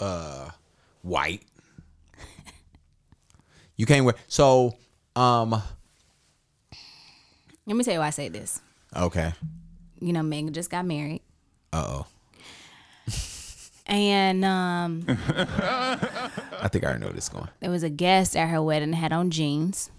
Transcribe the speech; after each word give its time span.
uh 0.00 0.50
white. 1.02 1.42
You 3.76 3.84
can't 3.86 4.04
wear 4.04 4.14
so 4.28 4.74
um 5.14 5.50
Let 7.66 7.76
me 7.76 7.84
tell 7.84 7.94
you 7.94 8.00
why 8.00 8.06
I 8.06 8.10
say 8.10 8.28
this. 8.28 8.60
okay. 8.96 9.32
You 10.00 10.12
know, 10.12 10.22
Megan 10.22 10.52
just 10.52 10.70
got 10.70 10.84
married. 10.86 11.22
Uh 11.72 12.02
oh. 12.04 12.06
And 13.86 14.44
um 14.44 15.04
I 15.08 16.68
think 16.70 16.84
I 16.84 16.88
already 16.88 17.04
know 17.04 17.12
this 17.12 17.24
is 17.24 17.28
going. 17.28 17.48
there 17.60 17.70
was 17.70 17.82
a 17.82 17.90
guest 17.90 18.36
at 18.36 18.48
her 18.48 18.62
wedding 18.62 18.90
that 18.90 18.96
had 18.96 19.12
on 19.12 19.30
jeans. 19.30 19.90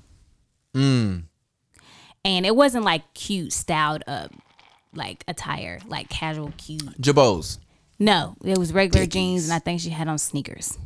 Mm. 0.73 1.23
And 2.25 2.45
it 2.45 2.55
wasn't 2.55 2.84
like 2.84 3.14
cute, 3.14 3.54
styled 3.54 4.04
up 4.07 4.32
like 4.93 5.23
attire, 5.27 5.79
like 5.88 6.09
casual 6.09 6.52
cute. 6.57 7.00
Jabos. 7.02 7.59
No, 8.00 8.36
it 8.43 8.57
was 8.57 8.73
regular 8.73 9.05
Dickies. 9.05 9.14
jeans 9.14 9.43
and 9.45 9.54
I 9.54 9.59
think 9.59 9.82
she 9.82 9.89
had 9.89 10.07
on 10.07 10.18
sneakers. 10.18 10.77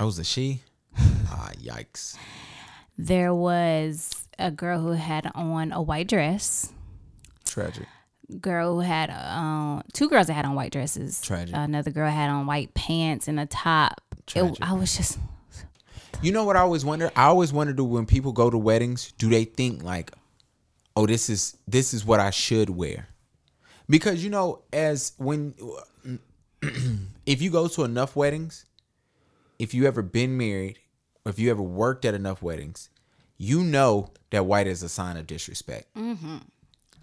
Oh, 0.00 0.06
was 0.06 0.18
it 0.18 0.26
she? 0.26 0.62
ah, 0.98 1.50
yikes. 1.60 2.16
There 2.96 3.34
was 3.34 4.26
a 4.38 4.50
girl 4.50 4.80
who 4.80 4.92
had 4.92 5.30
on 5.34 5.72
a 5.72 5.82
white 5.82 6.08
dress. 6.08 6.72
Tragic. 7.44 7.86
Girl 8.40 8.74
who 8.74 8.80
had 8.80 9.10
um 9.10 9.82
two 9.92 10.08
girls 10.08 10.26
that 10.26 10.34
had 10.34 10.44
on 10.44 10.54
white 10.54 10.72
dresses. 10.72 11.20
Tragic. 11.20 11.54
Another 11.54 11.90
girl 11.90 12.10
had 12.10 12.28
on 12.30 12.46
white 12.46 12.74
pants 12.74 13.28
and 13.28 13.38
a 13.40 13.46
top. 13.46 14.00
It, 14.12 14.26
Tragic. 14.26 14.58
I 14.60 14.72
was 14.74 14.96
just 14.96 15.18
You 16.20 16.32
know 16.32 16.44
what 16.44 16.56
I 16.56 16.60
always 16.60 16.84
wonder? 16.84 17.10
I 17.14 17.24
always 17.24 17.52
wonder 17.52 17.72
do 17.72 17.84
when 17.84 18.06
people 18.06 18.32
go 18.32 18.50
to 18.50 18.58
weddings, 18.58 19.12
do 19.18 19.28
they 19.28 19.44
think 19.44 19.82
like, 19.82 20.10
oh, 20.96 21.06
this 21.06 21.30
is 21.30 21.56
this 21.66 21.94
is 21.94 22.04
what 22.04 22.20
I 22.20 22.30
should 22.30 22.70
wear? 22.70 23.08
Because 23.88 24.22
you 24.22 24.30
know, 24.30 24.62
as 24.72 25.12
when 25.16 25.54
if 27.26 27.42
you 27.42 27.50
go 27.50 27.68
to 27.68 27.84
enough 27.84 28.16
weddings, 28.16 28.66
if 29.58 29.74
you 29.74 29.86
ever 29.86 30.02
been 30.02 30.36
married, 30.36 30.78
or 31.24 31.30
if 31.30 31.38
you 31.38 31.50
ever 31.50 31.62
worked 31.62 32.04
at 32.04 32.14
enough 32.14 32.42
weddings, 32.42 32.90
you 33.36 33.62
know 33.62 34.10
that 34.30 34.46
white 34.46 34.66
is 34.66 34.82
a 34.82 34.88
sign 34.88 35.16
of 35.16 35.26
disrespect. 35.26 35.94
Mm-hmm. 35.94 36.38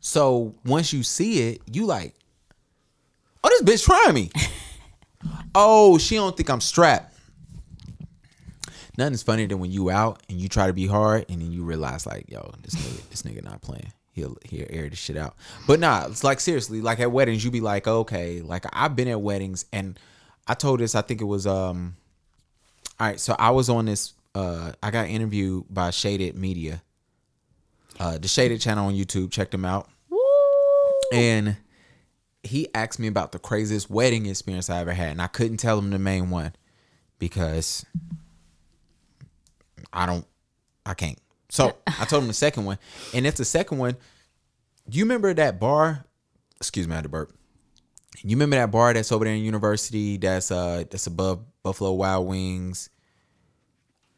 So 0.01 0.55
once 0.65 0.93
you 0.93 1.03
see 1.03 1.49
it, 1.49 1.61
you 1.71 1.85
like, 1.85 2.13
oh, 3.43 3.49
this 3.49 3.61
bitch 3.63 3.85
trying 3.85 4.13
me. 4.13 4.31
oh, 5.55 5.97
she 5.97 6.15
don't 6.15 6.35
think 6.35 6.49
I'm 6.49 6.61
strapped. 6.61 7.15
Nothing's 8.97 9.23
funnier 9.23 9.47
than 9.47 9.59
when 9.59 9.71
you 9.71 9.89
out 9.89 10.21
and 10.29 10.39
you 10.39 10.47
try 10.47 10.67
to 10.67 10.73
be 10.73 10.87
hard 10.87 11.25
and 11.29 11.41
then 11.41 11.51
you 11.51 11.63
realize 11.63 12.05
like, 12.05 12.29
yo, 12.29 12.53
this 12.61 12.75
nigga, 12.75 13.09
this 13.09 13.23
nigga 13.23 13.43
not 13.43 13.61
playing. 13.61 13.91
He'll 14.15 14.37
he'll 14.45 14.65
air 14.69 14.89
this 14.89 14.97
shit 14.97 15.17
out. 15.17 15.35
But 15.67 15.81
nah, 15.81 16.07
it's 16.07 16.23
like 16.23 16.39
seriously, 16.39 16.79
like 16.79 17.01
at 17.01 17.11
weddings, 17.11 17.43
you 17.43 17.51
be 17.51 17.59
like, 17.59 17.85
okay, 17.85 18.41
like 18.41 18.65
I've 18.71 18.95
been 18.95 19.09
at 19.09 19.19
weddings 19.19 19.65
and 19.73 19.99
I 20.47 20.53
told 20.53 20.79
this, 20.79 20.95
I 20.95 21.01
think 21.01 21.19
it 21.19 21.25
was 21.25 21.45
um 21.45 21.97
all 22.97 23.07
right, 23.07 23.19
so 23.19 23.35
I 23.37 23.49
was 23.49 23.69
on 23.69 23.87
this 23.87 24.13
uh 24.33 24.71
I 24.81 24.89
got 24.89 25.09
interviewed 25.09 25.65
by 25.69 25.89
Shaded 25.89 26.37
Media. 26.37 26.81
Uh 27.99 28.17
the 28.17 28.29
Shaded 28.29 28.61
channel 28.61 28.87
on 28.87 28.93
YouTube, 28.93 29.31
check 29.31 29.51
them 29.51 29.65
out. 29.65 29.89
And 31.11 31.57
he 32.41 32.69
asked 32.73 32.99
me 32.99 33.07
about 33.07 33.33
the 33.33 33.39
craziest 33.39 33.89
wedding 33.89 34.27
experience 34.27 34.69
I 34.69 34.79
ever 34.79 34.93
had, 34.93 35.09
and 35.09 35.21
I 35.21 35.27
couldn't 35.27 35.57
tell 35.57 35.77
him 35.77 35.89
the 35.89 35.99
main 35.99 36.29
one 36.29 36.53
because 37.19 37.85
I 39.91 40.05
don't, 40.05 40.25
I 40.85 40.93
can't. 40.93 41.19
So 41.55 41.73
I 41.87 42.03
told 42.03 42.23
him 42.23 42.27
the 42.27 42.33
second 42.33 42.65
one, 42.65 42.77
and 43.13 43.25
it's 43.25 43.37
the 43.37 43.45
second 43.45 43.77
one. 43.77 43.95
Do 44.89 44.97
you 44.97 45.05
remember 45.05 45.33
that 45.33 45.57
bar? 45.57 46.05
Excuse 46.57 46.85
me, 46.85 46.93
I 46.93 46.97
had 46.97 47.03
to 47.03 47.09
burp. 47.09 47.33
You 48.21 48.35
remember 48.35 48.57
that 48.57 48.71
bar 48.71 48.93
that's 48.93 49.11
over 49.11 49.23
there 49.23 49.33
in 49.33 49.41
University? 49.41 50.17
That's 50.17 50.51
uh, 50.51 50.83
that's 50.89 51.07
above 51.07 51.45
Buffalo 51.63 51.93
Wild 51.93 52.27
Wings. 52.27 52.89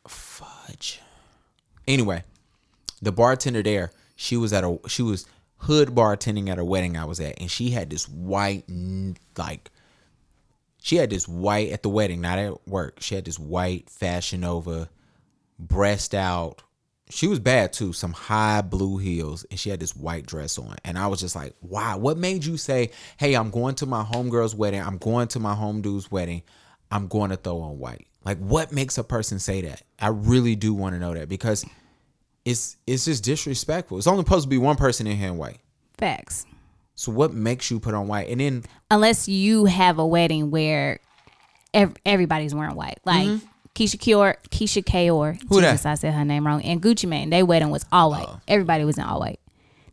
Fudge. 0.07 0.99
Anyway, 1.87 2.23
the 3.01 3.11
bartender 3.11 3.61
there, 3.61 3.91
she 4.15 4.35
was 4.35 4.51
at 4.51 4.63
a 4.63 4.79
she 4.87 5.03
was 5.03 5.27
hood 5.57 5.89
bartending 5.89 6.49
at 6.49 6.57
a 6.57 6.65
wedding 6.65 6.97
I 6.97 7.05
was 7.05 7.19
at, 7.19 7.39
and 7.39 7.51
she 7.51 7.69
had 7.69 7.91
this 7.91 8.09
white 8.09 8.65
like 9.37 9.69
she 10.81 10.95
had 10.95 11.11
this 11.11 11.27
white 11.27 11.69
at 11.71 11.83
the 11.83 11.89
wedding, 11.89 12.21
not 12.21 12.39
at 12.39 12.67
work. 12.67 13.01
She 13.01 13.13
had 13.13 13.25
this 13.25 13.37
white 13.37 13.89
fashion 13.89 14.43
over, 14.43 14.89
breast 15.59 16.15
out. 16.15 16.63
She 17.09 17.27
was 17.27 17.39
bad 17.39 17.71
too, 17.71 17.93
some 17.93 18.11
high 18.11 18.61
blue 18.61 18.97
heels, 18.97 19.45
and 19.49 19.59
she 19.59 19.69
had 19.69 19.79
this 19.79 19.95
white 19.95 20.25
dress 20.25 20.57
on. 20.57 20.75
And 20.83 20.97
I 20.97 21.07
was 21.07 21.21
just 21.21 21.35
like, 21.35 21.53
wow, 21.61 21.97
what 21.97 22.17
made 22.17 22.43
you 22.43 22.57
say, 22.57 22.91
hey, 23.17 23.35
I'm 23.35 23.49
going 23.49 23.75
to 23.75 23.85
my 23.85 24.03
homegirl's 24.03 24.53
wedding, 24.55 24.81
I'm 24.81 24.97
going 24.97 25.29
to 25.29 25.39
my 25.39 25.55
home 25.55 25.81
dude's 25.81 26.11
wedding, 26.11 26.43
I'm 26.91 27.07
going 27.07 27.29
to 27.29 27.37
throw 27.37 27.61
on 27.61 27.79
white? 27.79 28.07
Like, 28.25 28.39
what 28.39 28.73
makes 28.73 28.97
a 28.97 29.05
person 29.05 29.39
say 29.39 29.61
that? 29.61 29.83
I 29.99 30.09
really 30.09 30.55
do 30.55 30.73
want 30.73 30.95
to 30.95 30.99
know 30.99 31.13
that 31.13 31.29
because 31.29 31.65
it's 32.43 32.77
it's 32.85 33.05
just 33.05 33.23
disrespectful. 33.23 33.97
It's 33.97 34.07
only 34.07 34.23
supposed 34.23 34.43
to 34.43 34.49
be 34.49 34.57
one 34.57 34.75
person 34.75 35.07
in 35.07 35.17
here 35.17 35.29
in 35.29 35.37
white. 35.37 35.59
facts. 35.97 36.45
So 36.95 37.11
what 37.11 37.31
makes 37.31 37.69
you 37.69 37.79
put 37.79 37.93
on 37.93 38.07
white? 38.07 38.27
And 38.29 38.41
then 38.41 38.63
Unless 38.89 39.27
you 39.27 39.65
have 39.65 39.99
a 39.99 40.05
wedding 40.05 40.49
where 40.49 40.99
ev- 41.73 41.95
everybody's 42.05 42.55
wearing 42.55 42.75
white, 42.75 42.99
like 43.05 43.27
mm-hmm. 43.27 43.45
Keisha 43.77 43.97
Kior, 43.97 44.35
Keisha. 44.49 44.83
Mm-hmm. 44.83 45.47
Who 45.47 45.61
that? 45.61 45.67
Oh. 45.67 45.71
Jesus, 45.71 45.85
I 45.85 45.93
said 45.95 46.13
her 46.13 46.25
name 46.25 46.47
wrong. 46.47 46.63
And 46.63 46.81
Gucci 46.81 47.07
Mane, 47.07 47.29
they 47.29 47.43
wedding 47.43 47.69
was 47.69 47.85
all 47.91 48.09
white. 48.09 48.27
Everybody 48.47 48.83
was 48.83 48.97
in 48.97 49.03
all 49.03 49.19
white. 49.19 49.39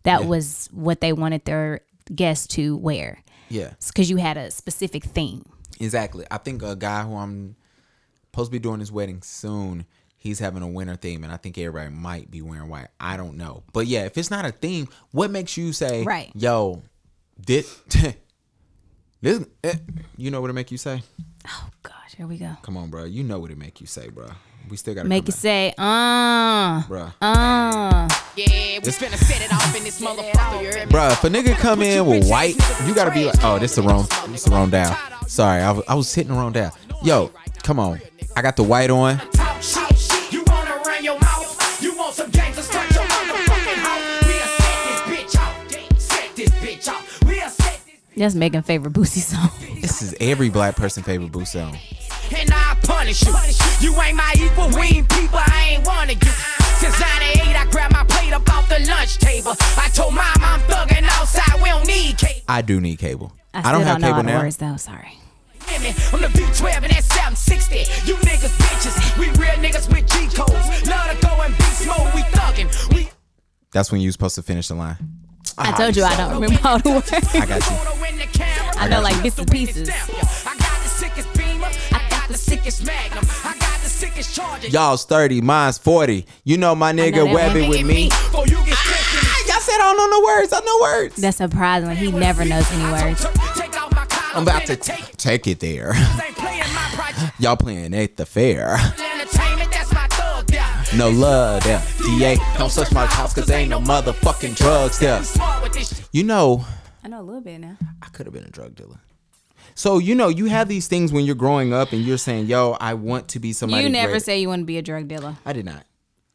That 0.04 0.24
was 0.24 0.68
what 0.72 1.00
they 1.00 1.12
wanted 1.12 1.44
their 1.44 1.80
guests 2.14 2.46
to 2.48 2.76
wear 2.76 3.22
yeah, 3.48 3.72
because 3.86 4.10
you 4.10 4.16
had 4.16 4.36
a 4.36 4.50
specific 4.50 5.04
theme. 5.04 5.44
exactly. 5.80 6.26
I 6.30 6.38
think 6.38 6.62
a 6.62 6.76
guy 6.76 7.02
who 7.02 7.16
I'm 7.16 7.56
supposed 8.26 8.48
to 8.48 8.52
be 8.52 8.58
doing 8.58 8.80
his 8.80 8.92
wedding 8.92 9.22
soon, 9.22 9.86
he's 10.16 10.38
having 10.38 10.62
a 10.62 10.68
winter 10.68 10.96
theme, 10.96 11.24
and 11.24 11.32
I 11.32 11.36
think 11.36 11.56
everybody 11.56 11.90
might 11.90 12.30
be 12.30 12.42
wearing 12.42 12.68
white. 12.68 12.88
I 13.00 13.16
don't 13.16 13.36
know, 13.36 13.62
but 13.72 13.86
yeah, 13.86 14.04
if 14.04 14.18
it's 14.18 14.30
not 14.30 14.44
a 14.44 14.50
theme, 14.50 14.88
what 15.12 15.30
makes 15.30 15.56
you 15.56 15.72
say, 15.72 16.04
Right. 16.04 16.30
Yo, 16.34 16.82
this, 17.38 17.80
this, 19.22 19.46
eh, 19.62 19.74
you 20.18 20.30
know 20.30 20.40
what 20.42 20.50
it 20.50 20.54
make 20.54 20.70
you 20.70 20.78
say? 20.78 21.02
Oh 21.46 21.68
gosh, 21.82 22.14
here 22.16 22.26
we 22.26 22.38
go. 22.38 22.50
Come 22.62 22.76
on, 22.76 22.88
bro. 22.90 23.04
You 23.04 23.22
know 23.24 23.38
what 23.38 23.50
it 23.50 23.58
make 23.58 23.80
you 23.80 23.86
say, 23.86 24.08
bro. 24.08 24.26
We 24.68 24.78
still 24.78 24.94
gotta 24.94 25.08
Make 25.08 25.24
come 25.24 25.28
it 25.28 25.34
say, 25.34 25.74
uh, 25.76 26.80
back. 26.80 26.88
bro. 26.88 27.02
uh. 27.20 28.08
Yeah, 28.34 28.46
we 28.82 28.90
finna 28.90 29.16
set 29.16 29.42
it 29.42 29.52
off 29.52 29.76
in 29.76 29.84
this 29.84 30.00
motherfucker. 30.00 30.62
You 30.62 30.66
heard 30.72 30.88
me? 30.88 30.92
Bruh, 30.94 31.12
if 31.12 31.22
a 31.22 31.28
nigga 31.28 31.54
come 31.56 31.82
in 31.82 32.06
with 32.06 32.28
white, 32.30 32.56
you 32.86 32.94
gotta 32.94 33.10
be 33.10 33.26
like, 33.26 33.44
oh, 33.44 33.58
this 33.58 33.74
the 33.74 33.82
wrong, 33.82 34.06
this 34.28 34.44
the 34.44 34.50
wrong 34.52 34.70
down. 34.70 34.96
Sorry, 35.28 35.60
I 35.60 35.70
was, 35.72 35.84
I 35.86 35.94
was 35.94 36.14
hitting 36.14 36.32
the 36.32 36.38
wrong 36.38 36.52
down. 36.52 36.72
Yo, 37.02 37.30
come 37.62 37.78
on, 37.78 38.00
I 38.34 38.40
got 38.42 38.56
the 38.56 38.62
white 38.62 38.88
on. 38.90 39.20
You 40.30 40.42
wanna 40.46 40.76
run 40.86 41.04
your 41.04 41.20
mouth? 41.20 41.82
You 41.82 41.94
want 41.98 42.14
some 42.14 42.30
gangsters? 42.30 42.64
Start 42.64 42.90
your 42.94 43.04
motherfucking 43.04 43.74
house. 43.76 44.24
We'll 44.26 44.46
set 44.48 44.76
this 44.88 45.34
bitch 45.34 45.36
out. 45.38 46.00
Set 46.00 46.36
this 46.36 46.50
bitch 46.50 46.88
out. 46.88 47.02
We'll 47.26 47.50
set 47.50 47.80
this 47.84 47.94
That's 48.16 48.34
Megan 48.34 48.62
favorite 48.62 48.94
Boosie 48.94 49.20
song. 49.20 49.50
This 50.04 50.12
is 50.12 50.18
every 50.20 50.50
black 50.50 50.76
person 50.76 51.02
favorite 51.02 51.32
boo 51.32 51.46
song. 51.46 51.78
and 52.36 52.50
I 52.52 52.76
punish 52.82 53.24
you. 53.24 53.32
You 53.80 53.98
ain't 54.02 54.18
my 54.18 54.34
equal, 54.36 54.68
we 54.68 54.98
ain't 54.98 55.08
people, 55.08 55.38
I 55.40 55.68
ain't 55.70 55.86
one 55.86 56.10
of 56.10 56.22
you. 56.22 56.30
Since 56.76 57.00
98, 57.00 57.56
I 57.56 57.66
grabbed 57.70 57.94
my 57.94 58.04
plate 58.04 58.34
up 58.34 58.46
off 58.52 58.68
the 58.68 58.84
lunch 58.86 59.16
table. 59.16 59.54
I 59.78 59.88
told 59.94 60.12
mom 60.12 60.26
I'm 60.40 60.60
thugging 60.68 61.04
outside, 61.04 61.54
we 61.62 61.70
don't 61.70 61.86
need 61.86 62.18
cable. 62.18 62.42
I 62.46 62.60
do 62.60 62.82
need 62.82 62.98
cable. 62.98 63.32
I, 63.54 63.60
I, 63.60 63.62
still 63.62 63.72
don't 63.72 63.86
have 63.86 64.00
know 64.02 64.08
cable 64.08 64.22
now. 64.24 64.42
words 64.42 64.58
though. 64.58 64.76
Sorry. 64.76 65.16
I'm 65.68 65.80
the 66.20 66.28
V12 66.28 66.82
and 66.82 66.92
that 66.92 67.04
760. 67.04 67.78
You 68.04 68.16
niggas 68.16 68.52
bitches, 68.60 69.18
we 69.18 69.28
real 69.40 69.56
niggas 69.64 69.88
with 69.88 70.06
G 70.06 70.28
codes. 70.36 70.86
Love 70.86 71.18
to 71.18 71.26
go 71.26 71.40
and 71.40 71.56
beast 71.56 71.86
mode, 71.86 72.12
we 72.14 72.20
thuggin'. 72.36 72.94
We 72.94 73.08
That's 73.72 73.90
when 73.90 74.02
you 74.02 74.08
was 74.08 74.16
supposed 74.16 74.34
to 74.34 74.42
finish 74.42 74.68
the 74.68 74.74
line. 74.74 74.98
I 75.56 75.72
told 75.72 75.96
you 75.96 76.04
I 76.04 76.14
don't 76.14 76.42
remember 76.42 76.60
all 76.68 76.78
the 76.78 76.90
words. 76.90 77.10
I 77.10 77.46
got 77.46 77.70
you. 77.70 78.03
I 78.76 78.88
know 78.88 79.00
like 79.00 79.22
bits 79.22 79.38
and 79.38 79.50
pieces. 79.50 79.88
I 79.88 80.56
got 80.58 80.82
the 80.82 80.88
sickest 80.88 81.32
beamer, 81.36 81.68
I 81.92 82.06
got 82.10 82.28
the 82.28 82.36
sickest 82.36 82.84
magnum, 82.84 83.24
I 83.44 83.56
got 83.58 83.80
the 83.80 83.88
sickest 83.88 84.34
charger. 84.34 84.68
Y'all's 84.68 85.04
30, 85.04 85.40
mine's 85.40 85.78
40. 85.78 86.26
You 86.44 86.56
know 86.58 86.74
my 86.74 86.92
nigga 86.92 87.24
that 87.24 87.34
Webby 87.34 87.68
with 87.68 87.84
me. 87.86 88.08
Before 88.08 88.46
you 88.46 88.56
get 88.64 88.74
stressed 88.76 89.14
in 89.14 89.20
Ah, 89.22 89.44
Y'all 89.48 89.60
said 89.60 89.74
I 89.74 89.92
don't 89.94 89.96
know 90.10 90.18
no 90.18 90.24
words. 90.24 90.52
I 90.52 90.60
know 90.60 90.78
words. 90.82 91.16
That's 91.16 91.36
surprising. 91.36 91.90
He 91.96 92.10
never 92.12 92.44
knows 92.44 92.70
any 92.72 92.92
words. 92.92 93.22
Take 93.56 93.80
off 93.80 93.94
my 93.94 94.04
collar, 94.06 94.36
I'm 94.36 94.42
about 94.42 94.66
to 94.66 94.76
t- 94.76 94.92
take 94.92 95.16
take 95.16 95.46
it 95.46 95.60
there. 95.60 95.92
ain't 95.94 96.36
playing 96.36 96.58
my 96.60 96.90
project. 96.94 97.32
Y'all 97.40 97.56
playing 97.56 97.94
at 97.94 98.16
the 98.16 98.26
fair. 98.26 98.76
Entertainment, 98.76 99.70
that's 99.70 99.92
my 99.92 100.06
thug 100.08 100.50
yeah. 100.52 100.84
No 100.96 101.10
love 101.10 101.62
there. 101.64 101.82
DA, 102.18 102.36
don't 102.58 102.72
touch 102.72 102.92
my 102.92 103.06
house 103.06 103.34
cause 103.34 103.50
ain't 103.50 103.70
no 103.70 103.80
motherfucking 103.80 104.56
drugs 104.56 104.98
there. 104.98 105.22
Smart 105.22 105.62
with 105.62 105.72
this 105.72 105.96
shit. 105.96 106.08
You 106.12 106.24
know, 106.24 106.64
I 107.04 107.08
know 107.08 107.20
a 107.20 107.22
little 107.22 107.42
bit 107.42 107.58
now. 107.58 107.76
I 108.02 108.06
could 108.06 108.24
have 108.26 108.32
been 108.32 108.44
a 108.44 108.50
drug 108.50 108.74
dealer. 108.74 108.98
So 109.74 109.98
you 109.98 110.14
know, 110.14 110.28
you 110.28 110.46
have 110.46 110.68
these 110.68 110.88
things 110.88 111.12
when 111.12 111.24
you're 111.24 111.34
growing 111.34 111.72
up, 111.72 111.92
and 111.92 112.02
you're 112.02 112.18
saying, 112.18 112.46
"Yo, 112.46 112.76
I 112.80 112.94
want 112.94 113.28
to 113.28 113.38
be 113.38 113.52
somebody." 113.52 113.82
You 113.82 113.88
never 113.88 114.12
great." 114.12 114.22
say 114.22 114.40
you 114.40 114.48
want 114.48 114.60
to 114.60 114.66
be 114.66 114.78
a 114.78 114.82
drug 114.82 115.08
dealer. 115.08 115.36
I 115.44 115.52
did 115.52 115.66
not. 115.66 115.84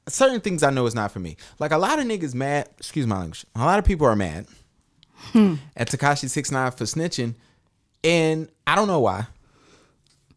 Certain 0.07 0.41
things 0.41 0.63
I 0.63 0.69
know 0.69 0.85
is 0.85 0.95
not 0.95 1.11
for 1.11 1.19
me. 1.19 1.37
Like 1.59 1.71
a 1.71 1.77
lot 1.77 1.99
of 1.99 2.05
niggas 2.05 2.33
mad. 2.33 2.69
Excuse 2.77 3.07
my 3.07 3.17
language. 3.17 3.45
A 3.55 3.65
lot 3.65 3.79
of 3.79 3.85
people 3.85 4.07
are 4.07 4.15
mad 4.15 4.47
hmm. 5.31 5.55
at 5.75 5.89
Tekashi 5.89 6.29
Six 6.29 6.51
Nine 6.51 6.71
for 6.71 6.85
snitching, 6.85 7.35
and 8.03 8.49
I 8.67 8.75
don't 8.75 8.87
know 8.87 8.99
why. 8.99 9.27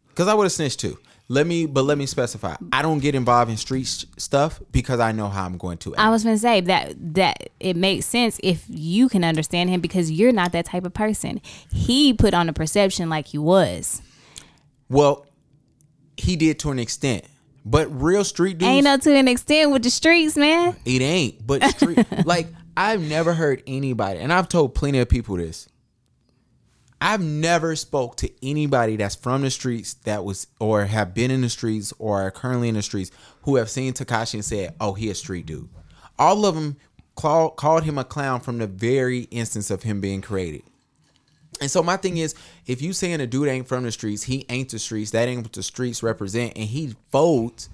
Because 0.09 0.27
I 0.27 0.33
would 0.33 0.43
have 0.43 0.51
snitched 0.51 0.79
too. 0.79 0.97
Let 1.29 1.47
me, 1.47 1.65
but 1.65 1.83
let 1.83 1.97
me 1.97 2.05
specify. 2.05 2.55
I 2.73 2.81
don't 2.81 2.99
get 2.99 3.15
involved 3.15 3.49
in 3.49 3.57
street 3.57 3.87
sh- 3.87 4.05
stuff 4.17 4.61
because 4.71 4.99
I 4.99 5.13
know 5.13 5.29
how 5.29 5.45
I'm 5.45 5.57
going 5.57 5.77
to. 5.79 5.93
Act. 5.95 5.99
I 6.01 6.09
was 6.09 6.23
gonna 6.23 6.37
say 6.37 6.59
that 6.61 6.95
that 7.15 7.49
it 7.59 7.75
makes 7.77 8.05
sense 8.05 8.39
if 8.43 8.65
you 8.67 9.07
can 9.09 9.23
understand 9.23 9.69
him 9.69 9.79
because 9.79 10.11
you're 10.11 10.33
not 10.33 10.51
that 10.51 10.65
type 10.65 10.85
of 10.85 10.93
person. 10.93 11.41
He 11.71 12.13
put 12.13 12.33
on 12.33 12.49
a 12.49 12.53
perception 12.53 13.09
like 13.09 13.27
he 13.27 13.37
was. 13.37 14.01
well, 14.89 15.25
he 16.17 16.35
did 16.35 16.59
to 16.59 16.69
an 16.71 16.77
extent, 16.77 17.25
but 17.65 17.87
real 17.89 18.23
street 18.23 18.57
dudes, 18.59 18.69
Ain't 18.69 18.83
no 18.83 18.97
to 18.97 19.15
an 19.15 19.27
extent 19.27 19.71
with 19.71 19.81
the 19.83 19.89
streets, 19.89 20.35
man. 20.37 20.75
it 20.85 21.01
ain't. 21.01 21.45
But 21.47 21.63
street, 21.71 22.05
like 22.25 22.47
I've 22.77 23.01
never 23.01 23.33
heard 23.33 23.63
anybody, 23.65 24.19
and 24.19 24.31
I've 24.31 24.49
told 24.49 24.75
plenty 24.75 24.99
of 24.99 25.09
people 25.09 25.37
this. 25.37 25.67
I've 27.03 27.21
never 27.21 27.75
spoke 27.75 28.15
to 28.17 28.31
anybody 28.41 28.95
that's 28.95 29.13
from 29.13 29.41
the 29.41 29.51
streets 29.51 29.95
that 30.05 30.23
was 30.23 30.47
or 30.61 30.85
have 30.85 31.13
been 31.13 31.31
in 31.31 31.41
the 31.41 31.49
streets 31.49 31.91
or 31.99 32.21
are 32.21 32.31
currently 32.31 32.69
in 32.69 32.75
the 32.75 32.81
streets 32.81 33.11
who 33.41 33.57
have 33.57 33.69
seen 33.69 33.91
Tekashi 33.91 34.35
and 34.35 34.45
said, 34.45 34.73
"Oh, 34.79 34.93
he 34.93 35.09
a 35.09 35.15
street 35.15 35.45
dude." 35.45 35.67
All 36.17 36.45
of 36.45 36.55
them 36.55 36.77
called 37.15 37.57
called 37.57 37.83
him 37.83 37.97
a 37.97 38.05
clown 38.05 38.39
from 38.39 38.57
the 38.57 38.67
very 38.67 39.23
instance 39.31 39.69
of 39.69 39.83
him 39.83 39.99
being 39.99 40.21
created. 40.21 40.63
And 41.59 41.69
so 41.69 41.83
my 41.83 41.97
thing 41.97 42.15
is, 42.15 42.35
if 42.67 42.81
you 42.81 42.93
saying 42.93 43.19
a 43.19 43.27
dude 43.27 43.49
ain't 43.49 43.67
from 43.67 43.83
the 43.83 43.91
streets, 43.91 44.23
he 44.23 44.45
ain't 44.47 44.69
the 44.69 44.79
streets, 44.79 45.11
that 45.11 45.27
ain't 45.27 45.43
what 45.43 45.51
the 45.51 45.61
streets 45.61 46.03
represent, 46.03 46.53
and 46.55 46.69
he 46.69 46.95
folds, 47.11 47.67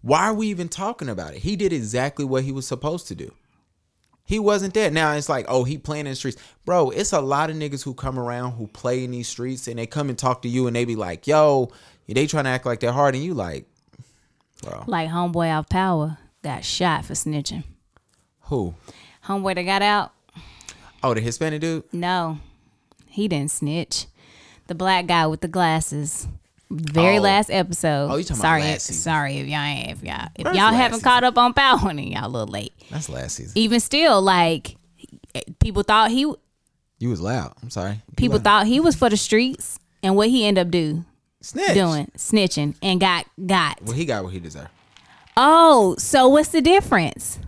why 0.00 0.24
are 0.24 0.34
we 0.34 0.48
even 0.48 0.68
talking 0.68 1.08
about 1.08 1.34
it? 1.34 1.42
He 1.42 1.54
did 1.54 1.72
exactly 1.72 2.24
what 2.24 2.42
he 2.42 2.50
was 2.50 2.66
supposed 2.66 3.06
to 3.06 3.14
do. 3.14 3.32
He 4.24 4.38
wasn't 4.38 4.72
there. 4.74 4.90
Now 4.90 5.12
it's 5.12 5.28
like, 5.28 5.46
oh, 5.48 5.64
he 5.64 5.76
playing 5.78 6.06
in 6.06 6.12
the 6.12 6.16
streets. 6.16 6.40
Bro, 6.64 6.90
it's 6.90 7.12
a 7.12 7.20
lot 7.20 7.50
of 7.50 7.56
niggas 7.56 7.82
who 7.82 7.92
come 7.94 8.18
around 8.18 8.52
who 8.52 8.66
play 8.68 9.04
in 9.04 9.10
these 9.10 9.28
streets 9.28 9.66
and 9.68 9.78
they 9.78 9.86
come 9.86 10.08
and 10.08 10.18
talk 10.18 10.42
to 10.42 10.48
you 10.48 10.66
and 10.66 10.74
they 10.76 10.84
be 10.84 10.96
like, 10.96 11.26
yo, 11.26 11.70
they 12.08 12.26
trying 12.26 12.44
to 12.44 12.50
act 12.50 12.64
like 12.66 12.80
they're 12.80 12.92
hard 12.92 13.14
and 13.14 13.24
you 13.24 13.34
like, 13.34 13.66
bro, 14.62 14.84
Like 14.86 15.10
homeboy 15.10 15.52
off 15.56 15.68
power 15.68 16.18
got 16.42 16.64
shot 16.64 17.04
for 17.04 17.14
snitching. 17.14 17.64
who? 18.42 18.74
Homeboy 19.26 19.54
that 19.56 19.62
got 19.64 19.82
out, 19.82 20.12
Oh, 21.02 21.14
the 21.14 21.20
Hispanic 21.20 21.60
dude? 21.60 21.84
no, 21.92 22.38
he 23.08 23.28
didn't 23.28 23.50
snitch. 23.50 24.06
The 24.68 24.74
black 24.74 25.06
guy 25.06 25.26
with 25.26 25.40
the 25.40 25.48
glasses. 25.48 26.28
Very 26.74 27.18
Oh. 27.18 27.22
last 27.22 27.50
episode. 27.50 28.08
Oh, 28.10 28.16
you 28.16 28.24
talking 28.24 28.40
about 28.40 28.48
sorry, 28.48 28.62
last 28.62 28.82
season. 28.86 29.02
sorry 29.02 29.36
if 29.38 29.46
y'all 29.46 29.60
ain't 29.60 29.90
if 29.90 30.02
y'all 30.02 30.28
if 30.36 30.44
y'all 30.54 30.72
haven't 30.72 30.98
season? 31.00 31.04
caught 31.04 31.24
up 31.24 31.36
on 31.38 31.52
Power, 31.54 31.78
then 31.88 31.98
y'all 31.98 32.26
a 32.26 32.28
little 32.28 32.48
late. 32.48 32.72
That's 32.90 33.08
last 33.08 33.36
season. 33.36 33.52
Even 33.56 33.80
still, 33.80 34.22
like 34.22 34.76
eh, 35.34 35.40
people 35.60 35.82
thought 35.82 36.10
he 36.10 36.20
You 36.98 37.08
was 37.08 37.20
loud. 37.20 37.52
I'm 37.62 37.70
sorry. 37.70 37.92
You 37.92 38.14
people 38.16 38.36
loud. 38.38 38.44
thought 38.44 38.66
he 38.66 38.80
was 38.80 38.94
for 38.96 39.10
the 39.10 39.16
streets, 39.16 39.78
and 40.02 40.16
what 40.16 40.28
he 40.30 40.46
ended 40.46 40.66
up 40.66 40.70
do 40.70 41.04
Snitch. 41.40 41.74
doing 41.74 42.10
snitching 42.16 42.74
and 42.82 43.00
got 43.00 43.26
got. 43.46 43.82
Well, 43.82 43.94
he 43.94 44.04
got 44.04 44.24
what 44.24 44.32
he 44.32 44.38
deserved. 44.40 44.68
Oh, 45.36 45.94
so 45.98 46.28
what's 46.28 46.50
the 46.50 46.60
difference? 46.60 47.38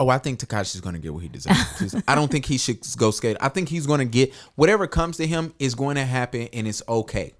Oh, 0.00 0.08
I 0.08 0.18
think 0.18 0.40
Tekashi's 0.40 0.80
gonna 0.80 0.98
get 0.98 1.14
what 1.14 1.22
he 1.22 1.28
deserves. 1.28 1.94
I 2.08 2.14
don't 2.14 2.30
think 2.30 2.46
he 2.46 2.58
should 2.58 2.78
go 2.96 3.10
skate. 3.10 3.36
I 3.40 3.48
think 3.48 3.68
he's 3.68 3.86
gonna 3.86 4.04
get 4.04 4.32
whatever 4.56 4.86
comes 4.86 5.16
to 5.18 5.26
him 5.26 5.54
is 5.58 5.74
going 5.74 5.96
to 5.96 6.04
happen, 6.04 6.48
and 6.52 6.66
it's 6.66 6.82
okay. 6.88 7.32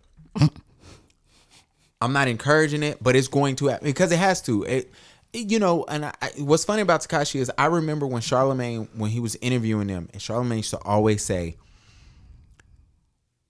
I'm 2.05 2.13
not 2.13 2.29
encouraging 2.29 2.83
it, 2.83 3.03
but 3.03 3.17
it's 3.17 3.29
going 3.29 3.57
to 3.57 3.69
happen 3.69 3.87
because 3.87 4.13
it 4.13 4.19
has 4.19 4.43
to. 4.43 4.63
It, 4.65 4.93
you 5.33 5.59
know, 5.59 5.87
and 5.89 6.05
I, 6.05 6.13
what's 6.37 6.63
funny 6.63 6.83
about 6.83 7.01
Tekashi 7.01 7.41
is 7.41 7.51
I 7.57 7.65
remember 7.67 8.07
when 8.07 8.21
Charlemagne 8.21 8.89
when 8.95 9.11
he 9.11 9.21
was 9.21 9.37
interviewing 9.37 9.87
them, 9.87 10.11
and 10.13 10.21
Charlemagne 10.21 10.59
used 10.59 10.71
to 10.71 10.79
always 10.85 11.25
say, 11.25 11.57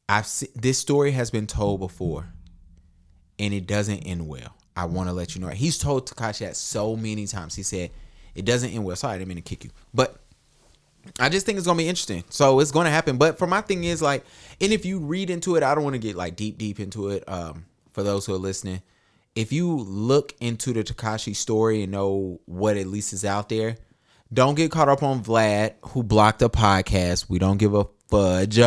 "I've 0.08 0.28
this 0.54 0.78
story 0.78 1.10
has 1.10 1.32
been 1.32 1.48
told 1.48 1.80
before, 1.80 2.28
and 3.40 3.52
it 3.52 3.66
doesn't 3.66 3.98
end 3.98 4.28
well. 4.28 4.54
I 4.76 4.84
want 4.84 5.08
to 5.08 5.12
let 5.12 5.34
you 5.34 5.40
know." 5.40 5.48
He's 5.48 5.76
told 5.76 6.08
Tekashi 6.08 6.40
that 6.40 6.56
so 6.56 6.94
many 6.94 7.26
times. 7.26 7.56
He 7.56 7.64
said, 7.64 7.90
"It 8.36 8.44
doesn't 8.44 8.70
end 8.70 8.84
well." 8.84 8.94
Sorry, 8.94 9.14
I 9.14 9.18
didn't 9.18 9.30
mean 9.30 9.38
to 9.38 9.42
kick 9.42 9.64
you, 9.64 9.70
but 9.92 10.20
I 11.18 11.28
just 11.28 11.44
think 11.44 11.58
it's 11.58 11.66
gonna 11.66 11.76
be 11.76 11.88
interesting. 11.88 12.22
So 12.30 12.60
it's 12.60 12.70
gonna 12.70 12.90
happen. 12.90 13.18
But 13.18 13.36
for 13.36 13.48
my 13.48 13.62
thing 13.62 13.82
is 13.82 14.00
like, 14.00 14.24
and 14.60 14.72
if 14.72 14.86
you 14.86 15.00
read 15.00 15.28
into 15.28 15.56
it, 15.56 15.64
I 15.64 15.74
don't 15.74 15.82
want 15.82 15.94
to 15.94 15.98
get 15.98 16.14
like 16.14 16.36
deep, 16.36 16.56
deep 16.56 16.78
into 16.78 17.08
it. 17.08 17.28
Um, 17.28 17.66
for 17.94 18.02
those 18.02 18.26
who 18.26 18.34
are 18.34 18.38
listening, 18.38 18.82
if 19.34 19.52
you 19.52 19.74
look 19.74 20.34
into 20.40 20.72
the 20.72 20.84
Tekashi 20.84 21.34
story 21.34 21.82
and 21.82 21.92
know 21.92 22.40
what 22.44 22.76
at 22.76 22.86
least 22.86 23.12
is 23.12 23.24
out 23.24 23.48
there, 23.48 23.76
don't 24.32 24.56
get 24.56 24.70
caught 24.70 24.88
up 24.88 25.02
on 25.02 25.22
Vlad 25.22 25.74
who 25.82 26.02
blocked 26.02 26.40
the 26.40 26.50
podcast. 26.50 27.30
We 27.30 27.38
don't 27.38 27.56
give 27.56 27.72
a 27.72 27.86
fudge. 28.08 28.58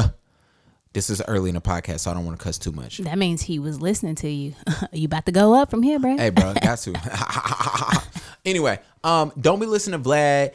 This 0.94 1.10
is 1.10 1.22
early 1.28 1.50
in 1.50 1.56
the 1.56 1.62
podcast, 1.62 2.00
so 2.00 2.12
I 2.12 2.14
don't 2.14 2.26
want 2.26 2.40
to 2.40 2.44
cuss 2.44 2.58
too 2.58 2.72
much. 2.72 3.00
That 3.00 3.18
means 3.18 3.42
he 3.42 3.60
was 3.60 3.82
listening 3.82 4.16
to 4.16 4.30
you. 4.30 4.56
you 4.94 5.06
about 5.06 5.26
to 5.26 5.32
go 5.32 5.54
up 5.54 5.70
from 5.70 5.84
here, 5.84 6.00
bro? 6.00 6.18
Hey, 6.18 6.30
bro, 6.30 6.54
got 6.62 6.80
to. 6.80 8.02
anyway, 8.46 8.80
um, 9.04 9.32
don't 9.40 9.60
be 9.60 9.66
listening 9.66 10.02
to 10.02 10.10
Vlad, 10.10 10.54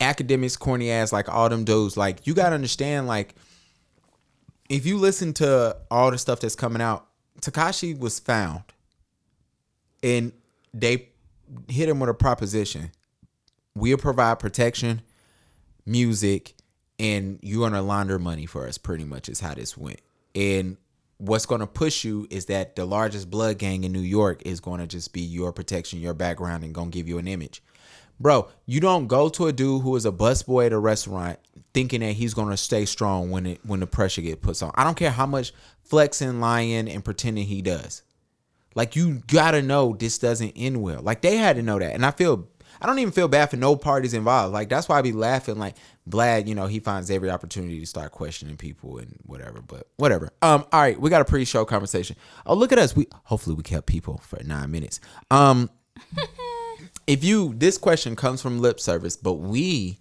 Akademiks, 0.00 0.58
corny 0.58 0.90
ass, 0.90 1.12
like 1.12 1.28
all 1.28 1.48
them 1.48 1.64
dudes. 1.64 1.96
Like, 1.96 2.26
you 2.26 2.34
gotta 2.34 2.54
understand, 2.54 3.06
like, 3.06 3.34
if 4.68 4.86
you 4.86 4.96
listen 4.96 5.34
to 5.34 5.76
all 5.90 6.10
the 6.10 6.18
stuff 6.18 6.40
that's 6.40 6.56
coming 6.56 6.80
out, 6.80 7.06
Tekashi 7.40 7.98
was 7.98 8.18
found, 8.18 8.62
and 10.02 10.32
they 10.72 11.08
hit 11.68 11.88
him 11.88 12.00
with 12.00 12.10
a 12.10 12.14
proposition: 12.14 12.90
we'll 13.74 13.96
provide 13.96 14.38
protection, 14.38 15.02
music, 15.86 16.54
and 16.98 17.38
you're 17.42 17.68
gonna 17.68 17.82
launder 17.82 18.18
money 18.18 18.46
for 18.46 18.66
us. 18.66 18.78
Pretty 18.78 19.04
much 19.04 19.28
is 19.28 19.40
how 19.40 19.54
this 19.54 19.76
went. 19.76 20.00
And 20.34 20.76
what's 21.18 21.46
gonna 21.46 21.66
push 21.66 22.04
you 22.04 22.26
is 22.30 22.46
that 22.46 22.76
the 22.76 22.84
largest 22.84 23.30
blood 23.30 23.58
gang 23.58 23.84
in 23.84 23.92
New 23.92 24.00
York 24.00 24.42
is 24.44 24.60
gonna 24.60 24.86
just 24.86 25.12
be 25.12 25.20
your 25.20 25.52
protection, 25.52 26.00
your 26.00 26.14
background, 26.14 26.64
and 26.64 26.74
gonna 26.74 26.90
give 26.90 27.08
you 27.08 27.18
an 27.18 27.28
image. 27.28 27.62
Bro, 28.20 28.48
you 28.66 28.80
don't 28.80 29.06
go 29.06 29.30
to 29.30 29.46
a 29.46 29.52
dude 29.52 29.82
who 29.82 29.96
is 29.96 30.04
a 30.04 30.12
busboy 30.12 30.66
at 30.66 30.72
a 30.74 30.78
restaurant 30.78 31.38
thinking 31.72 32.00
that 32.00 32.12
he's 32.12 32.34
gonna 32.34 32.56
stay 32.56 32.84
strong 32.84 33.30
when 33.30 33.46
it 33.46 33.60
when 33.64 33.80
the 33.80 33.86
pressure 33.86 34.20
get 34.20 34.42
put 34.42 34.62
on. 34.62 34.72
I 34.74 34.84
don't 34.84 34.96
care 34.96 35.10
how 35.10 35.26
much 35.26 35.52
flexing, 35.84 36.38
lying, 36.38 36.88
and 36.88 37.04
pretending 37.04 37.46
he 37.46 37.62
does. 37.62 38.02
Like 38.74 38.94
you 38.94 39.22
gotta 39.26 39.62
know 39.62 39.96
this 39.98 40.18
doesn't 40.18 40.52
end 40.54 40.82
well. 40.82 41.00
Like 41.00 41.22
they 41.22 41.36
had 41.36 41.56
to 41.56 41.62
know 41.62 41.78
that, 41.78 41.94
and 41.94 42.04
I 42.04 42.10
feel 42.10 42.46
I 42.82 42.86
don't 42.86 42.98
even 42.98 43.12
feel 43.12 43.26
bad 43.26 43.50
for 43.50 43.56
no 43.56 43.74
parties 43.74 44.12
involved. 44.12 44.52
Like 44.52 44.68
that's 44.68 44.86
why 44.86 44.98
I 44.98 45.02
be 45.02 45.12
laughing. 45.12 45.58
Like 45.58 45.76
Vlad, 46.08 46.46
you 46.46 46.54
know, 46.54 46.66
he 46.66 46.78
finds 46.78 47.10
every 47.10 47.30
opportunity 47.30 47.80
to 47.80 47.86
start 47.86 48.12
questioning 48.12 48.58
people 48.58 48.98
and 48.98 49.16
whatever. 49.24 49.62
But 49.62 49.86
whatever. 49.96 50.30
Um, 50.42 50.66
all 50.72 50.80
right, 50.80 51.00
we 51.00 51.08
got 51.08 51.22
a 51.22 51.24
pre-show 51.24 51.64
conversation. 51.64 52.16
Oh, 52.44 52.54
look 52.54 52.72
at 52.72 52.78
us. 52.78 52.94
We 52.94 53.06
hopefully 53.24 53.56
we 53.56 53.62
kept 53.62 53.86
people 53.86 54.18
for 54.18 54.42
nine 54.44 54.70
minutes. 54.70 55.00
Um, 55.30 55.70
if 57.10 57.24
you 57.24 57.52
this 57.56 57.76
question 57.76 58.14
comes 58.16 58.40
from 58.40 58.60
lip 58.60 58.78
service, 58.80 59.16
but 59.16 59.34
we 59.34 59.98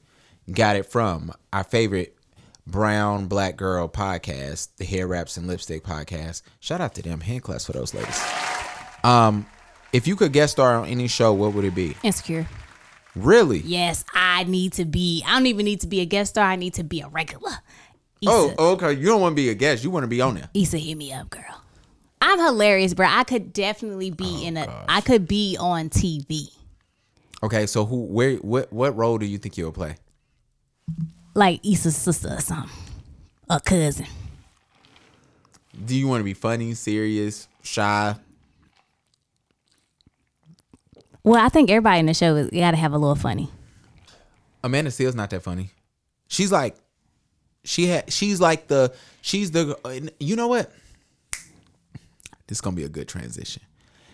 got 0.51 0.75
it 0.75 0.83
from 0.85 1.31
our 1.51 1.63
favorite 1.63 2.15
brown 2.67 3.25
black 3.27 3.55
girl 3.57 3.87
podcast, 3.89 4.69
the 4.77 4.85
Hair 4.85 5.07
Wraps 5.07 5.37
and 5.37 5.47
Lipstick 5.47 5.83
podcast. 5.83 6.43
Shout 6.59 6.81
out 6.81 6.93
to 6.95 7.01
them. 7.01 7.19
Hand 7.21 7.41
claps 7.43 7.65
for 7.65 7.71
those 7.71 7.93
ladies. 7.93 8.21
Um, 9.03 9.45
if 9.91 10.07
you 10.07 10.15
could 10.15 10.33
guest 10.33 10.53
star 10.53 10.75
on 10.75 10.87
any 10.87 11.07
show, 11.07 11.33
what 11.33 11.53
would 11.53 11.65
it 11.65 11.73
be? 11.73 11.95
Insecure. 12.03 12.47
Really? 13.15 13.59
Yes, 13.59 14.05
I 14.13 14.43
need 14.43 14.73
to 14.73 14.85
be. 14.85 15.23
I 15.25 15.33
don't 15.33 15.47
even 15.47 15.65
need 15.65 15.81
to 15.81 15.87
be 15.87 16.01
a 16.01 16.05
guest 16.05 16.31
star. 16.31 16.45
I 16.45 16.55
need 16.57 16.75
to 16.75 16.83
be 16.83 17.01
a 17.01 17.07
regular. 17.07 17.51
Issa, 18.21 18.31
Oh, 18.59 18.73
okay. 18.73 18.93
You 18.93 19.07
don't 19.07 19.21
want 19.21 19.31
to 19.31 19.35
be 19.35 19.49
a 19.49 19.55
guest. 19.55 19.83
You 19.83 19.89
want 19.89 20.03
to 20.03 20.07
be 20.07 20.21
on 20.21 20.35
there. 20.35 20.49
Issa, 20.53 20.77
hit 20.77 20.95
me 20.95 21.11
up, 21.11 21.31
girl. 21.31 21.63
I'm 22.21 22.37
hilarious, 22.37 22.93
bro. 22.93 23.07
I 23.09 23.23
could 23.23 23.51
definitely 23.51 24.11
be 24.11 24.45
in 24.45 24.57
a. 24.57 24.85
I 24.87 25.01
could 25.01 25.27
be 25.27 25.57
on 25.59 25.89
TV, 25.89 26.49
Okay, 27.41 27.65
so 27.65 27.85
who, 27.85 28.05
where, 28.05 28.35
what, 28.37 28.71
what 28.73 28.95
role 28.95 29.17
do 29.17 29.25
you 29.25 29.37
think 29.37 29.57
you'll 29.57 29.71
play? 29.71 29.95
like 31.35 31.65
Issa's 31.65 31.95
sister 31.95 32.29
or 32.29 32.41
something, 32.41 32.69
a 33.49 33.59
cousin. 33.59 34.07
Do 35.85 35.95
you 35.95 36.07
want 36.07 36.19
to 36.19 36.25
be 36.25 36.33
funny, 36.33 36.73
serious, 36.73 37.47
shy? 37.63 38.15
Well, 41.23 41.43
I 41.43 41.49
think 41.49 41.69
everybody 41.69 41.99
in 41.99 42.05
the 42.07 42.13
show 42.13 42.35
is 42.35 42.49
got 42.49 42.71
to 42.71 42.77
have 42.77 42.93
a 42.93 42.97
little 42.97 43.15
funny. 43.15 43.49
Amanda 44.63 44.91
Seales 44.91 45.15
not 45.15 45.29
that 45.29 45.41
funny. 45.41 45.71
She's 46.27 46.51
like, 46.51 46.75
she 47.63 47.87
had, 47.87 48.11
she's 48.11 48.41
like 48.41 48.67
the, 48.67 48.93
she's 49.21 49.51
the, 49.51 50.11
you 50.19 50.35
know 50.35 50.47
what? 50.47 50.71
This 52.47 52.57
is 52.57 52.61
gonna 52.61 52.75
be 52.75 52.83
a 52.83 52.89
good 52.89 53.07
transition. 53.07 53.61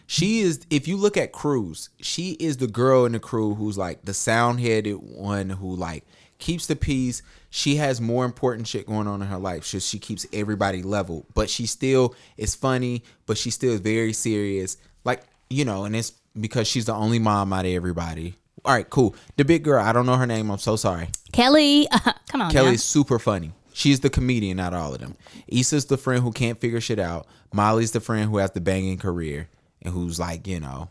She 0.08 0.40
is, 0.40 0.66
if 0.70 0.88
you 0.88 0.98
look 0.98 1.18
at 1.18 1.32
Cruz, 1.32 1.90
she 2.00 2.32
is 2.34 2.58
the 2.58 2.68
girl 2.68 3.06
in 3.06 3.14
the 3.14 3.20
crew 3.20 3.56
who's 3.56 3.78
like 3.78 4.06
the 4.06 4.14
sound 4.14 4.60
headed 4.60 4.96
one 4.96 5.50
who 5.50 5.76
like 5.76 6.04
keeps 6.38 6.68
the 6.68 6.76
peace. 6.76 7.22
She 7.50 7.78
has 7.78 8.00
more 8.00 8.26
important 8.26 8.68
shit 8.68 8.86
going 8.86 9.08
on 9.08 9.22
in 9.22 9.28
her 9.28 9.38
life. 9.38 9.66
So 9.66 9.80
she 9.80 9.98
keeps 9.98 10.26
everybody 10.32 10.84
level, 10.84 11.26
but 11.34 11.50
she 11.50 11.66
still 11.66 12.14
is 12.38 12.54
funny, 12.54 13.04
but 13.26 13.38
she 13.38 13.50
still 13.50 13.74
is 13.74 13.80
very 13.80 14.14
serious. 14.14 14.78
Like, 15.04 15.24
you 15.50 15.66
know, 15.66 15.86
and 15.86 15.96
it's 15.96 16.12
because 16.40 16.68
she's 16.68 16.86
the 16.86 16.94
only 16.94 17.20
mom 17.20 17.54
out 17.54 17.66
of 17.66 17.72
everybody. 17.72 18.36
All 18.64 18.74
right, 18.74 18.90
cool. 18.90 19.16
The 19.38 19.46
big 19.46 19.64
girl, 19.64 19.84
I 19.84 19.92
don't 19.92 20.06
know 20.06 20.18
her 20.18 20.26
name. 20.26 20.50
I'm 20.50 20.58
so 20.58 20.76
sorry. 20.76 21.10
Kelly, 21.32 21.88
come 22.28 22.42
on, 22.42 22.52
Kelly's 22.52 22.80
now. 22.80 23.02
super 23.02 23.20
funny. 23.20 23.52
She's 23.74 24.00
the 24.00 24.10
comedian, 24.10 24.58
not 24.58 24.74
all 24.74 24.94
of 24.94 25.02
them. 25.02 25.16
Issa's 25.48 25.86
the 25.86 25.98
friend 25.98 26.24
who 26.24 26.32
can't 26.32 26.60
figure 26.60 26.80
shit 26.80 26.98
out. 26.98 27.28
Molly's 27.54 27.92
the 27.92 28.00
friend 28.00 28.30
who 28.30 28.38
has 28.38 28.52
the 28.52 28.62
banging 28.62 28.98
career 28.98 29.50
and 29.86 29.94
who's 29.94 30.20
like, 30.20 30.48
you 30.48 30.60
know, 30.60 30.90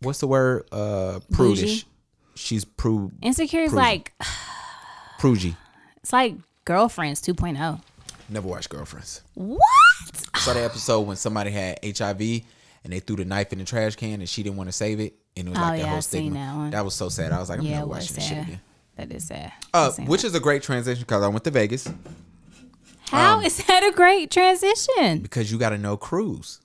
what's 0.00 0.20
the 0.20 0.26
word? 0.26 0.66
Uh, 0.72 1.20
prudish. 1.32 1.60
Bougie? 1.60 1.84
She's 2.34 2.64
pru 2.64 3.12
Insecure 3.20 3.60
is 3.60 3.74
like 3.74 4.12
prugy. 5.18 5.54
it's 6.02 6.12
like 6.12 6.36
girlfriends 6.64 7.22
oh. 7.28 7.32
2.0. 7.32 7.80
Never 8.28 8.48
watched 8.48 8.70
Girlfriends. 8.70 9.20
What? 9.34 9.60
Saw 10.36 10.54
the 10.54 10.64
episode 10.64 11.00
when 11.02 11.16
somebody 11.16 11.50
had 11.50 11.78
HIV 11.84 12.20
and 12.84 12.92
they 12.92 13.00
threw 13.00 13.16
the 13.16 13.26
knife 13.26 13.52
in 13.52 13.58
the 13.58 13.64
trash 13.66 13.94
can 13.96 14.20
and 14.20 14.28
she 14.28 14.42
didn't 14.42 14.56
want 14.56 14.68
to 14.68 14.72
save 14.72 15.00
it 15.00 15.14
and 15.36 15.48
it 15.48 15.50
was 15.50 15.58
Oh, 15.58 15.62
like 15.62 15.80
that 15.80 15.84
yeah, 15.86 15.92
whole 15.92 16.00
stigma. 16.02 16.68
that 16.70 16.78
one. 16.78 16.84
was 16.86 16.94
so 16.94 17.10
sad. 17.10 17.32
I 17.32 17.38
was 17.40 17.50
like, 17.50 17.58
I'm 17.58 17.66
Yeah, 17.66 17.74
never 17.80 17.86
watching 17.88 18.14
this 18.14 18.26
shit 18.26 18.38
again. 18.38 18.60
That 18.96 19.12
is 19.12 19.24
sad. 19.26 19.52
Uh, 19.74 19.90
which 20.06 20.22
that. 20.22 20.28
is 20.28 20.34
a 20.34 20.40
great 20.40 20.62
transition 20.62 21.00
because 21.02 21.22
I 21.22 21.28
went 21.28 21.44
to 21.44 21.50
Vegas 21.50 21.86
How 23.08 23.36
um, 23.38 23.44
is 23.44 23.58
that 23.66 23.82
a 23.84 23.92
great 23.94 24.30
transition? 24.30 25.18
because 25.18 25.52
you 25.52 25.58
got 25.58 25.70
to 25.70 25.78
know 25.78 25.98
cruise. 25.98 26.60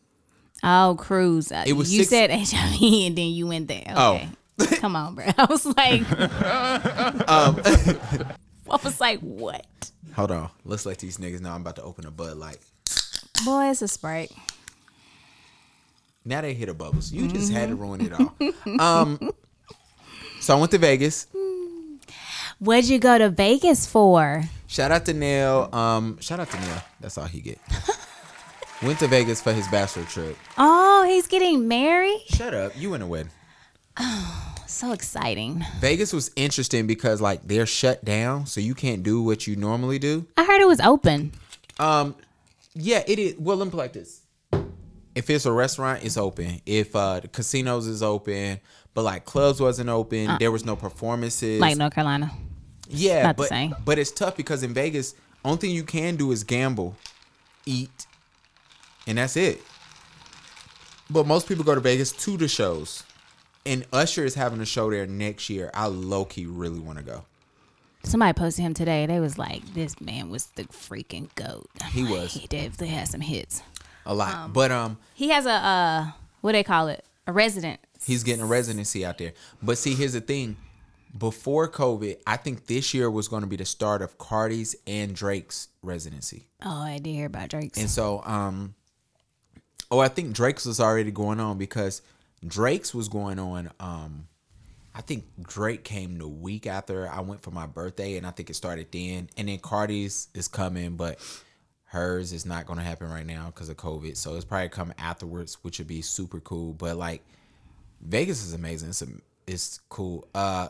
Oh, 0.63 0.95
cruise. 0.99 1.51
It 1.51 1.73
was 1.73 1.93
you 1.93 2.03
six- 2.03 2.09
said 2.09 2.31
HIV 2.31 2.81
and 3.07 3.17
then 3.17 3.27
you 3.29 3.47
went 3.47 3.67
there. 3.67 3.93
Oh. 3.95 4.15
Okay. 4.59 4.77
Come 4.77 4.95
on, 4.95 5.13
bro. 5.15 5.25
I 5.37 5.45
was 5.45 5.65
like, 5.65 6.01
Um, 7.29 7.61
I 8.69 8.79
was 8.83 8.99
like, 8.99 9.19
what? 9.19 9.65
Hold 10.15 10.31
on, 10.31 10.49
let's 10.65 10.85
let 10.85 10.97
these 10.97 11.17
niggas 11.17 11.41
know 11.41 11.51
I'm 11.51 11.61
about 11.61 11.75
to 11.75 11.83
open 11.83 12.05
a 12.07 12.11
Bud 12.11 12.37
Light. 12.37 12.57
Boy, 13.45 13.69
it's 13.69 13.83
a 13.83 13.87
sprite. 13.87 14.31
Now 16.25 16.41
they 16.41 16.53
hit 16.55 16.69
a 16.69 16.73
bubbles. 16.73 17.11
You 17.13 17.27
just 17.27 17.51
had 17.53 17.69
to 17.69 17.75
ruin 17.75 18.01
it 18.01 18.13
all. 18.13 18.81
Um, 18.83 19.31
so 20.41 20.57
I 20.57 20.59
went 20.59 20.71
to 20.71 20.77
Vegas. 20.79 21.27
What'd 22.59 22.89
you 22.89 22.97
go 22.99 23.17
to 23.17 23.29
Vegas 23.29 23.85
for? 23.85 24.43
Shout 24.65 24.91
out 24.91 25.05
to 25.05 25.13
Neil. 25.13 25.69
Um, 25.71 26.17
shout 26.19 26.39
out 26.39 26.49
to 26.49 26.59
Neil. 26.59 26.81
That's 26.99 27.17
all 27.17 27.25
he 27.25 27.39
get. 27.41 27.59
Went 28.81 29.00
to 29.00 29.07
Vegas 29.07 29.41
for 29.41 29.53
his 29.53 29.67
bachelor 29.67 30.03
trip. 30.03 30.38
Oh, 30.57 31.05
he's 31.07 31.27
getting 31.27 31.67
married. 31.67 32.24
Shut 32.27 32.53
up. 32.53 32.74
You 32.75 32.93
in 32.93 33.01
a 33.01 33.07
wedding. 33.07 33.31
Oh, 34.00 34.55
so 34.67 34.91
exciting. 34.91 35.65
Vegas 35.79 36.13
was 36.13 36.31
interesting 36.36 36.88
because 36.88 37.19
like 37.22 37.41
they're 37.48 37.65
shut 37.65 38.03
down, 38.05 38.46
so 38.46 38.62
you 38.62 38.75
can't 38.75 39.03
do 39.03 39.22
what 39.24 39.48
you 39.48 39.55
normally 39.55 40.00
do. 40.00 40.25
I 40.38 40.46
heard 40.46 40.62
it 40.62 40.67
was 40.67 40.79
open. 40.81 41.31
Um, 41.79 42.15
yeah, 42.74 43.03
it 43.07 43.19
is. 43.19 43.36
Well, 43.38 43.57
let 43.57 43.65
me 43.65 43.72
put 43.72 43.77
like 43.77 43.93
this: 43.93 44.22
if 45.15 45.29
it's 45.29 45.46
a 45.46 45.51
restaurant, 45.51 46.03
it's 46.03 46.17
open. 46.17 46.62
If 46.65 46.96
uh 46.96 47.22
the 47.22 47.27
casinos 47.27 47.88
is 47.88 48.03
open, 48.03 48.60
but 48.93 49.03
like 49.03 49.25
clubs 49.25 49.60
wasn't 49.60 49.89
open, 49.89 50.38
there 50.39 50.51
was 50.51 50.65
no 50.65 50.75
performances. 50.75 51.60
Uh. 51.60 51.65
Like 51.65 51.77
North 51.77 51.93
Carolina. 51.93 52.31
yeah, 52.89 53.34
but 53.34 53.51
but 53.84 53.98
it's 53.98 54.12
tough 54.12 54.38
because 54.38 54.62
in 54.63 54.74
Vegas, 54.74 55.15
only 55.43 55.57
thing 55.57 55.72
you 55.72 55.84
can 55.84 56.15
do 56.15 56.31
is 56.31 56.43
gamble, 56.43 56.96
eat, 57.65 58.06
and 59.07 59.17
that's 59.17 59.35
it. 59.35 59.61
But 61.09 61.25
most 61.25 61.47
people 61.47 61.63
go 61.63 61.73
to 61.73 61.81
Vegas 61.81 62.11
to 62.11 62.37
the 62.37 62.47
shows, 62.47 63.03
and 63.65 63.85
Usher 63.93 64.25
is 64.25 64.35
having 64.35 64.59
a 64.59 64.65
show 64.65 64.91
there 64.91 65.07
next 65.07 65.49
year. 65.49 65.71
I 65.73 65.87
low 65.87 66.25
key 66.25 66.45
really 66.45 66.79
want 66.79 66.97
to 66.99 67.03
go. 67.03 67.23
Somebody 68.03 68.33
posted 68.33 68.63
him 68.63 68.73
today. 68.73 69.05
They 69.05 69.19
was 69.19 69.37
like, 69.37 69.73
this 69.73 69.99
man 69.99 70.29
was 70.29 70.45
the 70.55 70.63
freaking 70.65 71.33
goat. 71.35 71.69
He 71.91 72.03
Like, 72.03 72.11
was. 72.11 72.33
He 72.33 72.47
definitely 72.47 72.89
had 72.89 73.07
some 73.07 73.21
hits. 73.21 73.63
A 74.05 74.13
lot, 74.13 74.53
but 74.53 74.71
um, 74.71 74.97
He 75.13 75.29
has 75.29 75.45
a, 75.45 75.51
uh, 75.51 76.07
what 76.39 76.53
they 76.53 76.63
call 76.63 76.87
it? 76.87 77.03
A 77.25 77.33
resident. 77.33 77.81
He's 78.05 78.23
getting 78.23 78.41
a 78.41 78.45
residency 78.45 79.05
out 79.05 79.17
there. 79.17 79.33
But 79.61 79.77
see, 79.77 79.95
here's 79.95 80.13
the 80.13 80.21
thing. 80.21 80.55
Before 81.17 81.67
COVID, 81.67 82.17
I 82.25 82.37
think 82.37 82.67
this 82.67 82.93
year 82.93 83.09
was 83.11 83.27
going 83.27 83.41
to 83.41 83.47
be 83.47 83.55
the 83.57 83.65
start 83.65 84.01
of 84.01 84.17
Cardi's 84.17 84.75
and 84.85 85.13
Drake's 85.13 85.67
residency. 85.81 86.47
Oh, 86.63 86.81
I 86.83 86.99
did 86.99 87.11
hear 87.11 87.25
about 87.25 87.49
Drake's. 87.49 87.77
And 87.77 87.89
so, 87.89 88.21
um, 88.23 88.75
oh, 89.91 90.00
I 90.00 90.08
think 90.08 90.34
Drake's 90.34 90.65
was 90.65 90.79
already 90.79 91.12
going 91.12 91.39
on 91.39 91.58
because 91.58 92.01
Drake's 92.46 92.94
was 92.94 93.08
going 93.08 93.39
on. 93.39 93.72
Um, 93.79 94.27
I 94.94 95.01
think 95.01 95.25
Drake 95.44 95.84
came 95.84 96.17
the 96.17 96.27
week 96.27 96.65
after 96.65 97.08
I 97.08 97.22
went 97.22 97.41
for 97.41 97.51
my 97.51 97.67
birthday, 97.67 98.17
and 98.17 98.25
I 98.25 98.32
think 98.32 98.50
it 98.50 98.56
started 98.56 98.88
then. 98.91 99.29
And 99.38 99.48
then 99.48 99.60
Cardi's 99.60 100.27
is 100.34 100.48
coming, 100.48 100.96
but 100.96 101.20
hers 101.86 102.34
is 102.34 102.46
not 102.46 102.65
going 102.65 102.79
to 102.79 102.84
happen 102.84 103.10
right 103.10 103.25
now 103.25 103.48
because 103.48 103.70
of 103.70 103.77
COVID. 103.77 104.17
So 104.17 104.36
it's 104.36 104.46
probably 104.46 104.70
coming 104.70 104.96
afterwards, 104.98 105.58
which 105.62 105.77
would 105.77 105.88
be 105.88 106.01
super 106.01 106.39
cool. 106.39 106.74
But 106.74 106.98
like, 106.98 107.24
Vegas 108.01 108.44
is 108.44 108.53
amazing. 108.53 108.89
It's 108.89 109.01
a, 109.01 109.08
it's 109.46 109.79
cool. 109.89 110.27
Uh, 110.34 110.70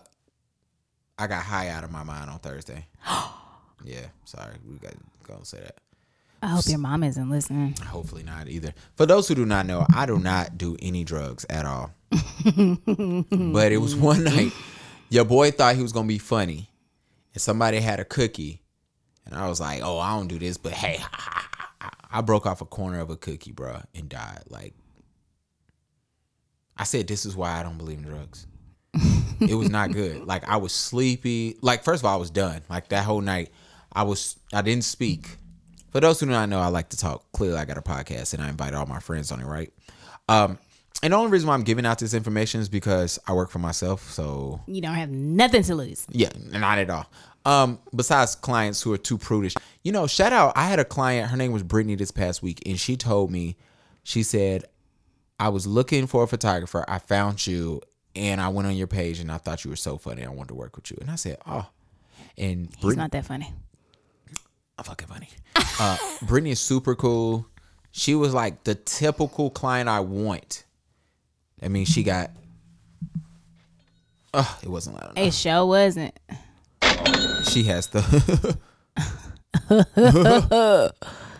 I 1.18 1.28
got 1.28 1.44
high 1.44 1.70
out 1.70 1.84
of 1.84 1.92
my 1.92 2.04
mind 2.04 2.30
on 2.30 2.40
Thursday. 2.40 2.86
yeah, 3.84 4.06
sorry, 4.26 4.56
we 4.70 4.78
got 4.78 4.94
going 5.24 5.40
to 5.40 5.46
say 5.46 5.60
that. 5.60 5.78
I 6.42 6.48
hope 6.48 6.68
your 6.68 6.78
mom 6.78 7.04
isn't 7.04 7.30
listening. 7.30 7.76
Hopefully 7.84 8.24
not 8.24 8.48
either. 8.48 8.74
For 8.96 9.06
those 9.06 9.28
who 9.28 9.36
do 9.36 9.46
not 9.46 9.66
know, 9.66 9.86
I 9.94 10.06
do 10.06 10.20
not 10.20 10.58
do 10.58 10.78
any 10.82 11.04
drugs 11.04 11.46
at 11.50 11.66
all. 11.66 11.92
but 12.12 13.72
it 13.72 13.82
was 13.82 13.96
one 13.96 14.24
night, 14.24 14.52
your 15.10 15.26
boy 15.26 15.52
thought 15.52 15.76
he 15.76 15.82
was 15.82 15.92
gonna 15.92 16.08
be 16.08 16.20
funny, 16.20 16.70
and 17.34 17.42
somebody 17.42 17.80
had 17.80 18.00
a 18.00 18.06
cookie, 18.06 18.62
and 19.26 19.36
I 19.36 19.50
was 19.50 19.60
like, 19.60 19.82
"Oh, 19.84 20.00
I 20.00 20.16
don't 20.16 20.28
do 20.28 20.40
this," 20.40 20.58
but 20.58 20.72
hey, 20.72 21.00
I 22.12 22.22
broke 22.22 22.46
off 22.46 22.62
a 22.62 22.66
corner 22.66 23.00
of 23.00 23.10
a 23.10 23.18
cookie, 23.18 23.52
bro, 23.52 23.82
and 23.94 24.08
died. 24.08 24.44
Like, 24.48 24.74
I 26.78 26.84
said, 26.86 27.08
"This 27.08 27.26
is 27.26 27.36
why 27.36 27.60
I 27.60 27.64
don't 27.64 27.78
believe 27.78 27.98
in 27.98 28.06
drugs." 28.06 28.48
it 29.40 29.54
was 29.56 29.70
not 29.70 29.92
good. 29.92 30.24
Like 30.28 30.48
I 30.48 30.58
was 30.58 30.72
sleepy. 30.74 31.58
Like 31.62 31.84
first 31.84 32.02
of 32.02 32.06
all, 32.06 32.14
I 32.16 32.20
was 32.20 32.32
done. 32.32 32.62
Like 32.70 32.90
that 32.90 33.06
whole 33.06 33.22
night, 33.22 33.50
I 33.92 34.04
was 34.04 34.38
I 34.54 34.62
didn't 34.62 34.84
speak. 34.86 35.38
For 35.98 36.02
those 36.02 36.20
who 36.20 36.28
do 36.28 36.32
not 36.32 36.48
know, 36.48 36.60
I 36.60 36.68
like 36.68 36.90
to 36.90 36.98
talk. 36.98 37.24
Clearly, 37.32 37.58
I 37.58 37.66
got 37.66 37.80
a 37.80 37.82
podcast 37.82 38.36
and 38.36 38.44
I 38.44 38.50
invite 38.50 38.76
all 38.76 38.86
my 38.86 39.00
friends 39.00 39.32
on 39.32 39.42
it, 39.42 39.46
right? 39.46 39.74
Um, 40.30 40.60
and 41.02 41.12
the 41.12 41.18
only 41.18 41.32
reason 41.32 41.48
why 41.48 41.56
I'm 41.56 41.64
giving 41.64 41.88
out 41.88 41.98
this 41.98 42.14
information 42.14 42.62
is 42.62 42.70
because 42.70 43.18
I 43.26 43.34
work 43.34 43.50
for 43.50 43.58
myself. 43.58 44.12
So 44.12 44.62
You 44.68 44.80
don't 44.80 44.94
have 44.94 45.10
nothing 45.10 45.64
to 45.64 45.74
lose. 45.74 46.06
yeah, 46.12 46.30
not 46.52 46.78
at 46.78 46.92
all. 46.92 47.08
Um, 47.46 47.80
besides 47.96 48.36
clients 48.36 48.80
who 48.80 48.94
are 48.94 49.00
too 49.00 49.18
prudish, 49.18 49.56
you 49.84 49.92
know, 49.92 50.06
shout 50.06 50.34
out. 50.34 50.54
I 50.56 50.68
had 50.68 50.78
a 50.78 50.86
client. 50.86 51.32
Her 51.32 51.36
name 51.36 51.52
was 51.52 51.64
Brittany 51.64 51.96
this 51.96 52.12
past 52.12 52.44
week, 52.44 52.62
and 52.68 52.80
she 52.80 52.96
told 52.96 53.32
me, 53.32 53.58
she 54.04 54.22
said, 54.22 54.66
I 55.40 55.50
was 55.50 55.66
looking 55.66 56.06
for 56.06 56.22
a 56.22 56.28
photographer. 56.28 56.86
I 56.88 57.00
found 57.00 57.48
you, 57.48 57.82
and 58.16 58.40
I 58.40 58.50
went 58.50 58.68
on 58.68 58.76
your 58.76 58.86
page, 58.86 59.20
and 59.20 59.32
I 59.32 59.40
thought 59.40 59.66
you 59.66 59.72
were 59.72 59.76
so 59.76 59.98
funny. 59.98 60.24
I 60.24 60.30
wanted 60.30 60.50
to 60.50 60.54
work 60.54 60.76
with 60.76 60.92
you, 60.92 60.98
and 61.02 61.10
I 61.10 61.16
said, 61.16 61.38
oh. 61.48 61.66
And 62.38 62.70
He's 62.78 62.96
not 62.96 63.10
that 63.14 63.26
funny. 63.26 63.52
I'm 64.78 64.84
fucking 64.84 65.08
funny. 65.08 65.30
Uh, 65.80 65.98
Brittany 66.24 66.52
is 66.52 66.60
super 66.60 66.96
cool. 66.96 67.48
She 67.92 68.16
was 68.16 68.34
like 68.34 68.64
the 68.64 68.76
typical 68.76 69.50
client 69.50 69.90
I 69.90 70.02
want. 70.02 70.66
I 71.62 71.68
mean, 71.68 71.86
she 71.86 72.04
got. 72.04 72.32
Oh, 74.34 74.60
it 74.62 74.70
wasn't 74.70 74.98
loud 74.98 75.12
enough. 75.12 75.18
It 75.18 75.34
sure 75.34 75.66
wasn't. 75.66 76.20
She 77.50 77.64
has 77.64 77.88
the. 77.88 78.58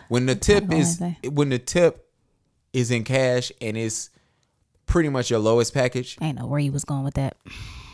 when 0.08 0.26
the 0.26 0.34
tip 0.34 0.72
is 0.72 1.00
when 1.30 1.50
the 1.50 1.58
tip 1.58 2.08
is 2.72 2.90
in 2.90 3.04
cash 3.04 3.52
and 3.60 3.76
it's 3.76 4.10
pretty 4.86 5.08
much 5.08 5.30
your 5.30 5.38
lowest 5.38 5.72
package. 5.72 6.16
I 6.20 6.32
know 6.32 6.46
where 6.46 6.58
you 6.58 6.72
was 6.72 6.84
going 6.84 7.04
with 7.04 7.14
that. 7.14 7.36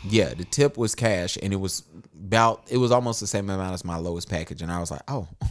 Yeah, 0.07 0.33
the 0.33 0.45
tip 0.45 0.77
was 0.77 0.95
cash 0.95 1.37
and 1.41 1.51
it 1.53 1.57
was 1.57 1.83
about 2.13 2.63
it 2.69 2.77
was 2.77 2.91
almost 2.91 3.19
the 3.19 3.27
same 3.27 3.49
amount 3.49 3.73
as 3.73 3.83
my 3.83 3.97
lowest 3.97 4.29
package, 4.29 4.61
and 4.61 4.71
I 4.71 4.79
was 4.79 4.91
like, 4.91 5.01
oh. 5.07 5.27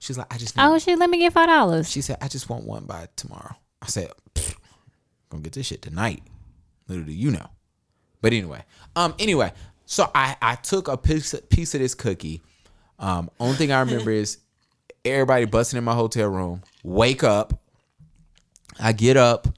She's 0.00 0.18
like, 0.18 0.32
I 0.34 0.36
just 0.36 0.54
need 0.54 0.62
Oh 0.62 0.78
shit, 0.78 0.98
let 0.98 1.08
me 1.08 1.18
get 1.18 1.32
five 1.32 1.48
dollars. 1.48 1.90
She 1.90 2.02
said, 2.02 2.18
I 2.20 2.28
just 2.28 2.50
want 2.50 2.66
one 2.66 2.84
by 2.84 3.08
tomorrow. 3.16 3.56
I 3.80 3.86
said, 3.86 4.10
"Pfft, 4.34 4.56
gonna 5.30 5.42
get 5.42 5.54
this 5.54 5.66
shit 5.66 5.80
tonight. 5.80 6.22
Little 6.88 7.04
do 7.04 7.12
you 7.12 7.30
know. 7.30 7.48
But 8.20 8.32
anyway, 8.34 8.64
um, 8.96 9.14
anyway, 9.18 9.52
so 9.86 10.10
I 10.14 10.36
I 10.42 10.56
took 10.56 10.88
a 10.88 10.96
piece 10.96 11.34
piece 11.48 11.74
of 11.74 11.80
this 11.80 11.94
cookie. 11.94 12.42
Um, 12.98 13.30
only 13.40 13.56
thing 13.56 13.72
I 13.72 13.80
remember 13.80 14.10
is 14.22 14.38
everybody 15.04 15.44
busting 15.46 15.78
in 15.78 15.84
my 15.84 15.94
hotel 15.94 16.28
room. 16.28 16.62
Wake 16.82 17.24
up. 17.24 17.58
I 18.78 18.92
get 18.92 19.16
up, 19.16 19.48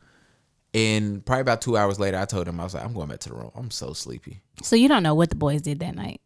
and 0.76 1.24
probably 1.24 1.40
about 1.40 1.62
two 1.62 1.78
hours 1.78 1.98
later, 1.98 2.18
I 2.18 2.26
told 2.26 2.46
him 2.46 2.60
I 2.60 2.64
was 2.64 2.74
like, 2.74 2.84
I'm 2.84 2.92
going 2.92 3.08
back 3.08 3.20
to 3.20 3.30
the 3.30 3.34
room. 3.34 3.50
I'm 3.54 3.70
so 3.70 3.94
sleepy. 3.94 4.42
So 4.62 4.76
you 4.76 4.88
don't 4.88 5.02
know 5.02 5.14
what 5.14 5.30
the 5.30 5.34
boys 5.36 5.62
did 5.62 5.80
that 5.80 5.94
night. 5.94 6.20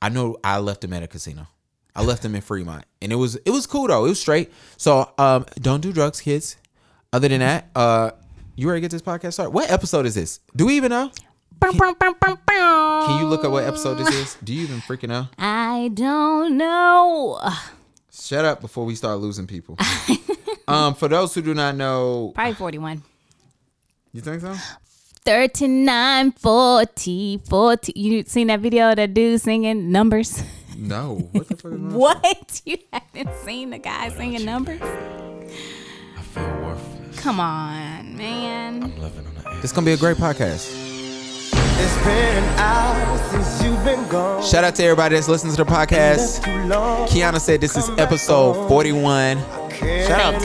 I 0.00 0.08
know 0.08 0.36
I 0.44 0.58
left 0.58 0.84
him 0.84 0.92
at 0.92 1.02
a 1.02 1.08
casino. 1.08 1.48
I 1.96 2.04
left 2.04 2.24
him 2.24 2.36
in 2.36 2.42
Fremont, 2.42 2.84
and 3.02 3.10
it 3.10 3.16
was 3.16 3.34
it 3.36 3.50
was 3.50 3.66
cool 3.66 3.88
though. 3.88 4.04
It 4.04 4.10
was 4.10 4.20
straight. 4.20 4.52
So 4.76 5.10
um, 5.18 5.46
don't 5.56 5.80
do 5.80 5.92
drugs, 5.92 6.20
kids. 6.20 6.56
Other 7.12 7.26
than 7.26 7.40
that, 7.40 7.70
uh, 7.74 8.10
you 8.54 8.68
ready 8.68 8.82
to 8.82 8.82
get 8.82 8.90
this 8.92 9.02
podcast 9.02 9.32
started? 9.32 9.50
What 9.50 9.68
episode 9.70 10.06
is 10.06 10.14
this? 10.14 10.38
Do 10.54 10.66
we 10.66 10.76
even 10.76 10.90
know? 10.90 11.10
Can 11.60 11.72
you 13.20 13.26
look 13.26 13.44
up 13.44 13.50
what 13.50 13.64
episode 13.64 13.94
this 13.94 14.14
is? 14.14 14.36
Do 14.44 14.52
you 14.54 14.62
even 14.62 14.80
freaking 14.80 15.08
know? 15.08 15.26
I 15.38 15.90
don't 15.94 16.56
know. 16.56 17.40
Shut 18.12 18.44
up 18.44 18.60
before 18.60 18.84
we 18.84 18.94
start 18.94 19.18
losing 19.18 19.46
people. 19.46 19.76
um, 20.68 20.94
for 20.94 21.08
those 21.08 21.34
who 21.34 21.42
do 21.42 21.54
not 21.54 21.74
know, 21.74 22.32
Probably 22.34 22.54
41. 22.54 23.02
You 24.16 24.22
think 24.22 24.40
so? 24.40 24.54
39, 25.26 26.32
40, 26.32 27.40
40. 27.48 27.92
You 27.94 28.22
seen 28.24 28.46
that 28.46 28.60
video 28.60 28.90
of 28.90 28.96
that 28.96 29.12
dude 29.12 29.40
singing 29.40 29.92
numbers? 29.92 30.42
No. 30.76 31.16
What 31.32 31.48
the 31.48 31.56
fuck 31.56 31.72
is 31.72 31.78
wrong? 31.78 31.94
What? 31.94 32.62
You 32.66 32.78
haven't 32.92 33.36
seen 33.44 33.70
the 33.70 33.78
guy 33.78 34.08
singing 34.08 34.44
numbers? 34.44 34.80
I 34.82 36.22
feel 36.22 36.42
worthless. 36.44 37.20
Come 37.20 37.40
on, 37.40 38.16
man. 38.16 38.84
I'm 38.84 38.98
living 38.98 39.26
on 39.26 39.34
the 39.34 39.50
edge. 39.50 39.62
This 39.62 39.72
gonna 39.72 39.84
be 39.84 39.92
a 39.92 39.96
great 39.96 40.16
podcast. 40.16 40.72
It's 41.78 42.04
been 42.04 42.44
hours 42.58 43.20
since 43.30 43.62
you've 43.62 43.84
been 43.84 44.08
gone. 44.08 44.42
Shout 44.42 44.64
out 44.64 44.74
to 44.76 44.84
everybody 44.84 45.14
that's 45.16 45.28
listening 45.28 45.54
to 45.56 45.64
the 45.64 45.70
podcast. 45.70 46.40
Kiana 47.08 47.38
said 47.40 47.60
this 47.60 47.76
is 47.76 47.90
episode 47.98 48.66
41. 48.68 49.38
Shout 50.06 50.20
out. 50.20 50.42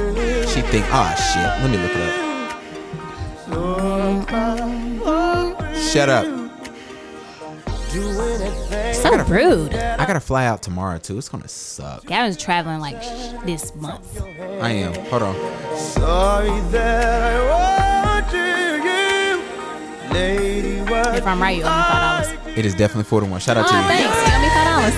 She 0.50 0.62
think, 0.62 0.86
ah 0.90 1.16
shit. 1.16 1.64
Let 1.64 1.72
me 1.72 1.78
look 1.78 1.96
it 1.96 2.16
up. 2.16 2.21
Shut 5.92 6.10
up. 6.10 6.26
Do 7.92 8.02
anything. 8.22 8.94
So 8.94 9.18
rude. 9.26 9.74
I 9.74 10.06
gotta 10.06 10.20
fly 10.20 10.46
out 10.46 10.62
tomorrow 10.64 10.98
too. 10.98 11.18
It's 11.18 11.28
gonna 11.28 11.48
suck. 11.48 12.06
Gavin's 12.06 12.38
traveling 12.38 12.80
like 12.80 13.02
sh- 13.04 13.34
this 13.46 13.76
month. 13.76 14.22
I 14.62 14.70
am. 14.72 14.94
Hold 15.06 15.24
on. 15.24 15.36
Sorry 15.78 16.60
that 16.72 17.22
I 17.34 18.22
wanted 18.22 18.84
you. 18.86 20.14
Lady, 20.14 20.80
what 20.90 21.16
If 21.16 21.26
I'm 21.28 21.42
right, 21.42 21.58
you 21.58 21.64
owe 21.64 21.66
me 21.66 21.72
five 21.84 22.26
dollars. 22.26 22.58
It 22.58 22.66
is 22.66 22.76
definitely 22.76 23.06
41. 23.06 23.40
Shout 23.42 23.58
out 23.58 23.66
oh, 23.66 23.70
to 23.72 23.76
Oh, 23.76 23.80
you. 23.82 23.88
thanks. 23.88 24.16
You 24.16 24.34
owe 24.34 24.42
me 24.42 24.50
five 24.50 24.68
dollars. 24.68 24.94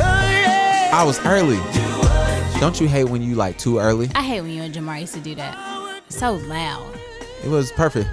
Oh. 0.00 0.90
I 0.92 1.04
was 1.04 1.20
early. 1.24 1.87
Don't 2.60 2.80
you 2.80 2.88
hate 2.88 3.04
when 3.04 3.22
you 3.22 3.36
like 3.36 3.56
too 3.56 3.78
early? 3.78 4.10
I 4.16 4.22
hate 4.22 4.40
when 4.40 4.50
you 4.50 4.62
and 4.64 4.74
Jamar 4.74 5.00
used 5.00 5.14
to 5.14 5.20
do 5.20 5.36
that. 5.36 6.02
So 6.08 6.34
loud. 6.34 6.92
It 7.44 7.48
was 7.48 7.70
perfect. 7.70 8.10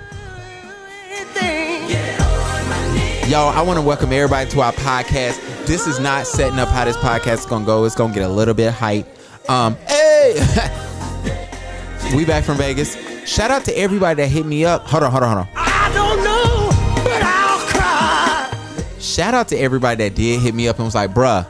Yo, 3.27 3.39
I 3.39 3.63
want 3.65 3.79
to 3.79 3.81
welcome 3.81 4.13
everybody 4.13 4.47
to 4.51 4.61
our 4.61 4.71
podcast. 4.73 5.65
This 5.65 5.87
is 5.87 5.99
not 5.99 6.27
setting 6.27 6.59
up 6.59 6.67
how 6.67 6.85
this 6.85 6.95
podcast 6.97 7.39
is 7.39 7.45
gonna 7.47 7.65
go. 7.65 7.85
It's 7.85 7.95
gonna 7.95 8.13
get 8.13 8.21
a 8.21 8.29
little 8.29 8.53
bit 8.53 8.71
hype. 8.71 9.07
Um, 9.49 9.75
hey, 9.87 10.35
we 12.15 12.23
back 12.23 12.43
from 12.43 12.57
Vegas. 12.57 12.95
Shout 13.27 13.49
out 13.49 13.65
to 13.65 13.75
everybody 13.75 14.21
that 14.21 14.27
hit 14.27 14.45
me 14.45 14.63
up. 14.63 14.83
Hold 14.83 15.01
on, 15.01 15.11
hold 15.11 15.23
on, 15.23 15.37
hold 15.37 15.47
on. 15.47 15.53
I 15.55 15.91
don't 15.91 16.23
know, 16.23 16.69
but 17.03 17.23
I'll 17.23 17.67
cry. 17.71 18.99
Shout 18.99 19.33
out 19.33 19.47
to 19.47 19.57
everybody 19.57 20.03
that 20.03 20.15
did 20.15 20.39
hit 20.39 20.53
me 20.53 20.67
up 20.67 20.75
and 20.75 20.85
was 20.85 20.93
like, 20.93 21.15
bruh, 21.15 21.49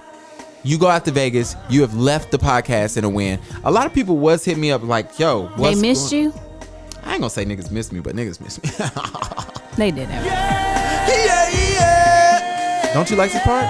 you 0.65 0.77
go 0.77 0.88
out 0.88 1.05
to 1.05 1.12
Vegas. 1.12 1.55
You 1.69 1.81
have 1.81 1.93
left 1.95 2.31
the 2.31 2.38
podcast 2.38 2.98
in 2.98 3.03
a 3.03 3.10
win. 3.10 3.39
A 3.63 3.72
lot 3.72 3.86
of 3.86 3.93
people 3.93 4.17
was 4.17 4.43
hit 4.43 4.57
me 4.57 4.72
up 4.72 4.84
like, 4.84 5.17
yo, 5.19 5.48
They 5.57 5.75
missed 5.75 6.12
going- 6.12 6.24
you? 6.25 6.34
I 7.05 7.12
ain't 7.13 7.22
gonna 7.22 7.29
say 7.29 7.45
niggas 7.45 7.69
missed 7.72 7.93
me, 7.93 8.00
but 8.00 8.15
niggas 8.15 8.41
missed 8.41 8.63
me. 8.63 8.69
They 9.77 9.91
did 9.91 10.07
that. 10.07 10.25
yeah, 11.10 11.50
yeah. 11.74 12.93
Don't 12.93 13.10
you 13.12 13.17
like 13.17 13.29
this 13.34 13.43
part? 13.43 13.65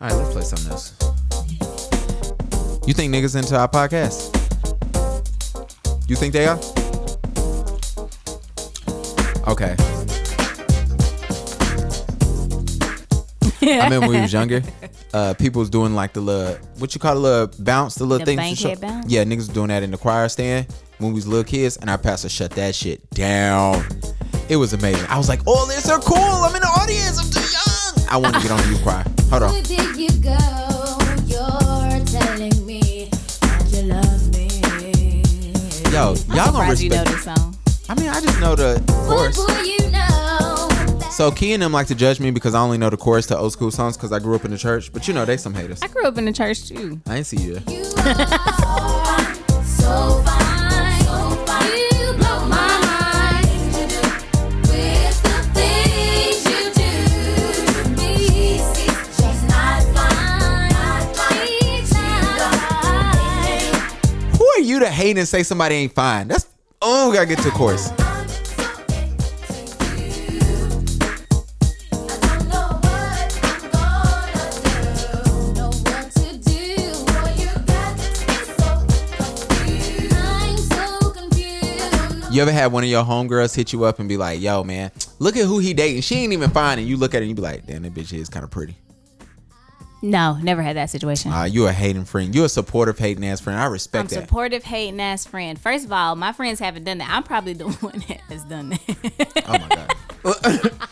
All 0.00 0.08
right, 0.08 0.12
let's 0.14 0.32
play 0.32 0.42
something 0.42 0.70
else. 0.70 0.94
You 2.86 2.94
think 2.94 3.12
niggas 3.12 3.34
into 3.36 3.58
our 3.58 3.66
podcast? 3.68 4.32
You 6.08 6.14
think 6.14 6.32
they 6.32 6.46
are? 6.46 6.58
Okay. 9.48 9.74
I 13.80 13.84
remember 13.84 14.00
when 14.08 14.16
we 14.16 14.20
was 14.22 14.32
younger. 14.32 14.62
Uh, 15.12 15.34
people 15.34 15.60
was 15.60 15.70
doing 15.70 15.94
like 15.94 16.12
the 16.12 16.20
little 16.20 16.54
what 16.78 16.94
you 16.94 17.00
call 17.00 17.14
the 17.14 17.20
little 17.20 17.64
bounce, 17.64 17.94
the 17.96 18.04
little 18.04 18.18
The 18.20 18.24
thing. 18.26 18.36
bankhead 18.36 18.80
bounce? 18.80 19.10
Yeah, 19.10 19.24
niggas 19.24 19.36
was 19.36 19.48
doing 19.48 19.68
that 19.68 19.82
in 19.82 19.90
the 19.90 19.98
choir 19.98 20.28
stand 20.28 20.66
when 20.98 21.10
we 21.10 21.16
was 21.16 21.26
little 21.26 21.44
kids, 21.44 21.76
and 21.76 21.88
our 21.90 21.98
pastor 21.98 22.28
shut 22.28 22.50
that 22.52 22.74
shit 22.74 23.08
down. 23.10 23.84
It 24.48 24.56
was 24.56 24.72
amazing. 24.72 25.06
I 25.08 25.16
was 25.18 25.28
like, 25.28 25.40
"Oh, 25.46 25.66
they're 25.66 25.80
so 25.80 25.98
cool! 26.00 26.16
I'm 26.18 26.54
in 26.54 26.62
the 26.62 26.68
audience. 26.68 27.18
I'm 27.18 27.30
too 27.30 27.40
young. 27.40 28.08
I 28.10 28.16
want 28.16 28.34
to 28.34 28.40
get 28.40 28.50
on 28.50 28.58
the 28.62 28.68
youth 28.68 28.82
choir. 28.82 29.04
Hold 29.30 29.42
on. 29.44 29.52
Where 29.52 29.62
did 29.62 29.96
you 29.96 30.08
go? 30.22 30.36
You're 31.26 32.04
telling 32.06 32.66
me 32.66 33.08
that 33.42 33.68
you 33.70 33.82
love 33.82 34.32
me. 34.34 34.48
Yo, 35.92 36.14
y'all 36.34 36.52
gonna 36.52 36.74
Surprised 36.74 36.82
you 36.82 36.90
know 36.90 37.02
respect. 37.02 37.10
this 37.10 37.24
song. 37.24 37.56
I 37.90 37.94
mean, 37.94 38.08
I 38.08 38.20
just 38.20 38.40
know 38.40 38.54
the 38.54 38.82
chorus. 39.06 39.36
Boy, 39.36 39.60
you 39.62 39.78
know 39.90 39.90
that 39.92 40.07
So 41.18 41.32
Key 41.32 41.52
and 41.52 41.60
them 41.60 41.72
like 41.72 41.88
to 41.88 41.96
judge 41.96 42.20
me 42.20 42.30
because 42.30 42.54
I 42.54 42.60
only 42.60 42.78
know 42.78 42.90
the 42.90 42.96
chorus 42.96 43.26
to 43.26 43.36
old 43.36 43.52
school 43.52 43.72
songs 43.72 43.96
because 43.96 44.12
I 44.12 44.20
grew 44.20 44.36
up 44.36 44.44
in 44.44 44.52
the 44.52 44.56
church. 44.56 44.92
But 44.92 45.08
you 45.08 45.14
know, 45.14 45.24
they 45.24 45.36
some 45.36 45.52
haters. 45.52 45.82
I 45.82 45.88
grew 45.88 46.06
up 46.06 46.16
in 46.16 46.26
the 46.26 46.32
church 46.32 46.68
too. 46.68 47.00
I 47.08 47.16
ain't 47.16 47.26
see 47.26 47.38
you. 47.38 47.54
you 47.66 47.82
are 47.96 49.34
so 49.64 50.22
fine. 50.24 51.00
You 51.74 52.12
blow 52.18 52.46
my 52.46 52.70
mind 52.86 53.74
with 54.68 55.20
the 55.24 55.42
things 55.54 56.44
you 56.46 56.70
do 56.78 56.92
to 57.66 57.88
me. 58.00 58.14
She's 59.16 59.42
not 59.48 59.82
fine. 59.96 60.70
She's 61.34 61.90
not 61.94 62.46
Who 64.36 64.46
are 64.46 64.60
you 64.60 64.78
to 64.78 64.88
hate 64.88 65.18
and 65.18 65.26
say 65.26 65.42
somebody 65.42 65.74
ain't 65.74 65.94
fine? 65.94 66.28
That's 66.28 66.46
oh, 66.80 67.10
we 67.10 67.16
gotta 67.16 67.26
get 67.26 67.38
to 67.38 67.44
the 67.44 67.50
chorus. 67.50 67.90
You 82.30 82.42
ever 82.42 82.52
had 82.52 82.72
one 82.72 82.84
of 82.84 82.90
your 82.90 83.04
homegirls 83.04 83.54
hit 83.56 83.72
you 83.72 83.84
up 83.84 83.98
and 84.00 84.08
be 84.08 84.18
like, 84.18 84.40
"Yo, 84.40 84.62
man, 84.62 84.90
look 85.18 85.36
at 85.36 85.46
who 85.46 85.58
he 85.60 85.72
dating. 85.72 86.02
She 86.02 86.16
ain't 86.16 86.32
even 86.34 86.50
fine." 86.50 86.78
And 86.78 86.86
you 86.86 86.98
look 86.98 87.14
at 87.14 87.18
it 87.18 87.20
and 87.22 87.30
you 87.30 87.34
be 87.34 87.40
like, 87.40 87.66
"Damn, 87.66 87.82
that 87.82 87.94
bitch 87.94 88.12
is 88.12 88.28
kind 88.28 88.44
of 88.44 88.50
pretty." 88.50 88.76
No, 90.02 90.34
never 90.42 90.62
had 90.62 90.76
that 90.76 90.90
situation. 90.90 91.32
Uh, 91.32 91.44
you 91.44 91.66
a 91.66 91.72
hating 91.72 92.04
friend. 92.04 92.34
You 92.34 92.44
a 92.44 92.48
supportive 92.48 92.98
hating 92.98 93.24
ass 93.26 93.40
friend. 93.40 93.58
I 93.58 93.64
I'm 93.64 93.72
respect 93.72 94.10
that. 94.10 94.20
supportive, 94.20 94.62
hating 94.62 95.00
ass 95.00 95.24
friend. 95.26 95.58
First 95.58 95.86
of 95.86 95.92
all, 95.92 96.14
my 96.16 96.32
friends 96.32 96.60
haven't 96.60 96.84
done 96.84 96.98
that. 96.98 97.08
I'm 97.10 97.22
probably 97.22 97.54
the 97.54 97.64
one 97.80 98.04
that 98.08 98.20
has 98.28 98.44
done 98.44 98.68
that. 98.70 99.44
oh 99.46 99.58
my 99.58 99.68
god. 100.62 100.88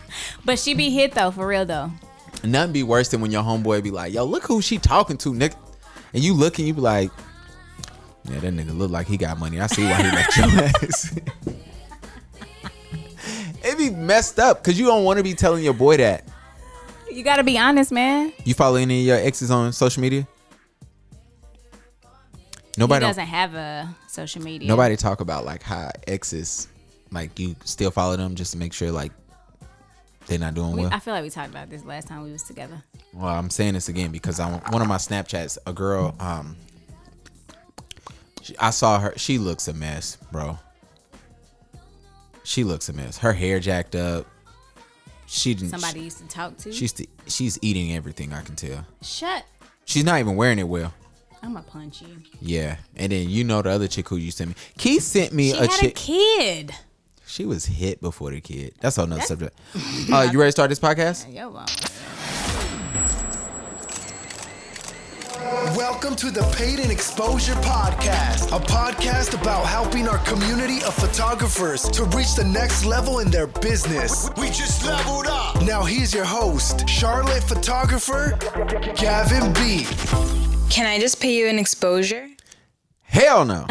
but 0.44 0.58
she 0.58 0.72
be 0.72 0.90
hit 0.90 1.12
though, 1.12 1.32
for 1.32 1.46
real 1.48 1.66
though. 1.66 1.90
Nothing 2.44 2.72
be 2.72 2.82
worse 2.84 3.08
than 3.08 3.20
when 3.20 3.32
your 3.32 3.42
homeboy 3.42 3.82
be 3.82 3.90
like, 3.90 4.14
"Yo, 4.14 4.24
look 4.24 4.44
who 4.44 4.62
she 4.62 4.78
talking 4.78 5.18
to, 5.18 5.34
Nick," 5.34 5.52
and 6.14 6.22
you 6.22 6.32
look 6.32 6.58
and 6.60 6.68
you 6.68 6.74
be 6.74 6.80
like, 6.80 7.10
"Yeah, 8.30 8.40
that 8.40 8.52
nigga 8.52 8.76
look 8.76 8.90
like 8.90 9.06
he 9.06 9.16
got 9.16 9.38
money. 9.38 9.60
I 9.60 9.66
see 9.66 9.84
why 9.84 10.02
he 10.02 10.10
left 10.10 10.36
your 10.36 10.46
ass." 10.64 11.18
it 13.64 13.78
be 13.78 13.90
messed 13.90 14.38
up 14.38 14.62
because 14.62 14.78
you 14.78 14.86
don't 14.86 15.04
want 15.04 15.18
to 15.18 15.22
be 15.24 15.34
telling 15.34 15.64
your 15.64 15.74
boy 15.74 15.96
that. 15.98 16.24
You 17.10 17.22
gotta 17.24 17.44
be 17.44 17.58
honest, 17.58 17.92
man. 17.92 18.32
You 18.44 18.54
follow 18.54 18.76
any 18.76 19.00
of 19.00 19.06
your 19.06 19.16
exes 19.16 19.50
on 19.50 19.72
social 19.72 20.00
media? 20.02 20.26
He 21.62 22.80
Nobody 22.80 23.00
don't- 23.00 23.10
doesn't 23.10 23.26
have 23.26 23.54
a 23.54 23.94
social 24.08 24.42
media. 24.42 24.68
Nobody 24.68 24.96
talk 24.96 25.20
about 25.20 25.44
like 25.44 25.62
how 25.62 25.90
exes, 26.06 26.68
like 27.10 27.38
you 27.38 27.56
still 27.64 27.90
follow 27.90 28.16
them 28.16 28.34
just 28.34 28.52
to 28.52 28.58
make 28.58 28.72
sure 28.74 28.90
like 28.92 29.12
they're 30.26 30.38
not 30.38 30.54
doing 30.54 30.72
We, 30.72 30.82
well. 30.82 30.90
I 30.92 30.98
feel 30.98 31.14
like 31.14 31.22
we 31.22 31.30
talked 31.30 31.50
about 31.50 31.70
this 31.70 31.84
last 31.84 32.08
time 32.08 32.22
we 32.24 32.32
was 32.32 32.42
together. 32.42 32.82
Well, 33.14 33.26
I'm 33.34 33.48
saying 33.48 33.74
this 33.74 33.88
again 33.88 34.10
because 34.10 34.38
on 34.40 34.54
one 34.70 34.82
of 34.82 34.88
my 34.88 34.96
Snapchats, 34.96 35.56
a 35.66 35.72
girl, 35.72 36.14
um, 36.20 36.56
she- 38.46 38.58
I 38.58 38.70
saw 38.70 38.98
her. 39.00 39.12
She 39.16 39.38
looks 39.38 39.68
a 39.68 39.74
mess, 39.74 40.16
bro. 40.32 40.58
She 42.44 42.64
looks 42.64 42.88
a 42.88 42.92
mess. 42.92 43.18
Her 43.18 43.32
hair 43.32 43.58
jacked 43.60 43.94
up. 43.94 44.26
She 45.26 45.54
didn't. 45.54 45.70
Somebody 45.70 46.00
used 46.00 46.18
to 46.18 46.28
talk 46.28 46.56
to. 46.58 46.72
She's 46.72 46.92
the, 46.92 47.08
she's 47.26 47.58
eating 47.60 47.94
everything. 47.96 48.32
I 48.32 48.42
can 48.42 48.54
tell. 48.54 48.86
Shut. 49.02 49.44
She's 49.84 50.04
not 50.04 50.20
even 50.20 50.36
wearing 50.36 50.58
it 50.58 50.68
well. 50.68 50.92
I'm 51.42 51.52
gonna 51.54 51.64
punch 51.64 52.02
you. 52.02 52.16
Yeah, 52.40 52.76
and 52.96 53.12
then 53.12 53.28
you 53.28 53.44
know 53.44 53.62
the 53.62 53.70
other 53.70 53.88
chick 53.88 54.08
who 54.08 54.16
you 54.16 54.30
sent 54.30 54.50
me. 54.50 54.56
Keith 54.78 55.02
sent 55.02 55.32
me 55.32 55.50
She 55.52 55.56
a 55.56 55.60
had 55.62 55.70
chick. 55.70 55.90
a 55.90 55.94
kid. 56.00 56.74
She 57.26 57.44
was 57.44 57.66
hit 57.66 58.00
before 58.00 58.30
the 58.30 58.40
kid. 58.40 58.74
That's 58.80 58.98
another 58.98 59.20
subject. 59.22 59.58
Uh, 60.12 60.28
you 60.32 60.38
ready 60.38 60.48
to 60.48 60.52
start 60.52 60.70
this 60.70 60.78
podcast? 60.78 61.32
Yo, 61.34 61.50
well, 61.50 61.66
Welcome 65.46 66.16
to 66.16 66.32
the 66.32 66.42
Paid 66.56 66.80
in 66.80 66.90
Exposure 66.90 67.54
Podcast, 67.54 68.48
a 68.48 68.60
podcast 68.60 69.40
about 69.40 69.64
helping 69.64 70.08
our 70.08 70.18
community 70.18 70.82
of 70.82 70.92
photographers 70.92 71.82
to 71.90 72.02
reach 72.06 72.34
the 72.34 72.42
next 72.42 72.84
level 72.84 73.20
in 73.20 73.30
their 73.30 73.46
business. 73.46 74.28
We 74.38 74.48
just 74.48 74.84
leveled 74.84 75.26
up. 75.28 75.62
Now, 75.62 75.84
here's 75.84 76.12
your 76.12 76.24
host, 76.24 76.88
Charlotte 76.88 77.44
photographer, 77.44 78.36
Gavin 78.96 79.52
B. 79.52 79.86
Can 80.68 80.86
I 80.86 80.98
just 80.98 81.20
pay 81.20 81.36
you 81.36 81.46
an 81.46 81.60
exposure? 81.60 82.28
Hell 83.02 83.44
no. 83.44 83.68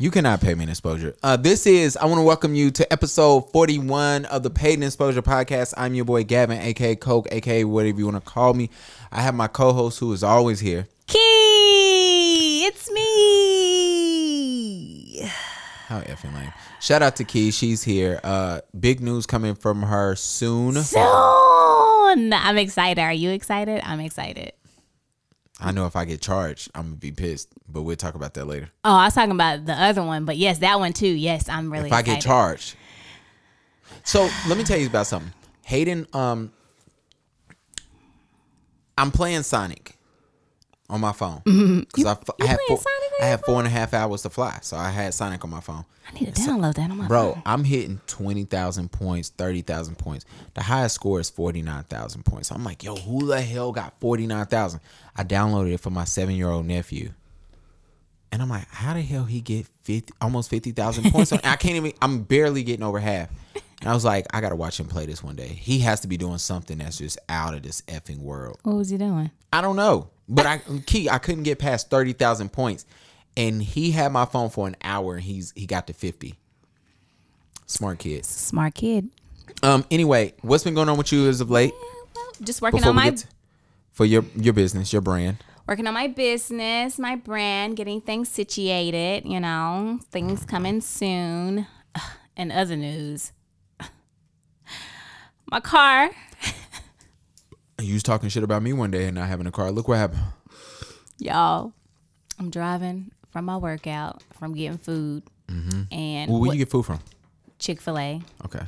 you 0.00 0.10
cannot 0.10 0.40
pay 0.40 0.54
me 0.54 0.64
an 0.64 0.70
exposure. 0.70 1.14
Uh, 1.22 1.36
this 1.36 1.66
is, 1.66 1.98
I 1.98 2.06
want 2.06 2.20
to 2.20 2.24
welcome 2.24 2.54
you 2.54 2.70
to 2.70 2.90
episode 2.90 3.52
41 3.52 4.24
of 4.24 4.42
the 4.42 4.50
Paid 4.50 4.78
in 4.78 4.82
Exposure 4.82 5.20
podcast. 5.20 5.74
I'm 5.76 5.94
your 5.94 6.06
boy 6.06 6.24
Gavin, 6.24 6.58
aka 6.58 6.96
Coke, 6.96 7.28
aka 7.30 7.64
whatever 7.64 7.98
you 7.98 8.06
want 8.06 8.24
to 8.24 8.30
call 8.30 8.54
me. 8.54 8.70
I 9.10 9.20
have 9.20 9.34
my 9.34 9.48
co 9.48 9.74
host 9.74 9.98
who 10.00 10.10
is 10.14 10.24
always 10.24 10.60
here. 10.60 10.86
Key, 11.06 12.66
it's 12.66 12.90
me. 13.92 15.28
How 15.88 16.00
effing 16.00 16.34
lame. 16.34 16.52
Shout 16.80 17.02
out 17.02 17.16
to 17.16 17.24
Key. 17.24 17.50
She's 17.50 17.82
here. 17.82 18.20
Uh, 18.24 18.60
big 18.78 19.00
news 19.00 19.26
coming 19.26 19.54
from 19.54 19.82
her 19.82 20.16
soon. 20.16 20.74
Soon. 20.76 21.02
I'm 22.32 22.58
excited. 22.58 23.00
Are 23.00 23.12
you 23.12 23.30
excited? 23.30 23.80
I'm 23.84 24.00
excited. 24.00 24.52
I 25.60 25.70
know 25.70 25.86
if 25.86 25.94
I 25.94 26.04
get 26.04 26.20
charged, 26.20 26.70
I'm 26.74 26.84
gonna 26.86 26.96
be 26.96 27.12
pissed. 27.12 27.48
But 27.68 27.82
we'll 27.82 27.96
talk 27.96 28.14
about 28.14 28.34
that 28.34 28.46
later. 28.46 28.70
Oh, 28.84 28.94
I 28.94 29.04
was 29.04 29.14
talking 29.14 29.30
about 29.32 29.64
the 29.66 29.74
other 29.74 30.02
one, 30.02 30.24
but 30.24 30.36
yes, 30.36 30.58
that 30.58 30.78
one 30.80 30.92
too. 30.92 31.06
Yes, 31.06 31.48
I'm 31.48 31.72
really 31.72 31.86
excited. 31.86 32.08
if 32.10 32.12
I 32.12 32.14
get 32.14 32.22
charged. 32.22 32.74
So 34.04 34.28
let 34.48 34.58
me 34.58 34.64
tell 34.64 34.78
you 34.78 34.88
about 34.88 35.06
something. 35.06 35.32
Hayden, 35.64 36.06
um, 36.12 36.52
I'm 38.98 39.10
playing 39.12 39.42
Sonic 39.44 39.96
on 40.92 41.00
my 41.00 41.12
phone 41.12 41.40
mm-hmm. 41.40 41.80
because 41.80 42.04
I, 42.04 42.16
I 42.42 42.46
had 42.46 42.58
four, 42.68 42.78
I 43.22 43.24
had 43.24 43.44
four 43.44 43.58
and 43.58 43.66
a 43.66 43.70
half 43.70 43.94
hours 43.94 44.22
to 44.22 44.30
fly, 44.30 44.58
so 44.60 44.76
I 44.76 44.90
had 44.90 45.14
Sonic 45.14 45.42
on 45.42 45.50
my 45.50 45.60
phone. 45.60 45.86
I 46.06 46.12
need 46.12 46.34
to 46.34 46.40
download 46.40 46.74
that 46.74 46.90
on 46.90 46.98
my 46.98 47.04
phone. 47.04 47.08
Bro, 47.08 47.32
phone. 47.32 47.42
I'm 47.46 47.64
hitting 47.64 48.00
twenty 48.06 48.44
thousand 48.44 48.92
points, 48.92 49.30
thirty 49.30 49.62
thousand 49.62 49.96
points. 49.96 50.26
The 50.52 50.62
highest 50.62 50.94
score 50.94 51.18
is 51.18 51.30
forty 51.30 51.62
nine 51.62 51.84
thousand 51.84 52.24
points. 52.24 52.52
I'm 52.52 52.62
like, 52.62 52.84
yo, 52.84 52.94
who 52.94 53.26
the 53.26 53.40
hell 53.40 53.72
got 53.72 53.98
forty 54.00 54.26
nine 54.26 54.46
thousand? 54.46 54.80
I 55.16 55.24
downloaded 55.24 55.72
it 55.72 55.80
for 55.80 55.90
my 55.90 56.04
seven 56.04 56.36
year 56.36 56.50
old 56.50 56.66
nephew, 56.66 57.12
and 58.30 58.42
I'm 58.42 58.50
like, 58.50 58.68
how 58.68 58.92
the 58.92 59.00
hell 59.00 59.24
he 59.24 59.40
get 59.40 59.66
fifty, 59.80 60.12
almost 60.20 60.50
fifty 60.50 60.72
thousand 60.72 61.10
points? 61.10 61.32
I 61.44 61.56
can't 61.56 61.76
even. 61.76 61.94
I'm 62.02 62.22
barely 62.22 62.62
getting 62.62 62.84
over 62.84 63.00
half. 63.00 63.30
And 63.80 63.90
I 63.90 63.94
was 63.94 64.04
like, 64.04 64.26
I 64.32 64.40
gotta 64.40 64.54
watch 64.54 64.78
him 64.78 64.86
play 64.86 65.06
this 65.06 65.24
one 65.24 65.36
day. 65.36 65.48
He 65.48 65.80
has 65.80 66.00
to 66.00 66.08
be 66.08 66.16
doing 66.16 66.38
something 66.38 66.78
that's 66.78 66.98
just 66.98 67.18
out 67.28 67.54
of 67.54 67.62
this 67.62 67.80
effing 67.82 68.18
world. 68.18 68.58
What 68.62 68.76
was 68.76 68.90
he 68.90 68.98
doing? 68.98 69.30
I 69.52 69.60
don't 69.60 69.74
know, 69.74 70.08
but 70.28 70.46
I 70.46 70.58
key 70.86 71.08
I 71.08 71.18
couldn't 71.18 71.42
get 71.44 71.58
past 71.58 71.90
thirty 71.90 72.12
thousand 72.12 72.52
points, 72.52 72.84
and 73.36 73.62
he 73.62 73.90
had 73.90 74.12
my 74.12 74.24
phone 74.24 74.50
for 74.50 74.66
an 74.66 74.76
hour, 74.82 75.14
and 75.14 75.22
he's 75.22 75.52
he 75.56 75.66
got 75.66 75.86
to 75.88 75.92
fifty. 75.92 76.34
Smart 77.66 77.98
kid. 77.98 78.24
Smart 78.24 78.74
kid. 78.74 79.08
Um. 79.62 79.84
Anyway, 79.90 80.34
what's 80.42 80.64
been 80.64 80.74
going 80.74 80.88
on 80.88 80.96
with 80.98 81.12
you 81.12 81.28
as 81.28 81.40
of 81.40 81.50
late? 81.50 81.72
Just 82.42 82.60
working 82.62 82.78
Before 82.80 82.90
on 82.90 82.96
my 82.96 83.10
to- 83.10 83.26
for 83.92 84.04
your 84.04 84.24
your 84.36 84.52
business, 84.54 84.92
your 84.92 85.02
brand. 85.02 85.38
working 85.66 85.86
on 85.86 85.94
my 85.94 86.08
business, 86.08 86.98
my 86.98 87.14
brand, 87.16 87.76
getting 87.76 88.00
things 88.00 88.28
situated. 88.28 89.24
You 89.24 89.40
know, 89.40 90.00
things 90.10 90.44
coming 90.44 90.80
soon. 90.80 91.66
And 92.36 92.50
other 92.50 92.76
news, 92.76 93.30
my 95.50 95.60
car. 95.60 96.10
You 97.82 97.94
was 97.94 98.02
talking 98.02 98.28
shit 98.28 98.42
about 98.42 98.62
me 98.62 98.72
one 98.72 98.90
day 98.90 99.06
and 99.06 99.14
not 99.16 99.28
having 99.28 99.46
a 99.46 99.52
car. 99.52 99.70
Look 99.70 99.88
what 99.88 99.98
happened. 99.98 100.22
Y'all, 101.18 101.72
I'm 102.38 102.50
driving 102.50 103.10
from 103.30 103.44
my 103.44 103.56
workout, 103.56 104.22
from 104.38 104.54
getting 104.54 104.78
food, 104.78 105.22
and 105.48 106.30
Well, 106.30 106.40
where 106.40 106.52
you 106.52 106.58
get 106.58 106.70
food 106.70 106.84
from? 106.84 107.00
Chick 107.58 107.80
Fil 107.80 107.98
A. 107.98 108.20
Okay, 108.44 108.62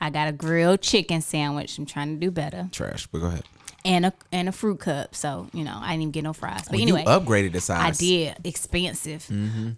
I 0.00 0.10
got 0.10 0.28
a 0.28 0.32
grilled 0.32 0.80
chicken 0.80 1.20
sandwich. 1.20 1.76
I'm 1.78 1.86
trying 1.86 2.14
to 2.14 2.20
do 2.20 2.30
better, 2.30 2.68
trash. 2.72 3.06
But 3.08 3.18
go 3.20 3.26
ahead. 3.26 3.42
and 3.84 4.06
a 4.06 4.12
and 4.32 4.48
a 4.48 4.52
fruit 4.52 4.80
cup. 4.80 5.14
So 5.14 5.48
you 5.52 5.64
know, 5.64 5.76
I 5.76 5.88
didn't 5.90 6.02
even 6.02 6.10
get 6.12 6.24
no 6.24 6.32
fries. 6.32 6.62
But 6.64 6.72
Well, 6.72 6.80
anyway, 6.82 7.00
you 7.02 7.06
upgraded 7.06 7.52
the 7.52 7.60
size. 7.60 8.00
I 8.00 8.04
did 8.04 8.36
expensive. 8.44 9.28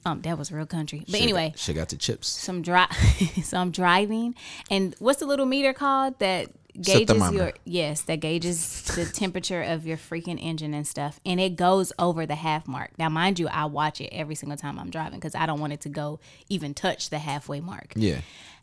Um, 0.04 0.20
that 0.22 0.38
was 0.38 0.52
real 0.52 0.66
country. 0.66 1.04
But 1.10 1.20
anyway, 1.20 1.52
she 1.56 1.72
got 1.72 1.88
the 1.88 1.96
chips. 1.96 2.28
Some 2.28 2.62
I'm 2.68 2.88
so 3.42 3.58
I'm 3.58 3.70
driving, 3.70 4.34
and 4.70 4.94
what's 4.98 5.20
the 5.20 5.26
little 5.26 5.46
meter 5.46 5.72
called 5.72 6.18
that 6.20 6.50
gauges 6.80 7.32
your 7.32 7.52
yes 7.64 8.02
that 8.02 8.20
gauges 8.20 8.82
the 8.94 9.04
temperature 9.04 9.62
of 9.62 9.86
your 9.86 9.96
freaking 9.96 10.42
engine 10.42 10.74
and 10.74 10.86
stuff, 10.86 11.20
and 11.24 11.40
it 11.40 11.56
goes 11.56 11.92
over 11.98 12.26
the 12.26 12.34
half 12.34 12.68
mark. 12.68 12.90
Now, 12.98 13.08
mind 13.08 13.38
you, 13.38 13.48
I 13.48 13.64
watch 13.66 14.00
it 14.00 14.08
every 14.12 14.34
single 14.34 14.58
time 14.58 14.78
I'm 14.78 14.90
driving 14.90 15.18
because 15.18 15.34
I 15.34 15.46
don't 15.46 15.60
want 15.60 15.72
it 15.72 15.80
to 15.82 15.88
go 15.88 16.20
even 16.48 16.74
touch 16.74 17.10
the 17.10 17.18
halfway 17.18 17.60
mark. 17.60 17.92
Yeah. 17.96 18.20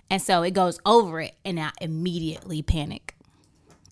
And 0.10 0.22
so 0.22 0.44
it 0.44 0.52
goes 0.52 0.80
over 0.86 1.22
it, 1.22 1.36
and 1.44 1.60
I 1.60 1.72
immediately 1.82 2.62
panic. 2.62 3.16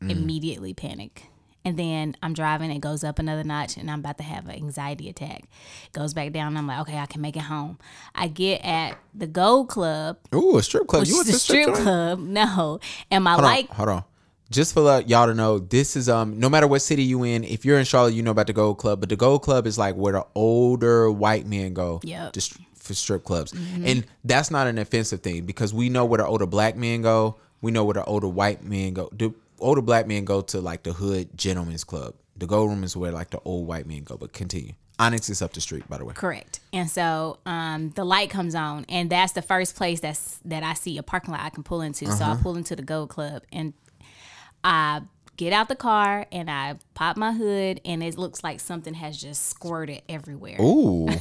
Mm. 0.02 0.12
Immediately 0.12 0.74
panic. 0.74 1.24
And 1.66 1.78
then 1.78 2.16
I'm 2.22 2.34
driving, 2.34 2.70
it 2.70 2.80
goes 2.80 3.04
up 3.04 3.18
another 3.18 3.44
notch, 3.44 3.76
and 3.76 3.90
I'm 3.90 4.00
about 4.00 4.18
to 4.20 4.24
have 4.24 4.46
an 4.48 4.56
anxiety 4.56 5.10
attack. 5.10 5.46
goes 5.94 6.14
back 6.14 6.32
down, 6.32 6.50
and 6.50 6.58
I'm 6.60 6.68
like, 6.68 6.80
okay, 6.82 7.00
I 7.00 7.08
can 7.08 7.22
make 7.22 7.36
it 7.36 7.42
home. 7.42 7.80
I 8.14 8.28
get 8.28 8.64
at 8.64 8.98
the 9.16 9.26
Gold 9.26 9.70
Club, 9.70 10.18
Ooh, 10.34 10.58
a 10.58 10.64
strip 10.64 10.86
club. 10.88 11.08
you 11.08 11.16
went 11.16 11.26
the 11.26 11.34
to 11.34 11.40
strip 11.40 11.74
club. 11.74 12.20
No. 12.20 12.80
And 13.10 13.24
my 13.24 13.32
Hold 13.32 13.44
like, 13.44 13.70
on, 13.72 13.76
hold 13.76 13.90
on. 13.90 14.04
Just 14.52 14.76
for 14.76 14.88
uh, 14.88 15.00
y'all 15.08 15.26
to 15.26 15.34
know, 15.34 15.58
this 15.58 15.96
is 15.96 16.08
um 16.08 16.40
no 16.40 16.50
matter 16.50 16.68
what 16.68 16.80
city 16.84 17.02
you 17.04 17.24
in, 17.24 17.44
if 17.44 17.66
you're 17.66 17.80
in 17.80 17.86
Charlotte, 17.86 18.14
you 18.14 18.22
know 18.22 18.30
about 18.30 18.46
the 18.46 18.54
Gold 18.54 18.78
Club, 18.78 19.00
but 19.00 19.10
the 19.10 19.16
Gold 19.16 19.42
Club 19.42 19.66
is 19.66 19.78
like 19.80 19.96
where 19.96 20.14
the 20.14 20.26
older 20.36 21.10
white 21.12 21.48
men 21.48 21.74
go 21.74 22.00
Yeah. 22.04 22.30
Just 22.32 22.56
for 22.76 22.94
strip 22.94 23.24
clubs. 23.24 23.52
And 23.84 24.06
that's 24.24 24.52
not 24.52 24.68
an 24.68 24.78
offensive 24.78 25.22
thing 25.22 25.46
because 25.46 25.74
we 25.74 25.90
know 25.90 26.06
where 26.06 26.20
the 26.20 26.28
older 26.28 26.46
black 26.46 26.76
men 26.76 27.02
go, 27.02 27.38
we 27.62 27.72
know 27.72 27.84
where 27.84 27.96
the 27.96 28.04
older 28.06 28.28
white 28.28 28.64
men 28.64 28.94
go. 28.94 29.10
The 29.12 29.34
older 29.60 29.82
black 29.82 30.08
men 30.08 30.26
go 30.26 30.42
to 30.42 30.62
like 30.62 30.84
the 30.84 30.94
hood 30.94 31.30
gentlemen's 31.38 31.84
club. 31.84 32.16
The 32.38 32.48
gold 32.48 32.70
room 32.70 32.84
is 32.84 32.96
where 32.98 33.12
like 33.12 33.30
the 33.30 33.40
old 33.46 33.68
white 33.68 33.88
men 33.88 34.04
go, 34.04 34.18
but 34.18 34.34
continue. 34.34 34.74
Onyx 34.98 35.30
is 35.30 35.42
up 35.42 35.52
the 35.54 35.60
street, 35.62 35.88
by 35.90 35.98
the 35.98 36.06
way. 36.06 36.14
Correct. 36.14 36.62
And 36.72 36.90
so 36.90 37.40
um, 37.46 37.90
the 37.92 38.06
light 38.06 38.30
comes 38.30 38.56
on, 38.56 38.86
and 38.88 39.10
that's 39.10 39.34
the 39.34 39.42
first 39.42 39.76
place 39.76 40.00
that's 40.00 40.40
that 40.46 40.64
I 40.64 40.74
see 40.74 40.98
a 40.98 41.04
parking 41.04 41.32
lot 41.32 41.42
I 41.42 41.50
can 41.50 41.64
pull 41.64 41.82
into. 41.82 42.10
So 42.12 42.24
I 42.24 42.38
pull 42.42 42.56
into 42.56 42.76
the 42.78 42.82
Gold 42.82 43.10
Club, 43.10 43.44
and 43.52 43.74
I 44.64 45.02
get 45.36 45.52
out 45.52 45.68
the 45.68 45.76
car 45.76 46.26
and 46.32 46.50
I 46.50 46.76
pop 46.94 47.18
my 47.18 47.34
hood, 47.34 47.82
and 47.84 48.02
it 48.02 48.18
looks 48.18 48.42
like 48.42 48.62
something 48.62 48.94
has 48.94 49.18
just 49.18 49.50
squirted 49.50 50.02
everywhere. 50.08 50.58
Ooh. 50.62 51.10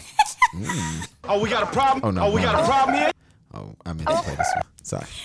Oh, 1.25 1.41
we 1.43 1.49
got 1.51 1.65
a 1.65 1.67
problem? 1.67 2.01
Oh, 2.05 2.11
no, 2.13 2.27
Oh, 2.27 2.33
we 2.35 2.41
no, 2.43 2.53
got 2.53 2.63
a 2.63 2.67
problem 2.67 2.97
here? 2.97 3.11
Oh, 3.55 3.75
I 3.85 3.93
meant 3.93 4.09
to 4.09 4.15
play 4.23 4.35
this 4.37 4.53
one. 4.55 4.65
Sorry. 4.85 5.07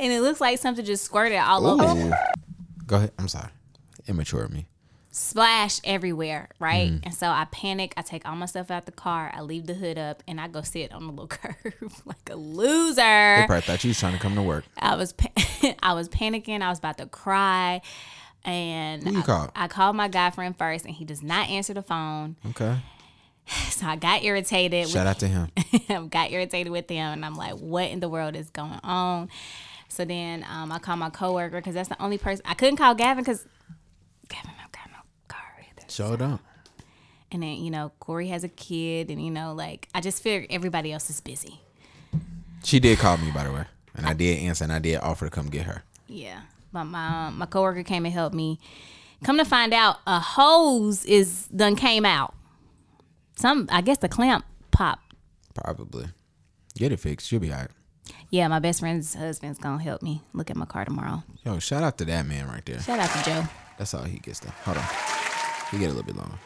And 0.00 0.12
it 0.12 0.20
looks 0.20 0.40
like 0.40 0.58
something 0.60 0.84
just 0.84 1.02
squirted 1.04 1.38
all 1.38 1.66
over, 1.66 1.82
Ooh. 1.98 2.12
Go 2.86 2.96
ahead. 2.98 3.10
I'm 3.18 3.26
sorry. 3.26 3.48
Immature 4.06 4.44
of 4.44 4.52
me. 4.52 4.66
splash 5.10 5.80
everywhere, 5.82 6.48
right? 6.60 6.92
Mm. 6.92 7.00
And 7.02 7.12
so 7.14 7.26
I 7.26 7.46
panic. 7.50 7.94
I 7.96 8.02
take 8.02 8.24
all 8.24 8.36
my 8.36 8.46
stuff 8.46 8.70
out 8.70 8.86
the 8.86 8.92
car. 8.92 9.32
I 9.34 9.40
leave 9.40 9.66
the 9.66 9.74
hood 9.74 9.98
up, 9.98 10.22
and 10.28 10.40
I 10.40 10.46
go 10.46 10.62
sit 10.62 10.92
on 10.92 11.06
the 11.08 11.10
little 11.10 11.26
curb 11.26 11.56
like 12.06 12.30
a 12.30 12.36
loser. 12.36 12.94
They 13.02 13.44
probably 13.48 13.62
thought 13.62 13.82
you 13.82 13.88
was 13.90 13.98
trying 13.98 14.12
to 14.12 14.20
come 14.20 14.36
to 14.36 14.42
work. 14.42 14.64
I 14.78 14.94
was 14.94 15.12
pa- 15.14 15.32
I 15.82 15.94
was 15.94 16.08
panicking. 16.08 16.62
I 16.62 16.68
was 16.68 16.78
about 16.78 16.98
to 16.98 17.06
cry, 17.06 17.80
and 18.44 19.02
Who 19.02 19.14
you 19.14 19.18
I, 19.18 19.22
called? 19.22 19.50
I 19.56 19.66
called 19.66 19.96
my 19.96 20.06
guy 20.06 20.30
friend 20.30 20.56
first, 20.56 20.84
and 20.84 20.94
he 20.94 21.04
does 21.04 21.24
not 21.24 21.48
answer 21.48 21.74
the 21.74 21.82
phone. 21.82 22.36
Okay. 22.50 22.76
So 23.70 23.86
I 23.86 23.94
got 23.94 24.24
irritated. 24.24 24.88
Shout 24.88 25.06
out 25.06 25.20
to 25.20 25.28
him. 25.28 25.50
with 25.88 26.10
got 26.10 26.32
irritated 26.32 26.72
with 26.72 26.88
him, 26.88 27.12
and 27.12 27.24
I'm 27.24 27.36
like, 27.36 27.54
"What 27.54 27.90
in 27.90 28.00
the 28.00 28.08
world 28.08 28.34
is 28.34 28.50
going 28.50 28.80
on?" 28.82 29.28
So 29.88 30.04
then 30.04 30.44
um, 30.50 30.72
I 30.72 30.78
called 30.80 30.98
my 30.98 31.10
coworker 31.10 31.58
because 31.58 31.74
that's 31.74 31.88
the 31.88 32.00
only 32.02 32.18
person 32.18 32.44
I 32.44 32.54
couldn't 32.54 32.76
call 32.76 32.94
Gavin 32.94 33.22
because 33.22 33.46
Gavin 34.28 34.50
don't 34.60 34.72
got 34.72 34.90
no 34.90 34.98
car 35.28 35.44
either. 35.60 35.88
Show 35.88 36.16
don't. 36.16 36.40
And 37.30 37.42
then 37.42 37.56
you 37.62 37.70
know 37.70 37.92
Corey 38.00 38.28
has 38.28 38.42
a 38.42 38.48
kid, 38.48 39.10
and 39.10 39.24
you 39.24 39.30
know 39.30 39.54
like 39.54 39.88
I 39.94 40.00
just 40.00 40.22
figured 40.22 40.48
everybody 40.50 40.92
else 40.92 41.08
is 41.08 41.20
busy. 41.20 41.60
She 42.64 42.80
did 42.80 42.98
call 42.98 43.16
me, 43.18 43.30
by 43.30 43.44
the 43.44 43.52
way. 43.52 43.64
And 43.94 44.06
I 44.06 44.12
did 44.12 44.38
answer 44.40 44.64
and 44.64 44.72
I 44.72 44.78
did 44.78 44.96
offer 44.96 45.26
to 45.26 45.30
come 45.30 45.48
get 45.48 45.66
her. 45.66 45.84
Yeah, 46.06 46.40
but 46.72 46.84
my 46.84 47.30
my 47.30 47.46
coworker 47.46 47.82
came 47.82 48.04
and 48.04 48.12
helped 48.12 48.34
me. 48.34 48.58
Come 49.24 49.38
to 49.38 49.44
find 49.44 49.72
out, 49.74 49.96
a 50.06 50.20
hose 50.20 51.04
is 51.04 51.48
done 51.48 51.74
came 51.76 52.04
out. 52.04 52.34
Some, 53.38 53.68
I 53.70 53.82
guess 53.82 53.98
the 53.98 54.08
clamp 54.08 54.44
popped. 54.72 55.14
Probably. 55.54 56.06
Get 56.74 56.90
it 56.90 56.98
fixed. 56.98 57.30
You'll 57.30 57.40
be 57.40 57.52
all 57.52 57.60
right. 57.60 57.70
Yeah, 58.30 58.48
my 58.48 58.58
best 58.58 58.80
friend's 58.80 59.14
husband's 59.14 59.60
gonna 59.60 59.80
help 59.80 60.02
me 60.02 60.22
look 60.32 60.50
at 60.50 60.56
my 60.56 60.64
car 60.64 60.84
tomorrow. 60.84 61.22
Yo, 61.44 61.60
shout 61.60 61.84
out 61.84 61.98
to 61.98 62.04
that 62.06 62.26
man 62.26 62.48
right 62.48 62.64
there. 62.66 62.80
Shout 62.80 62.98
out 62.98 63.10
to 63.10 63.30
Joe. 63.30 63.44
That's 63.78 63.94
all 63.94 64.02
he 64.02 64.18
gets 64.18 64.40
though. 64.40 64.50
Hold 64.64 64.78
on. 64.78 64.84
He 65.70 65.78
get 65.78 65.84
a 65.84 65.94
little 65.94 66.02
bit 66.02 66.16
longer. 66.16 66.36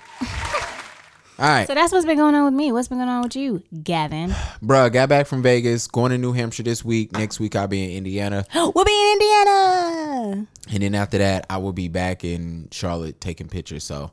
All 1.39 1.49
right. 1.49 1.67
So 1.67 1.75
that's 1.75 1.93
what's 1.93 2.05
been 2.05 2.19
going 2.19 2.35
on 2.35 2.45
with 2.45 2.55
me. 2.55 2.73
What's 2.73 2.89
been 2.89 2.99
going 2.99 3.09
on 3.09 3.23
with 3.23 3.37
you, 3.37 3.63
Gavin? 3.83 4.31
Bruh, 4.63 4.93
got 4.93 5.09
back 5.09 5.27
from 5.27 5.43
Vegas, 5.43 5.87
going 5.87 6.11
to 6.11 6.19
New 6.19 6.33
Hampshire 6.33 6.63
this 6.63 6.85
week. 6.85 7.13
Next 7.13 7.41
week 7.41 7.57
I'll 7.57 7.69
be 7.69 7.85
in 7.85 7.97
Indiana. 7.97 8.45
we'll 8.55 8.85
be 8.85 8.93
in 8.93 9.13
Indiana. 9.15 10.47
And 10.73 10.83
then 10.83 10.95
after 10.95 11.17
that, 11.19 11.47
I 11.49 11.57
will 11.57 11.73
be 11.73 11.89
back 11.89 12.23
in 12.23 12.69
Charlotte 12.71 13.19
taking 13.19 13.49
pictures. 13.49 13.83
So 13.83 14.13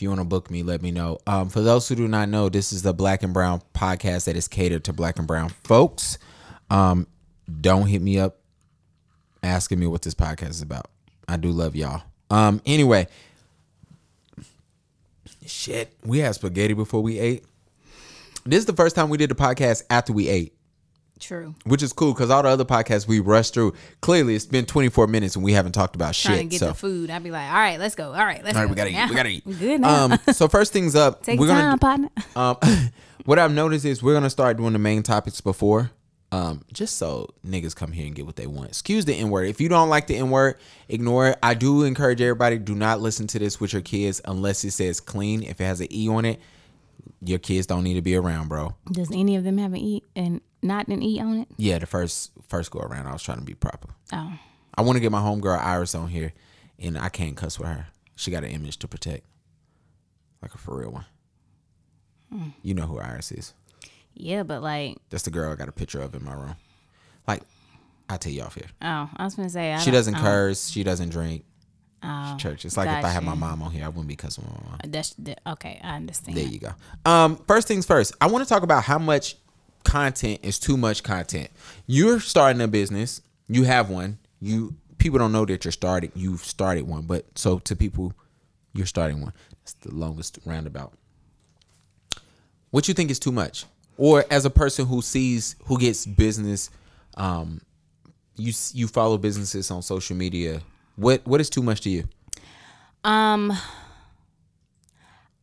if 0.00 0.02
you 0.02 0.08
want 0.08 0.22
to 0.22 0.24
book 0.24 0.50
me, 0.50 0.62
let 0.62 0.80
me 0.80 0.90
know. 0.90 1.18
Um, 1.26 1.50
for 1.50 1.60
those 1.60 1.86
who 1.86 1.94
do 1.94 2.08
not 2.08 2.30
know, 2.30 2.48
this 2.48 2.72
is 2.72 2.80
the 2.80 2.94
Black 2.94 3.22
and 3.22 3.34
Brown 3.34 3.60
podcast 3.74 4.24
that 4.24 4.34
is 4.34 4.48
catered 4.48 4.82
to 4.84 4.94
Black 4.94 5.18
and 5.18 5.26
Brown 5.26 5.50
folks. 5.62 6.16
Um, 6.70 7.06
don't 7.60 7.86
hit 7.86 8.00
me 8.00 8.18
up 8.18 8.38
asking 9.42 9.78
me 9.78 9.86
what 9.86 10.00
this 10.00 10.14
podcast 10.14 10.48
is 10.48 10.62
about. 10.62 10.86
I 11.28 11.36
do 11.36 11.50
love 11.50 11.76
y'all. 11.76 12.00
Um, 12.30 12.62
anyway, 12.64 13.08
shit, 15.44 15.94
we 16.02 16.20
had 16.20 16.34
spaghetti 16.34 16.72
before 16.72 17.02
we 17.02 17.18
ate. 17.18 17.44
This 18.46 18.60
is 18.60 18.64
the 18.64 18.72
first 18.72 18.96
time 18.96 19.10
we 19.10 19.18
did 19.18 19.28
the 19.28 19.34
podcast 19.34 19.82
after 19.90 20.14
we 20.14 20.28
ate 20.30 20.54
True. 21.20 21.54
which 21.64 21.82
is 21.82 21.92
cool 21.92 22.12
because 22.12 22.30
all 22.30 22.42
the 22.42 22.48
other 22.48 22.64
podcasts 22.64 23.06
we 23.06 23.20
rush 23.20 23.50
through. 23.50 23.74
Clearly, 24.00 24.34
it's 24.34 24.46
been 24.46 24.66
24 24.66 25.06
minutes 25.06 25.36
and 25.36 25.44
we 25.44 25.52
haven't 25.52 25.72
talked 25.72 25.94
about 25.94 26.14
shit. 26.14 26.26
Trying 26.26 26.38
shit. 26.38 26.44
to 26.44 26.50
get 26.50 26.58
so, 26.60 26.66
the 26.68 26.74
food. 26.74 27.10
I'd 27.10 27.22
be 27.22 27.30
like, 27.30 27.48
all 27.48 27.54
right, 27.54 27.78
let's 27.78 27.94
go. 27.94 28.08
All 28.12 28.24
right, 28.24 28.42
let's 28.42 28.56
all 28.56 28.64
right, 28.64 28.66
go. 28.66 28.70
we 28.70 28.76
gotta 28.76 28.90
eat. 28.90 29.10
We 29.10 29.14
gotta 29.16 29.28
eat. 29.28 29.42
I'm 29.46 29.52
good 29.58 29.80
now. 29.80 30.04
Um, 30.04 30.18
so 30.32 30.48
first 30.48 30.72
things 30.72 30.96
up, 30.96 31.22
Take 31.24 31.38
we're 31.38 31.46
time, 31.48 31.78
gonna. 31.78 31.78
partner. 31.78 32.08
Um, 32.34 32.56
what 33.24 33.38
I've 33.38 33.52
noticed 33.52 33.84
is 33.84 34.02
we're 34.02 34.14
gonna 34.14 34.30
start 34.30 34.56
doing 34.56 34.72
the 34.72 34.78
main 34.78 35.02
topics 35.02 35.40
before 35.40 35.90
Um, 36.32 36.62
just 36.72 36.96
so 36.96 37.34
niggas 37.46 37.74
come 37.76 37.92
here 37.92 38.06
and 38.06 38.14
get 38.14 38.24
what 38.26 38.36
they 38.36 38.46
want. 38.46 38.68
Excuse 38.68 39.04
the 39.04 39.14
N 39.14 39.30
word. 39.30 39.48
If 39.48 39.60
you 39.60 39.68
don't 39.68 39.88
like 39.88 40.06
the 40.06 40.16
N 40.16 40.30
word, 40.30 40.56
ignore 40.88 41.28
it. 41.28 41.38
I 41.42 41.54
do 41.54 41.82
encourage 41.84 42.20
everybody 42.20 42.58
do 42.58 42.74
not 42.74 43.00
listen 43.00 43.26
to 43.28 43.38
this 43.38 43.60
with 43.60 43.72
your 43.72 43.82
kids 43.82 44.20
unless 44.24 44.64
it 44.64 44.70
says 44.70 45.00
clean. 45.00 45.42
If 45.42 45.60
it 45.60 45.64
has 45.64 45.80
an 45.80 45.88
E 45.92 46.08
on 46.08 46.24
it, 46.24 46.40
your 47.22 47.38
kids 47.38 47.66
don't 47.66 47.82
need 47.84 47.94
to 47.94 48.02
be 48.02 48.14
around, 48.14 48.48
bro. 48.48 48.74
Does 48.90 49.10
any 49.12 49.36
of 49.36 49.44
them 49.44 49.58
have 49.58 49.72
an 49.72 49.78
E 49.80 50.02
and 50.16 50.40
not 50.62 50.88
an 50.88 51.02
E 51.02 51.20
on 51.20 51.38
it? 51.40 51.48
Yeah, 51.56 51.78
the 51.78 51.86
first 51.86 52.32
first 52.48 52.70
go 52.70 52.80
around, 52.80 53.06
I 53.06 53.12
was 53.12 53.22
trying 53.22 53.38
to 53.38 53.44
be 53.44 53.54
proper. 53.54 53.88
Oh, 54.12 54.32
I 54.74 54.82
want 54.82 54.96
to 54.96 55.00
get 55.00 55.12
my 55.12 55.20
homegirl 55.20 55.58
Iris 55.58 55.94
on 55.94 56.08
here, 56.08 56.32
and 56.78 56.98
I 56.98 57.08
can't 57.08 57.36
cuss 57.36 57.58
with 57.58 57.68
her. 57.68 57.88
She 58.16 58.30
got 58.30 58.44
an 58.44 58.50
image 58.50 58.78
to 58.78 58.88
protect, 58.88 59.24
like 60.42 60.54
a 60.54 60.58
for 60.58 60.78
real 60.78 60.90
one. 60.90 61.06
Hmm. 62.32 62.48
You 62.62 62.74
know 62.74 62.86
who 62.86 62.98
Iris 62.98 63.32
is? 63.32 63.54
yeah, 64.14 64.42
but 64.42 64.62
like, 64.62 64.98
That's 65.10 65.22
the 65.24 65.30
girl 65.30 65.52
I 65.52 65.56
got 65.56 65.68
a 65.68 65.72
picture 65.72 66.00
of 66.00 66.14
in 66.14 66.24
my 66.24 66.34
room. 66.34 66.56
Like, 67.26 67.42
I'll 68.08 68.18
tell 68.18 68.32
you 68.32 68.42
off 68.42 68.54
here. 68.54 68.66
oh, 68.82 69.10
I 69.16 69.24
was 69.24 69.34
gonna 69.34 69.48
say 69.48 69.72
I 69.72 69.78
She 69.78 69.90
doesn't 69.90 70.16
oh, 70.16 70.20
curse. 70.20 70.68
She 70.68 70.82
doesn't 70.82 71.10
drink. 71.10 71.44
Oh, 72.02 72.36
Church. 72.38 72.64
It's 72.64 72.78
like 72.78 72.88
if 72.88 73.04
I 73.04 73.08
had 73.08 73.22
my 73.24 73.34
mom 73.34 73.62
on 73.62 73.70
here, 73.72 73.84
I 73.84 73.88
wouldn't 73.88 74.08
be 74.08 74.16
cussing 74.16 74.44
with 74.44 74.54
my 74.54 74.70
mom. 74.70 74.78
That's 74.86 75.14
that, 75.18 75.40
okay. 75.46 75.78
I 75.82 75.96
understand. 75.96 76.36
There 76.36 76.46
you 76.46 76.58
go. 76.58 76.70
Um, 77.04 77.36
first 77.46 77.68
things 77.68 77.84
first, 77.84 78.14
I 78.20 78.26
want 78.28 78.42
to 78.42 78.48
talk 78.48 78.62
about 78.62 78.84
how 78.84 78.98
much 78.98 79.36
content 79.84 80.40
is 80.42 80.58
too 80.58 80.76
much 80.76 81.02
content. 81.02 81.50
You're 81.86 82.20
starting 82.20 82.60
a 82.62 82.68
business. 82.68 83.22
You 83.48 83.64
have 83.64 83.90
one. 83.90 84.18
You 84.40 84.74
people 84.98 85.18
don't 85.18 85.32
know 85.32 85.44
that 85.44 85.64
you're 85.64 85.72
starting. 85.72 86.12
You've 86.14 86.44
started 86.44 86.86
one, 86.86 87.02
but 87.02 87.26
so 87.36 87.58
to 87.60 87.74
people, 87.74 88.12
you're 88.72 88.86
starting 88.86 89.20
one. 89.20 89.32
That's 89.60 89.72
the 89.74 89.94
longest 89.94 90.38
roundabout. 90.44 90.92
What 92.70 92.86
you 92.86 92.94
think 92.94 93.10
is 93.10 93.18
too 93.18 93.32
much, 93.32 93.64
or 93.96 94.24
as 94.30 94.44
a 94.44 94.50
person 94.50 94.86
who 94.86 95.02
sees 95.02 95.56
who 95.64 95.78
gets 95.78 96.06
business, 96.06 96.70
um, 97.16 97.60
you 98.36 98.52
you 98.72 98.86
follow 98.86 99.18
businesses 99.18 99.70
on 99.70 99.82
social 99.82 100.16
media. 100.16 100.62
What 100.96 101.26
what 101.26 101.40
is 101.40 101.50
too 101.50 101.62
much 101.62 101.80
to 101.82 101.90
you? 101.90 102.04
Um, 103.02 103.52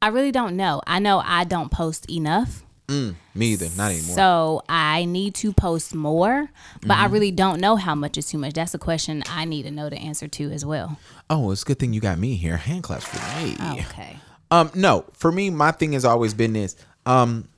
I 0.01 0.07
really 0.09 0.31
don't 0.31 0.55
know. 0.55 0.81
I 0.85 0.99
know 0.99 1.21
I 1.25 1.43
don't 1.43 1.71
post 1.71 2.09
enough. 2.09 2.63
Me 2.89 3.15
either. 3.35 3.67
Not 3.75 3.91
anymore. 3.91 4.15
So 4.15 4.63
I 4.69 5.03
need 5.05 5.35
to 5.35 5.51
post 5.51 5.93
more, 5.93 6.49
but 6.81 6.81
Mm-hmm. 6.89 6.91
I 6.91 7.05
really 7.07 7.31
don't 7.31 7.59
know 7.59 7.75
how 7.75 7.95
much 7.95 8.17
is 8.17 8.27
too 8.29 8.37
much. 8.37 8.53
That's 8.53 8.73
a 8.73 8.77
question 8.77 9.23
I 9.29 9.43
need 9.43 9.63
to 9.63 9.71
know 9.71 9.89
the 9.89 9.97
answer 9.97 10.27
to 10.29 10.51
as 10.51 10.63
well. 10.65 10.97
oh, 11.29 11.51
it's 11.51 11.63
a 11.63 11.65
good 11.65 11.79
thing 11.79 11.91
you 11.91 11.99
got 11.99 12.17
me 12.17 12.35
here. 12.35 12.55
Hand 12.55 12.83
claps 12.83 13.05
for 13.05 13.43
me. 13.43 13.55
Okay. 13.81 14.17
Um, 14.51 14.71
no, 14.73 15.03
for 15.13 15.31
me, 15.33 15.49
my 15.49 15.71
thing 15.71 15.91
has 15.93 16.05
always 16.05 16.33
been 16.33 16.53
this. 16.53 16.77
Um, 17.05 17.49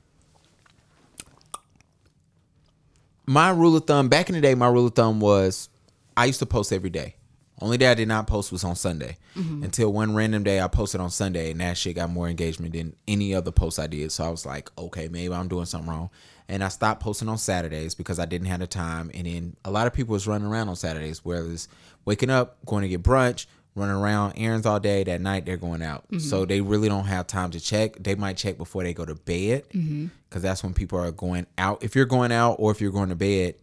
my 3.26 3.50
rule 3.50 3.76
of 3.76 3.86
thumb 3.86 4.08
back 4.08 4.28
in 4.28 4.34
the 4.34 4.40
day, 4.40 4.56
my 4.56 4.66
rule 4.68 4.86
of 4.88 4.94
thumb 4.94 5.20
was 5.20 5.68
I 6.16 6.24
used 6.24 6.40
to 6.40 6.46
post 6.46 6.72
every 6.72 6.90
day. 6.90 7.14
Only 7.60 7.76
day 7.76 7.88
I 7.88 7.94
did 7.94 8.08
not 8.08 8.26
post 8.26 8.52
was 8.52 8.64
on 8.64 8.74
Sunday. 8.74 9.16
Mm-hmm. 9.36 9.64
Until 9.64 9.92
one 9.92 10.14
random 10.14 10.42
day 10.42 10.60
I 10.60 10.68
posted 10.68 11.00
on 11.00 11.10
Sunday, 11.10 11.50
and 11.50 11.60
that 11.60 11.76
shit 11.76 11.96
got 11.96 12.10
more 12.10 12.28
engagement 12.28 12.72
than 12.72 12.96
any 13.06 13.34
other 13.34 13.50
post 13.50 13.78
I 13.78 13.86
did. 13.86 14.12
So 14.12 14.24
I 14.24 14.30
was 14.30 14.46
like, 14.46 14.70
okay, 14.78 15.08
maybe 15.08 15.34
I'm 15.34 15.48
doing 15.48 15.66
something 15.66 15.90
wrong. 15.90 16.10
And 16.48 16.64
I 16.64 16.68
stopped 16.68 17.02
posting 17.02 17.28
on 17.28 17.38
Saturdays 17.38 17.94
because 17.94 18.18
I 18.18 18.24
didn't 18.24 18.48
have 18.48 18.60
the 18.60 18.66
time. 18.66 19.10
And 19.14 19.26
then 19.26 19.56
a 19.64 19.70
lot 19.70 19.86
of 19.86 19.92
people 19.92 20.12
was 20.12 20.26
running 20.26 20.48
around 20.48 20.68
on 20.68 20.76
Saturdays, 20.76 21.24
whether 21.24 21.50
it's 21.50 21.68
waking 22.04 22.30
up, 22.30 22.56
going 22.66 22.82
to 22.82 22.88
get 22.88 23.02
brunch, 23.02 23.46
running 23.76 23.94
around 23.94 24.34
errands 24.36 24.66
all 24.66 24.80
day. 24.80 25.04
That 25.04 25.20
night 25.20 25.46
they're 25.46 25.56
going 25.56 25.82
out, 25.82 26.04
mm-hmm. 26.06 26.18
so 26.18 26.44
they 26.44 26.60
really 26.60 26.88
don't 26.88 27.04
have 27.04 27.26
time 27.26 27.50
to 27.50 27.60
check. 27.60 27.96
They 28.00 28.14
might 28.16 28.36
check 28.36 28.58
before 28.58 28.82
they 28.82 28.94
go 28.94 29.04
to 29.04 29.14
bed, 29.14 29.68
mm-hmm. 29.68 30.06
because 30.28 30.42
that's 30.42 30.64
when 30.64 30.74
people 30.74 30.98
are 30.98 31.12
going 31.12 31.46
out. 31.56 31.84
If 31.84 31.94
you're 31.94 32.04
going 32.06 32.32
out 32.32 32.56
or 32.58 32.72
if 32.72 32.80
you're 32.80 32.90
going 32.90 33.10
to 33.10 33.16
bed, 33.16 33.54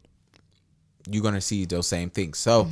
you're 1.09 1.23
gonna 1.23 1.41
see 1.41 1.65
those 1.65 1.87
same 1.87 2.09
things. 2.09 2.37
So 2.37 2.67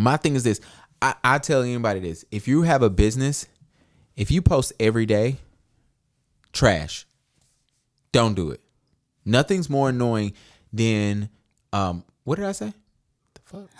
my 0.00 0.16
thing 0.16 0.34
is 0.34 0.42
this. 0.44 0.60
I, 1.02 1.14
I 1.24 1.38
tell 1.38 1.62
anybody 1.62 2.00
this. 2.00 2.24
If 2.30 2.46
you 2.48 2.62
have 2.62 2.82
a 2.82 2.90
business, 2.90 3.46
if 4.16 4.30
you 4.30 4.42
post 4.42 4.72
every 4.80 5.06
day, 5.06 5.36
trash. 6.52 7.06
Don't 8.12 8.34
do 8.34 8.50
it. 8.50 8.60
Nothing's 9.24 9.70
more 9.70 9.88
annoying 9.90 10.32
than 10.72 11.28
um 11.72 12.04
what 12.24 12.36
did 12.36 12.44
I 12.46 12.52
say? 12.52 12.72
The 13.34 13.40
fuck? 13.44 13.68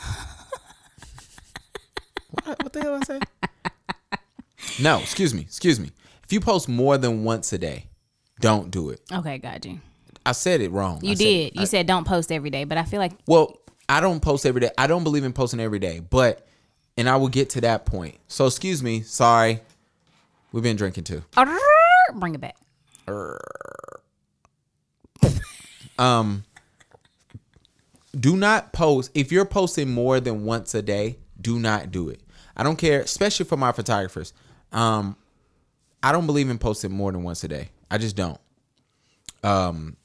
what, 2.30 2.62
what 2.62 2.72
the 2.72 2.80
hell 2.80 2.98
did 3.00 3.10
I 3.10 3.18
say? 3.18 3.20
No, 4.82 4.98
excuse 5.00 5.34
me, 5.34 5.42
excuse 5.42 5.80
me. 5.80 5.90
If 6.24 6.32
you 6.32 6.40
post 6.40 6.68
more 6.68 6.96
than 6.96 7.24
once 7.24 7.52
a 7.52 7.58
day, 7.58 7.86
don't 8.40 8.70
do 8.70 8.90
it. 8.90 9.00
Okay, 9.12 9.38
got 9.38 9.64
you. 9.64 9.80
I 10.24 10.32
said 10.32 10.60
it 10.60 10.70
wrong. 10.70 11.00
You 11.02 11.12
I 11.12 11.14
said- 11.14 11.24
did. 11.24 11.54
You 11.56 11.62
I- 11.62 11.64
said 11.64 11.86
don't 11.86 12.06
post 12.06 12.30
every 12.30 12.50
day, 12.50 12.64
but 12.64 12.78
I 12.78 12.84
feel 12.84 13.00
like 13.00 13.12
well, 13.26 13.58
I 13.90 14.00
don't 14.00 14.20
post 14.20 14.46
every 14.46 14.60
day. 14.60 14.70
I 14.78 14.86
don't 14.86 15.02
believe 15.02 15.24
in 15.24 15.32
posting 15.32 15.58
every 15.58 15.80
day, 15.80 15.98
but 15.98 16.46
and 16.96 17.08
I 17.08 17.16
will 17.16 17.28
get 17.28 17.50
to 17.50 17.60
that 17.62 17.86
point. 17.86 18.18
So 18.28 18.46
excuse 18.46 18.84
me, 18.84 19.00
sorry. 19.02 19.60
We've 20.52 20.62
been 20.62 20.76
drinking 20.76 21.04
too. 21.04 21.24
bring 22.14 22.36
it 22.36 22.40
back. 22.40 22.56
Um 25.98 26.44
do 28.18 28.36
not 28.36 28.72
post 28.72 29.10
if 29.14 29.32
you're 29.32 29.44
posting 29.44 29.90
more 29.90 30.20
than 30.20 30.44
once 30.44 30.72
a 30.74 30.82
day, 30.82 31.18
do 31.40 31.58
not 31.58 31.90
do 31.90 32.10
it. 32.10 32.20
I 32.56 32.62
don't 32.62 32.76
care, 32.76 33.00
especially 33.00 33.46
for 33.46 33.56
my 33.56 33.72
photographers. 33.72 34.32
Um 34.72 35.16
I 36.00 36.12
don't 36.12 36.26
believe 36.26 36.48
in 36.48 36.58
posting 36.58 36.92
more 36.92 37.10
than 37.10 37.24
once 37.24 37.42
a 37.42 37.48
day. 37.48 37.70
I 37.90 37.98
just 37.98 38.14
don't. 38.14 38.40
Um 39.42 39.96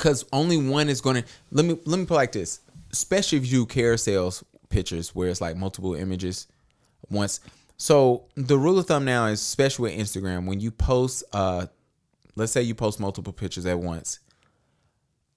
cuz 0.00 0.24
only 0.32 0.56
one 0.56 0.88
is 0.88 1.00
going 1.00 1.22
to 1.22 1.24
let 1.52 1.64
me 1.64 1.78
let 1.84 1.98
me 1.98 2.06
put 2.06 2.14
like 2.14 2.32
this. 2.32 2.60
Especially 2.92 3.38
if 3.38 3.50
you 3.50 3.66
carousels 3.66 4.42
pictures 4.68 5.14
where 5.14 5.28
it's 5.28 5.40
like 5.40 5.56
multiple 5.56 5.94
images 5.94 6.48
once. 7.08 7.40
So 7.76 8.24
the 8.34 8.58
rule 8.58 8.78
of 8.78 8.86
thumb 8.86 9.04
now 9.04 9.26
is 9.26 9.40
especially 9.40 9.90
with 9.90 10.00
Instagram 10.00 10.46
when 10.46 10.60
you 10.60 10.70
post 10.70 11.22
uh 11.32 11.66
let's 12.36 12.52
say 12.52 12.62
you 12.62 12.74
post 12.74 12.98
multiple 12.98 13.32
pictures 13.32 13.66
at 13.66 13.78
once. 13.78 14.18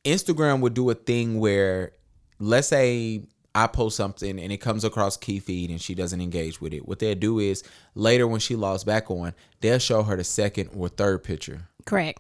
Instagram 0.05 0.59
would 0.61 0.73
do 0.73 0.89
a 0.89 0.95
thing 0.95 1.39
where, 1.39 1.91
let's 2.39 2.67
say 2.67 3.23
I 3.55 3.67
post 3.67 3.95
something 3.95 4.39
and 4.39 4.51
it 4.51 4.57
comes 4.57 4.83
across 4.83 5.15
key 5.15 5.39
feed 5.39 5.69
and 5.69 5.79
she 5.79 5.95
doesn't 5.95 6.19
engage 6.19 6.59
with 6.59 6.73
it. 6.73 6.87
What 6.87 6.99
they'll 6.99 7.15
do 7.15 7.39
is 7.39 7.63
later 7.95 8.27
when 8.27 8.39
she 8.39 8.55
logs 8.55 8.83
back 8.83 9.09
on, 9.09 9.33
they'll 9.61 9.79
show 9.79 10.03
her 10.03 10.15
the 10.17 10.23
second 10.23 10.71
or 10.75 10.89
third 10.89 11.23
picture 11.23 11.67
Correct. 11.85 12.19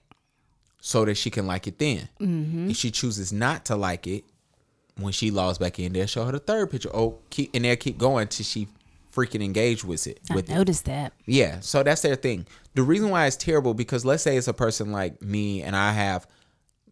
So 0.85 1.05
that 1.05 1.15
she 1.15 1.29
can 1.29 1.47
like 1.47 1.65
it 1.65 1.79
then. 1.79 2.09
Mm-hmm. 2.19 2.69
If 2.71 2.75
she 2.75 2.91
chooses 2.91 3.31
not 3.31 3.63
to 3.65 3.77
like 3.77 4.05
it, 4.05 4.25
when 4.97 5.13
she 5.13 5.31
logs 5.31 5.57
back 5.57 5.79
in, 5.79 5.93
they'll 5.93 6.05
show 6.07 6.25
her 6.25 6.33
the 6.33 6.39
third 6.39 6.69
picture. 6.71 6.89
Oh, 6.93 7.19
keep 7.29 7.51
and 7.53 7.63
they'll 7.63 7.77
keep 7.77 7.97
going 7.97 8.27
till 8.27 8.43
she 8.43 8.67
freaking 9.15 9.41
engage 9.41 9.85
with 9.85 10.05
it. 10.07 10.19
I 10.29 10.35
With 10.35 10.49
it. 10.49 10.53
noticed 10.53 10.83
that. 10.85 11.13
Yeah, 11.25 11.61
so 11.61 11.83
that's 11.83 12.01
their 12.01 12.15
thing. 12.17 12.45
The 12.75 12.83
reason 12.83 13.09
why 13.09 13.27
it's 13.27 13.37
terrible 13.37 13.73
because 13.73 14.03
let's 14.03 14.23
say 14.23 14.35
it's 14.35 14.49
a 14.49 14.53
person 14.53 14.91
like 14.91 15.21
me 15.21 15.61
and 15.61 15.73
I 15.73 15.93
have, 15.93 16.27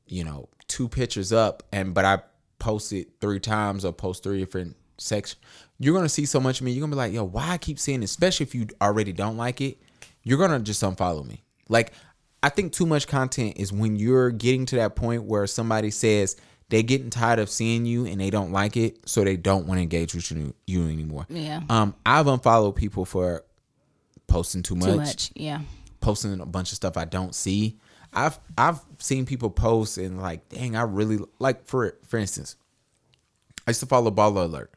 you 0.07 0.23
know, 0.23 0.47
two 0.69 0.87
pictures 0.87 1.33
up 1.33 1.61
and 1.73 1.93
but 1.93 2.05
I 2.05 2.19
post 2.59 2.93
it 2.93 3.09
three 3.19 3.41
times 3.41 3.83
or 3.83 3.91
post 3.91 4.23
three 4.23 4.39
different 4.39 4.77
sections. 4.99 5.41
You're 5.79 5.93
gonna 5.95 6.07
see 6.07 6.25
so 6.25 6.39
much 6.39 6.61
of 6.61 6.65
me. 6.65 6.71
You're 6.71 6.81
gonna 6.81 6.91
be 6.95 6.97
like, 6.97 7.11
yo, 7.11 7.25
why 7.25 7.49
I 7.49 7.57
keep 7.57 7.77
seeing, 7.77 8.01
it? 8.03 8.05
especially 8.05 8.45
if 8.45 8.55
you 8.55 8.67
already 8.81 9.11
don't 9.11 9.35
like 9.35 9.59
it. 9.59 9.79
You're 10.23 10.37
gonna 10.37 10.59
just 10.61 10.81
unfollow 10.81 11.27
me. 11.27 11.43
Like, 11.67 11.91
I 12.43 12.49
think 12.49 12.73
too 12.73 12.85
much 12.85 13.07
content 13.07 13.57
is 13.57 13.71
when 13.71 13.95
you're 13.95 14.31
getting 14.31 14.65
to 14.67 14.75
that 14.77 14.95
point 14.95 15.23
where 15.23 15.45
somebody 15.47 15.91
says 15.91 16.35
they're 16.69 16.81
getting 16.81 17.09
tired 17.09 17.37
of 17.39 17.49
seeing 17.49 17.85
you 17.85 18.05
and 18.05 18.19
they 18.19 18.29
don't 18.29 18.51
like 18.51 18.77
it, 18.77 18.97
so 19.07 19.23
they 19.23 19.37
don't 19.37 19.67
want 19.67 19.77
to 19.77 19.81
engage 19.83 20.15
with 20.15 20.31
you, 20.31 20.55
you 20.65 20.87
anymore. 20.87 21.25
Yeah. 21.29 21.61
Um, 21.69 21.93
I've 22.05 22.27
unfollowed 22.27 22.75
people 22.75 23.05
for 23.05 23.43
posting 24.27 24.63
too 24.63 24.75
much, 24.75 24.87
Too 24.89 24.95
much. 24.97 25.31
Yeah. 25.35 25.61
posting 25.99 26.39
a 26.39 26.45
bunch 26.45 26.71
of 26.71 26.77
stuff 26.77 26.97
I 26.97 27.05
don't 27.05 27.35
see. 27.35 27.77
I've 28.13 28.39
I've 28.57 28.79
seen 28.99 29.25
people 29.25 29.49
post 29.49 29.97
and 29.97 30.19
like, 30.21 30.49
dang, 30.49 30.75
I 30.75 30.81
really 30.83 31.19
like 31.39 31.65
for 31.67 31.97
for 32.07 32.17
instance, 32.17 32.55
I 33.67 33.71
used 33.71 33.79
to 33.81 33.85
follow 33.85 34.09
Baller 34.11 34.45
Alert. 34.45 34.73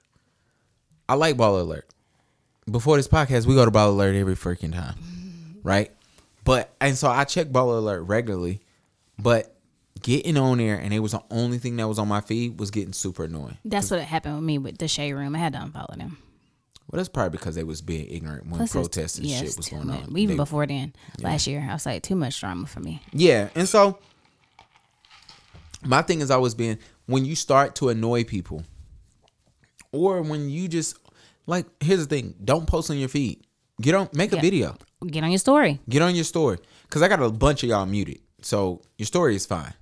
I 1.08 1.14
like 1.14 1.36
Baller 1.36 1.60
Alert. 1.60 1.88
Before 2.70 2.96
this 2.96 3.08
podcast, 3.08 3.46
we 3.46 3.54
go 3.54 3.64
to 3.64 3.70
Baller 3.70 3.88
Alert 3.88 4.14
every 4.14 4.36
freaking 4.36 4.72
time, 4.72 4.94
right? 5.62 5.90
But 6.44 6.74
and 6.80 6.96
so 6.96 7.08
I 7.08 7.24
check 7.24 7.48
Baller 7.48 7.78
Alert 7.78 8.02
regularly, 8.02 8.60
but 9.18 9.56
getting 10.02 10.36
on 10.36 10.58
there 10.58 10.76
and 10.76 10.92
it 10.92 10.98
was 10.98 11.12
the 11.12 11.22
only 11.30 11.56
thing 11.58 11.76
that 11.76 11.88
was 11.88 11.98
on 11.98 12.06
my 12.08 12.20
feed 12.20 12.58
was 12.60 12.70
getting 12.70 12.92
super 12.92 13.24
annoying. 13.24 13.56
That's 13.64 13.90
what 13.90 14.00
happened 14.02 14.34
with 14.36 14.44
me 14.44 14.58
with 14.58 14.76
the 14.78 14.88
shade 14.88 15.14
room. 15.14 15.34
I 15.34 15.38
had 15.38 15.54
to 15.54 15.60
unfollow 15.60 15.96
them. 15.96 16.18
Well, 16.90 16.98
that's 16.98 17.08
probably 17.08 17.30
because 17.30 17.54
they 17.54 17.64
was 17.64 17.80
being 17.80 18.06
ignorant 18.10 18.46
when 18.46 18.58
Plus, 18.58 18.72
protests 18.72 19.16
and 19.16 19.26
yeah, 19.26 19.38
shit 19.40 19.56
was 19.56 19.68
going 19.70 19.86
much. 19.86 20.02
on. 20.04 20.18
Even 20.18 20.36
They- 20.36 20.42
before 20.42 20.66
then, 20.66 20.92
last 21.20 21.46
year, 21.46 21.66
I 21.66 21.72
was 21.72 21.86
like, 21.86 22.02
too 22.02 22.14
much 22.14 22.38
drama 22.38 22.66
for 22.66 22.80
me. 22.80 23.00
Yeah, 23.12 23.48
and 23.54 23.66
so 23.66 23.98
my 25.82 26.02
thing 26.02 26.20
has 26.20 26.30
always 26.30 26.54
been 26.54 26.78
when 27.06 27.24
you 27.24 27.34
start 27.36 27.74
to 27.76 27.88
annoy 27.88 28.24
people, 28.24 28.64
or 29.92 30.22
when 30.22 30.48
you 30.50 30.68
just 30.68 30.96
like 31.46 31.66
here's 31.82 32.06
the 32.06 32.14
thing: 32.14 32.34
don't 32.44 32.66
post 32.66 32.90
on 32.90 32.98
your 32.98 33.08
feed. 33.08 33.42
Get 33.80 33.94
on, 33.94 34.08
make 34.12 34.32
a 34.32 34.36
Yeah. 34.36 34.42
video. 34.42 34.76
Get 35.06 35.24
on 35.24 35.30
your 35.30 35.38
story. 35.38 35.80
Get 35.88 36.02
on 36.02 36.14
your 36.14 36.24
story 36.24 36.58
because 36.84 37.02
I 37.02 37.08
got 37.08 37.22
a 37.22 37.30
bunch 37.30 37.62
of 37.62 37.68
y'all 37.68 37.86
muted, 37.86 38.20
so 38.42 38.82
your 38.98 39.06
story 39.06 39.36
is 39.36 39.46
fine. 39.46 39.74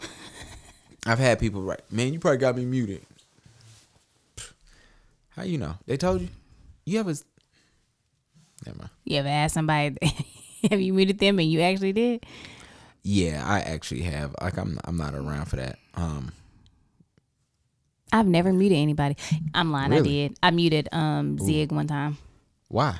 I've 1.06 1.18
had 1.18 1.38
people 1.38 1.62
write, 1.62 1.80
man, 1.90 2.12
you 2.12 2.18
probably 2.18 2.38
got 2.38 2.56
me 2.56 2.64
muted. 2.64 3.02
How 5.30 5.42
you 5.44 5.58
know? 5.58 5.76
They 5.86 5.96
told 5.96 6.22
you? 6.22 6.28
You 6.84 7.00
ever 7.00 7.14
Never 8.66 8.78
mind. 8.78 8.90
You 9.04 9.16
ever 9.18 9.28
asked 9.28 9.54
somebody, 9.54 9.96
have 10.70 10.80
you 10.80 10.92
muted 10.92 11.18
them 11.18 11.38
and 11.38 11.50
you 11.50 11.60
actually 11.60 11.92
did? 11.92 12.24
Yeah, 13.02 13.42
I 13.46 13.60
actually 13.60 14.02
have. 14.02 14.34
Like 14.40 14.58
I'm 14.58 14.78
I'm 14.84 14.96
not 14.96 15.14
around 15.14 15.46
for 15.46 15.56
that. 15.56 15.78
Um 15.94 16.32
I've 18.12 18.26
never 18.26 18.52
muted 18.52 18.76
anybody. 18.76 19.16
I'm 19.54 19.70
lying. 19.72 19.92
I 19.92 20.00
did. 20.00 20.36
I 20.42 20.50
muted 20.50 20.88
um 20.92 21.38
Zig 21.38 21.72
one 21.72 21.86
time. 21.86 22.18
why? 22.68 22.98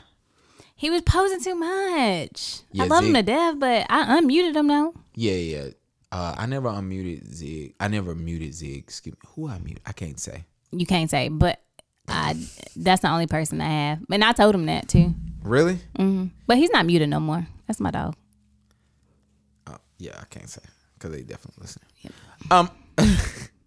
He 0.81 0.89
was 0.89 1.03
posing 1.03 1.43
too 1.43 1.57
much. 1.57 2.61
Yeah, 2.73 2.85
I 2.85 2.87
love 2.87 3.05
him 3.05 3.13
to 3.13 3.23
death, 3.23 3.57
but 3.59 3.85
I 3.91 4.19
unmuted 4.19 4.57
him 4.57 4.67
now. 4.67 4.95
Yeah, 5.15 5.35
yeah. 5.35 5.67
Uh 6.11 6.35
I 6.39 6.47
never 6.47 6.71
unmuted 6.71 7.31
Zig. 7.35 7.75
I 7.79 7.89
never 7.89 8.15
muted 8.15 8.55
Zig. 8.55 8.79
Excuse 8.79 9.13
me. 9.13 9.21
Who 9.35 9.47
I 9.47 9.59
muted? 9.59 9.83
I 9.85 9.93
can't 9.93 10.19
say. 10.19 10.47
You 10.73 10.87
can't 10.87 11.11
say, 11.11 11.29
but 11.29 11.61
I. 12.09 12.35
That's 12.77 13.03
the 13.03 13.11
only 13.11 13.27
person 13.27 13.61
I 13.61 13.69
have, 13.69 13.99
and 14.11 14.25
I 14.25 14.33
told 14.33 14.55
him 14.55 14.65
that 14.67 14.89
too. 14.89 15.13
Really? 15.43 15.81
But 16.47 16.57
he's 16.57 16.71
not 16.71 16.87
muted 16.87 17.11
no 17.11 17.21
more. 17.21 17.47
That's 17.67 17.79
my 17.79 17.91
dog. 17.91 18.17
Uh, 19.67 19.77
yeah, 19.99 20.19
I 20.19 20.25
can't 20.31 20.49
say 20.49 20.63
because 20.95 21.15
they 21.15 21.23
definitely 21.25 21.61
listen. 21.61 21.83
Um. 22.51 22.71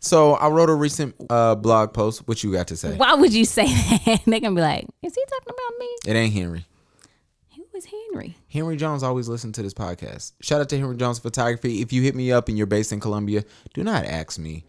so 0.00 0.34
I 0.34 0.48
wrote 0.48 0.70
a 0.70 0.74
recent 0.74 1.14
uh, 1.30 1.54
blog 1.54 1.92
post. 1.92 2.26
What 2.28 2.42
you 2.42 2.52
got 2.52 2.68
to 2.68 2.76
say? 2.76 2.96
Why 2.96 3.14
would 3.14 3.32
you 3.32 3.44
say 3.44 3.66
that? 3.66 4.22
They're 4.26 4.40
gonna 4.40 4.54
be 4.54 4.60
like, 4.62 4.86
"Is 5.02 5.14
he 5.14 5.22
talking 5.28 5.48
about 5.48 5.78
me?" 5.78 5.88
It 6.06 6.16
ain't 6.16 6.32
Henry. 6.34 6.64
Who 7.56 7.64
is 7.74 7.86
Henry? 7.86 8.36
Henry 8.48 8.76
Jones 8.76 9.02
always 9.02 9.28
listen 9.28 9.52
to 9.52 9.62
this 9.62 9.74
podcast. 9.74 10.32
Shout 10.40 10.60
out 10.60 10.68
to 10.70 10.78
Henry 10.78 10.96
Jones 10.96 11.18
Photography. 11.18 11.80
If 11.80 11.92
you 11.92 12.02
hit 12.02 12.14
me 12.14 12.32
up 12.32 12.48
and 12.48 12.56
you're 12.56 12.66
based 12.66 12.92
in 12.92 13.00
Columbia, 13.00 13.44
do 13.74 13.82
not 13.84 14.04
ask 14.04 14.38
me, 14.38 14.64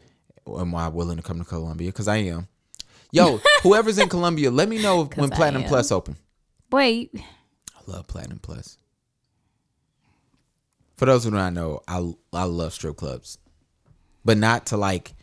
am 0.47 0.75
I 0.75 0.87
willing 0.87 1.17
to 1.17 1.23
come 1.23 1.39
to 1.39 1.45
Columbia? 1.45 1.89
Because 1.89 2.07
I 2.07 2.17
am. 2.17 2.47
Yo, 3.11 3.39
whoever's 3.63 3.97
in 3.97 4.09
Columbia, 4.09 4.51
let 4.51 4.69
me 4.69 4.81
know 4.81 5.05
when 5.15 5.31
I 5.31 5.35
Platinum 5.35 5.63
am. 5.63 5.67
Plus 5.67 5.91
open. 5.91 6.15
Wait, 6.71 7.11
I 7.15 7.91
love 7.91 8.07
Platinum 8.07 8.39
Plus. 8.39 8.77
For 10.97 11.05
those 11.05 11.23
who 11.23 11.31
do 11.31 11.37
not 11.37 11.53
know, 11.53 11.79
I 11.87 12.11
I 12.33 12.43
love 12.43 12.73
strip 12.73 12.97
clubs, 12.97 13.37
but 14.25 14.37
not 14.37 14.67
to 14.67 14.77
like 14.77 15.13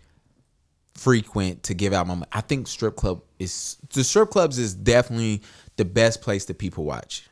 frequent 0.95 1.65
to 1.65 1.75
give 1.75 1.93
out 1.93 2.07
my. 2.07 2.15
money. 2.15 2.31
I 2.33 2.41
think 2.41 2.69
strip 2.69 2.97
club 2.97 3.23
is 3.39 3.77
the 3.93 4.05
strip 4.05 4.31
clubs 4.31 4.59
is 4.59 4.75
definitely 4.75 5.43
the 5.77 5.85
best 5.85 6.23
place 6.23 6.47
that 6.47 6.59
people 6.59 6.85
watch. 6.85 7.29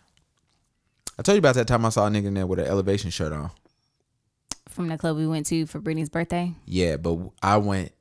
I 1.19 1.23
told 1.23 1.35
you 1.37 1.39
about 1.39 1.55
that 1.55 1.67
time 1.69 1.85
I 1.87 1.91
saw 1.91 2.07
a 2.07 2.11
nigga 2.11 2.27
in 2.27 2.35
there 2.35 2.47
with 2.47 2.59
an 2.59 2.67
elevation 2.67 3.11
shirt 3.11 3.33
on. 3.33 3.51
from 4.69 4.89
the 4.89 4.99
club 4.99 5.17
we 5.17 5.27
went 5.27 5.47
to 5.47 5.67
for 5.67 5.79
Brittany's 5.79 6.09
birthday. 6.09 6.53
Yeah, 6.67 6.97
but 6.97 7.19
I 7.43 7.57
went 7.59 7.93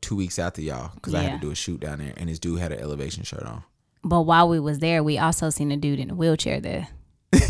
two 0.00 0.16
weeks 0.16 0.38
after 0.38 0.62
y'all 0.62 0.90
because 0.94 1.14
I 1.14 1.22
had 1.22 1.40
to 1.40 1.46
do 1.46 1.50
a 1.52 1.54
shoot 1.54 1.80
down 1.80 1.98
there, 1.98 2.14
and 2.16 2.28
this 2.30 2.38
dude 2.38 2.58
had 2.60 2.72
an 2.72 2.80
elevation 2.80 3.22
shirt 3.24 3.42
on. 3.42 3.62
But 4.02 4.22
while 4.22 4.48
we 4.48 4.58
was 4.60 4.78
there, 4.78 5.02
we 5.02 5.18
also 5.18 5.50
seen 5.50 5.70
a 5.72 5.76
dude 5.76 5.98
in 5.98 6.10
a 6.10 6.14
wheelchair 6.14 6.60
there. 6.60 6.88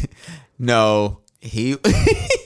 No, 0.58 1.20
he. 1.40 1.76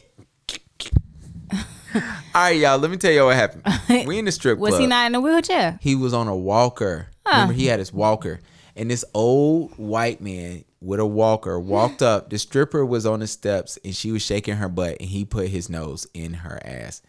All 2.33 2.43
right, 2.43 2.57
y'all. 2.57 2.79
Let 2.79 2.90
me 2.90 2.97
tell 2.97 3.11
you 3.12 3.25
what 3.25 3.37
happened. 3.37 3.64
We 4.07 4.19
in 4.19 4.25
the 4.25 4.33
strip 4.33 4.59
Was 4.59 4.71
club. 4.71 4.81
he 4.83 4.87
not 4.87 5.07
in 5.07 5.14
a 5.16 5.21
wheelchair? 5.21 5.79
He 5.83 5.97
was 5.97 6.14
on 6.14 6.29
a 6.29 6.37
walker. 6.37 7.09
Remember, 7.27 7.53
he 7.53 7.66
had 7.66 7.79
his 7.79 7.93
walker, 7.93 8.40
and 8.77 8.90
this 8.90 9.05
old 9.14 9.73
white 9.77 10.21
man 10.21 10.64
with 10.81 11.01
a 11.01 11.07
walker 11.07 11.59
walked 11.61 12.03
up. 12.03 12.31
The 12.31 12.38
stripper 12.38 12.85
was 12.87 13.05
on 13.07 13.21
the 13.21 13.27
steps, 13.27 13.79
and 13.85 13.95
she 13.95 14.11
was 14.12 14.23
shaking 14.23 14.57
her 14.57 14.69
butt, 14.69 14.97
and 15.01 15.09
he 15.09 15.25
put 15.25 15.49
his 15.49 15.69
nose 15.69 16.07
in 16.14 16.35
her 16.35 16.61
ass. 16.64 17.03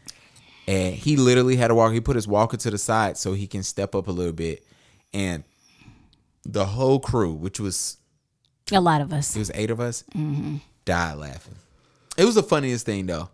And 0.68 0.94
he 0.94 1.18
literally 1.18 1.56
had 1.56 1.72
a 1.72 1.76
walker. 1.76 1.94
He 1.94 2.02
put 2.02 2.16
his 2.16 2.28
walker 2.28 2.58
to 2.58 2.70
the 2.72 2.78
side 2.78 3.18
so 3.18 3.34
he 3.34 3.48
can 3.48 3.64
step 3.64 3.96
up 3.96 4.08
a 4.08 4.12
little 4.12 4.34
bit, 4.34 4.66
and 5.14 5.44
the 6.44 6.66
whole 6.66 7.00
crew, 7.00 7.34
which 7.34 7.60
was 7.60 7.98
A 8.72 8.82
lot 8.82 9.02
of 9.02 9.14
us. 9.14 9.36
it 9.36 9.40
was 9.40 9.52
eight 9.54 9.70
of 9.72 9.80
us, 9.80 10.04
mm-hmm. 10.16 10.58
died 10.86 11.18
laughing. 11.18 11.56
It 12.18 12.26
was 12.26 12.36
the 12.36 12.44
funniest 12.44 12.86
thing 12.86 13.06
though. 13.06 13.30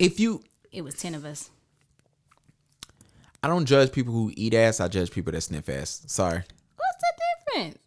If 0.00 0.18
you, 0.18 0.42
It 0.72 0.82
was 0.82 0.94
ten 0.94 1.14
of 1.14 1.24
us. 1.24 1.50
I 3.42 3.48
don't 3.48 3.66
judge 3.66 3.92
people 3.92 4.12
who 4.12 4.32
eat 4.34 4.52
ass. 4.54 4.80
I 4.80 4.88
judge 4.88 5.10
people 5.10 5.32
that 5.32 5.40
sniff 5.42 5.68
ass. 5.68 6.02
Sorry, 6.06 6.42
What's 6.76 6.98
the 7.00 7.12
difference? 7.54 7.78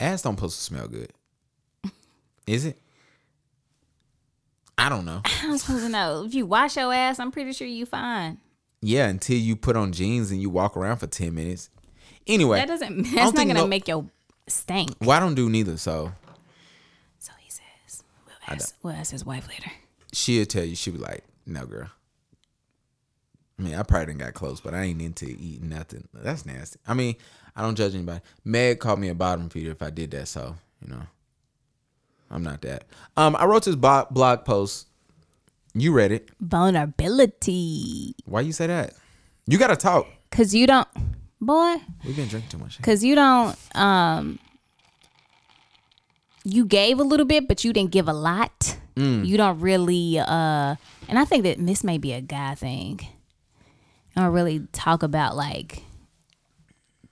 ass 0.00 0.22
don't 0.22 0.36
supposed 0.36 0.56
to 0.58 0.62
smell 0.62 0.88
good. 0.88 1.12
Is 2.46 2.64
it? 2.66 2.78
I 4.76 4.88
don't 4.88 5.04
know. 5.04 5.22
I'm 5.42 5.58
supposed 5.58 5.82
to 5.84 5.88
know. 5.88 6.24
If 6.24 6.34
you 6.34 6.46
wash 6.46 6.76
your 6.76 6.92
ass, 6.94 7.18
I'm 7.18 7.32
pretty 7.32 7.52
sure 7.52 7.66
you 7.66 7.84
fine. 7.86 8.38
Yeah, 8.80 9.08
until 9.08 9.36
you 9.38 9.56
put 9.56 9.74
on 9.76 9.92
jeans 9.92 10.30
and 10.30 10.40
you 10.40 10.50
walk 10.50 10.76
around 10.76 10.98
for 10.98 11.06
ten 11.08 11.34
minutes. 11.34 11.68
Anyway, 12.26 12.58
That 12.58 12.68
doesn't. 12.68 13.02
That's 13.14 13.32
don't 13.32 13.48
gonna 13.48 13.54
no- 13.54 13.66
make 13.66 13.88
your 13.88 14.06
stink. 14.46 14.90
Well, 15.00 15.10
I 15.10 15.20
don't 15.20 15.34
do 15.34 15.48
neither. 15.50 15.76
So 15.78 16.12
We'll 18.50 18.54
ask, 18.56 18.74
we'll 18.82 18.94
ask 18.94 19.12
his 19.12 19.24
wife 19.24 19.48
later. 19.48 19.70
she'll 20.12 20.46
tell 20.46 20.64
you. 20.64 20.74
She'll 20.74 20.94
be 20.94 21.00
like, 21.00 21.24
"No, 21.46 21.66
girl." 21.66 21.88
I 23.58 23.62
mean, 23.62 23.74
I 23.74 23.82
probably 23.82 24.06
didn't 24.06 24.20
got 24.20 24.34
close, 24.34 24.60
but 24.60 24.72
I 24.72 24.84
ain't 24.84 25.02
into 25.02 25.26
eating 25.26 25.68
nothing. 25.68 26.06
That's 26.14 26.46
nasty. 26.46 26.78
I 26.86 26.94
mean, 26.94 27.16
I 27.56 27.62
don't 27.62 27.74
judge 27.74 27.94
anybody. 27.94 28.20
Meg 28.44 28.78
called 28.78 29.00
me 29.00 29.08
a 29.08 29.14
bottom 29.14 29.48
feeder 29.48 29.72
if 29.72 29.82
I 29.82 29.90
did 29.90 30.12
that, 30.12 30.28
so 30.28 30.54
you 30.80 30.92
know, 30.92 31.02
I'm 32.30 32.42
not 32.42 32.62
that. 32.62 32.84
Um, 33.16 33.34
I 33.36 33.46
wrote 33.46 33.64
this 33.64 33.74
blog 33.74 34.44
post. 34.44 34.86
You 35.74 35.92
read 35.92 36.12
it. 36.12 36.28
Vulnerability. 36.40 38.14
Why 38.24 38.40
you 38.40 38.52
say 38.52 38.66
that? 38.68 38.94
You 39.46 39.58
gotta 39.58 39.76
talk. 39.76 40.06
Cause 40.30 40.54
you 40.54 40.66
don't, 40.66 40.88
boy. 41.40 41.76
We've 42.04 42.14
been 42.16 42.28
drinking 42.28 42.50
too 42.50 42.58
much. 42.58 42.80
Cause 42.82 43.02
you 43.02 43.14
don't. 43.14 43.56
Um. 43.74 44.38
You 46.50 46.64
gave 46.64 46.98
a 46.98 47.02
little 47.02 47.26
bit, 47.26 47.46
but 47.48 47.64
you 47.64 47.72
didn't 47.72 47.90
give 47.90 48.08
a 48.08 48.12
lot. 48.12 48.78
Mm. 48.96 49.26
You 49.26 49.36
don't 49.36 49.60
really. 49.60 50.18
uh 50.18 50.76
And 51.08 51.18
I 51.18 51.24
think 51.24 51.44
that 51.44 51.64
this 51.64 51.84
may 51.84 51.98
be 51.98 52.12
a 52.12 52.20
guy 52.20 52.54
thing. 52.54 53.00
I 54.16 54.22
don't 54.22 54.32
really 54.32 54.66
talk 54.72 55.02
about 55.02 55.36
like 55.36 55.82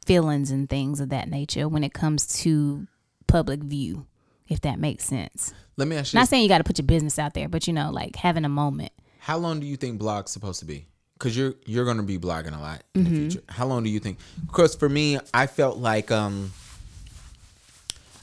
feelings 0.07 0.51
and 0.51 0.69
things 0.69 1.01
of 1.01 1.09
that 1.11 1.29
nature 1.29 1.69
when 1.69 1.85
it 1.85 1.93
comes 1.93 2.27
to 2.43 2.87
public 3.27 3.61
view, 3.61 4.07
if 4.49 4.61
that 4.63 4.79
makes 4.79 5.05
sense. 5.05 5.53
Let 5.77 5.89
me 5.89 5.97
ask 5.97 6.13
you. 6.13 6.19
Not 6.19 6.29
saying 6.29 6.43
you 6.43 6.49
got 6.49 6.59
to 6.59 6.65
put 6.65 6.79
your 6.79 6.87
business 6.87 7.19
out 7.19 7.35
there, 7.35 7.49
but 7.49 7.67
you 7.67 7.73
know, 7.73 7.91
like 7.91 8.17
having 8.17 8.45
a 8.45 8.49
moment. 8.49 8.93
How 9.19 9.37
long 9.37 9.61
do 9.61 9.67
you 9.67 9.77
think 9.77 9.99
blog's 9.99 10.31
supposed 10.31 10.61
to 10.61 10.67
be? 10.67 10.87
Because 11.15 11.37
you're 11.37 11.55
you're 11.65 11.85
gonna 11.85 12.03
be 12.03 12.19
blogging 12.19 12.57
a 12.57 12.61
lot 12.61 12.83
in 12.95 13.05
the 13.05 13.11
future. 13.11 13.43
How 13.49 13.67
long 13.67 13.83
do 13.83 13.91
you 13.91 14.01
think? 14.01 14.19
Because 14.47 14.75
for 14.75 14.89
me, 14.89 15.19
I 15.33 15.47
felt 15.47 15.79
like 15.79 16.11
um, 16.11 16.53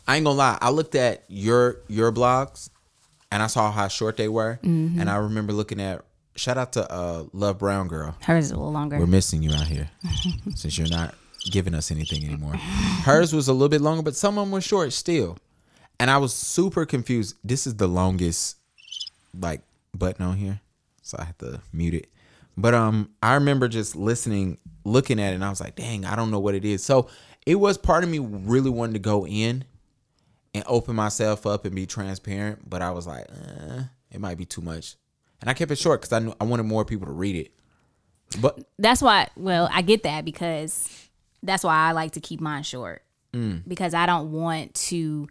I 0.08 0.18
ain't 0.18 0.26
gonna 0.26 0.38
lie. 0.38 0.58
I 0.62 0.70
looked 0.70 0.96
at 0.96 1.24
your 1.28 1.78
your 1.88 2.12
blogs, 2.12 2.70
and 3.32 3.42
I 3.42 3.48
saw 3.48 3.72
how 3.72 3.88
short 3.88 4.18
they 4.18 4.28
were, 4.28 4.60
and 4.64 5.10
I 5.10 5.18
remember 5.18 5.54
looking 5.54 5.82
at. 5.82 6.04
Shout 6.36 6.58
out 6.58 6.74
to 6.74 6.92
uh, 6.92 7.26
Love 7.32 7.60
Brown 7.60 7.88
Girl. 7.88 8.18
Hers 8.24 8.46
is 8.46 8.52
a 8.52 8.56
little 8.56 8.72
longer. 8.72 8.98
We're 8.98 9.06
missing 9.06 9.44
you 9.44 9.52
out 9.54 9.68
here 9.68 9.92
since 10.56 10.80
you're 10.80 10.88
not 10.90 11.14
giving 11.52 11.76
us 11.76 11.92
anything 11.92 12.24
anymore. 12.26 12.56
Hers 12.56 13.34
was 13.34 13.48
a 13.48 13.54
little 13.54 13.70
bit 13.70 13.82
longer, 13.82 14.02
but 14.02 14.16
some 14.16 14.40
of 14.40 14.46
them 14.48 14.52
were 14.52 14.60
short 14.60 14.94
still. 14.94 15.38
And 16.00 16.10
I 16.10 16.18
was 16.18 16.34
super 16.34 16.88
confused. 16.88 17.36
This 17.44 17.68
is 17.68 17.76
the 17.76 17.88
longest 17.88 18.58
like 19.40 19.62
button 19.96 20.26
on 20.26 20.38
here. 20.38 20.60
So 21.04 21.18
I 21.20 21.26
had 21.26 21.38
to 21.40 21.62
mute 21.72 21.94
it. 21.94 22.08
But 22.58 22.74
um 22.74 23.12
I 23.22 23.36
remember 23.36 23.68
just 23.68 23.96
listening, 23.96 24.58
looking 24.86 25.20
at 25.22 25.34
it, 25.34 25.36
and 25.36 25.46
I 25.46 25.50
was 25.52 25.62
like, 25.62 25.76
dang, 25.76 26.04
I 26.04 26.16
don't 26.16 26.32
know 26.32 26.40
what 26.40 26.56
it 26.56 26.66
is. 26.66 26.84
So 26.84 27.10
it 27.46 27.56
was 27.56 27.78
part 27.78 28.04
of 28.04 28.10
me 28.10 28.18
really 28.18 28.72
wanted 28.72 28.94
to 28.94 29.00
go 29.00 29.28
in 29.28 29.66
and 30.54 30.64
open 30.68 30.96
myself 30.96 31.46
up 31.46 31.66
and 31.66 31.76
be 31.76 31.86
transparent, 31.86 32.70
but 32.70 32.82
I 32.82 32.92
was 32.92 33.08
like, 33.08 33.26
eh, 33.30 33.84
it 34.12 34.20
might 34.20 34.38
be 34.38 34.46
too 34.46 34.62
much. 34.62 34.96
And 35.42 35.50
I 35.50 35.54
kept 35.54 35.72
it 35.72 35.78
short 35.78 36.02
because 36.02 36.14
I 36.14 36.20
knew 36.20 36.34
I 36.40 36.46
wanted 36.46 36.64
more 36.64 36.86
people 36.86 37.08
to 37.08 37.12
read 37.12 37.36
it. 37.36 37.52
But 38.40 38.60
that's 38.80 39.02
why 39.02 39.28
well 39.36 39.70
i 39.72 39.82
get 39.82 40.04
that 40.04 40.26
because 40.26 40.90
that's 41.44 41.64
why 41.64 41.76
i 41.76 41.92
like 41.92 42.14
to 42.14 42.20
keep 42.20 42.42
mine 42.42 42.64
short. 42.64 43.04
Mm. 43.34 43.64
Because 43.68 43.94
i 43.94 44.06
don't 44.06 44.32
want 44.32 44.74
to 44.76 45.28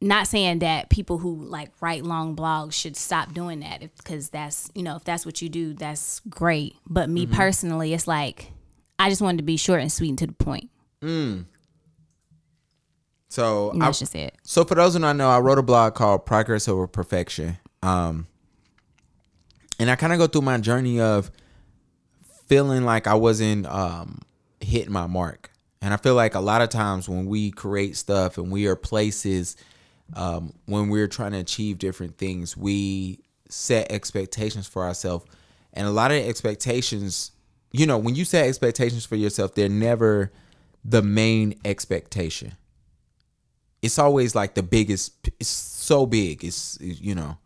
not 0.00 0.28
saying 0.28 0.58
that 0.60 0.90
people 0.90 1.18
who 1.18 1.42
like 1.44 1.70
write 1.80 2.04
long 2.04 2.36
blogs 2.36 2.74
should 2.74 2.96
stop 2.96 3.32
doing 3.32 3.60
that 3.60 3.80
because 3.96 4.28
that's 4.28 4.70
you 4.74 4.82
know 4.82 4.96
if 4.96 5.04
that's 5.04 5.24
what 5.24 5.40
you 5.40 5.48
do 5.48 5.74
that's 5.74 6.20
great. 6.28 6.76
But 6.86 7.08
me 7.08 7.26
mm-hmm. 7.26 7.34
personally 7.34 7.94
it's 7.94 8.06
like 8.06 8.52
i 8.98 9.08
just 9.08 9.22
wanted 9.22 9.38
to 9.38 9.44
be 9.44 9.56
short 9.56 9.80
and 9.80 9.90
sweet 9.90 10.10
and 10.10 10.18
to 10.18 10.26
the 10.26 10.32
point 10.34 10.70
mm. 11.02 11.44
So 13.28 13.70
and 13.70 13.82
I, 13.82 13.86
that's 13.86 13.98
just 13.98 14.14
it 14.14 14.34
So 14.42 14.64
for 14.64 14.74
those 14.74 14.94
who 14.94 15.00
don't 15.00 15.16
know, 15.16 15.28
I 15.28 15.38
wrote 15.40 15.58
a 15.58 15.62
blog 15.62 15.94
called 15.94 16.26
Progress 16.26 16.68
Over 16.68 16.86
Perfection. 16.86 17.58
Um 17.82 18.26
and 19.78 19.90
I 19.90 19.96
kind 19.96 20.12
of 20.12 20.18
go 20.18 20.26
through 20.26 20.42
my 20.42 20.58
journey 20.58 21.00
of 21.00 21.30
feeling 22.46 22.84
like 22.84 23.06
I 23.06 23.14
wasn't 23.14 23.66
um 23.66 24.20
hitting 24.60 24.92
my 24.92 25.06
mark. 25.06 25.50
And 25.82 25.92
I 25.92 25.98
feel 25.98 26.14
like 26.14 26.34
a 26.34 26.40
lot 26.40 26.62
of 26.62 26.68
times 26.68 27.08
when 27.08 27.26
we 27.26 27.50
create 27.50 27.96
stuff 27.96 28.38
and 28.38 28.50
we 28.50 28.66
are 28.66 28.76
places 28.76 29.56
um, 30.14 30.52
when 30.66 30.88
we're 30.88 31.08
trying 31.08 31.32
to 31.32 31.38
achieve 31.38 31.78
different 31.78 32.16
things, 32.16 32.56
we 32.56 33.20
set 33.48 33.90
expectations 33.90 34.66
for 34.66 34.84
ourselves, 34.84 35.26
and 35.72 35.86
a 35.86 35.90
lot 35.90 36.10
of 36.10 36.22
the 36.22 36.28
expectations, 36.28 37.32
you 37.72 37.86
know, 37.86 37.98
when 37.98 38.14
you 38.14 38.24
set 38.24 38.46
expectations 38.46 39.04
for 39.04 39.16
yourself, 39.16 39.54
they're 39.54 39.68
never 39.68 40.32
the 40.84 41.02
main 41.02 41.58
expectation. 41.64 42.52
It's 43.82 43.98
always 43.98 44.34
like 44.34 44.54
the 44.54 44.62
biggest. 44.62 45.28
It's 45.38 45.48
so 45.48 46.06
big. 46.06 46.44
It's 46.44 46.78
you 46.80 47.14
know. 47.14 47.38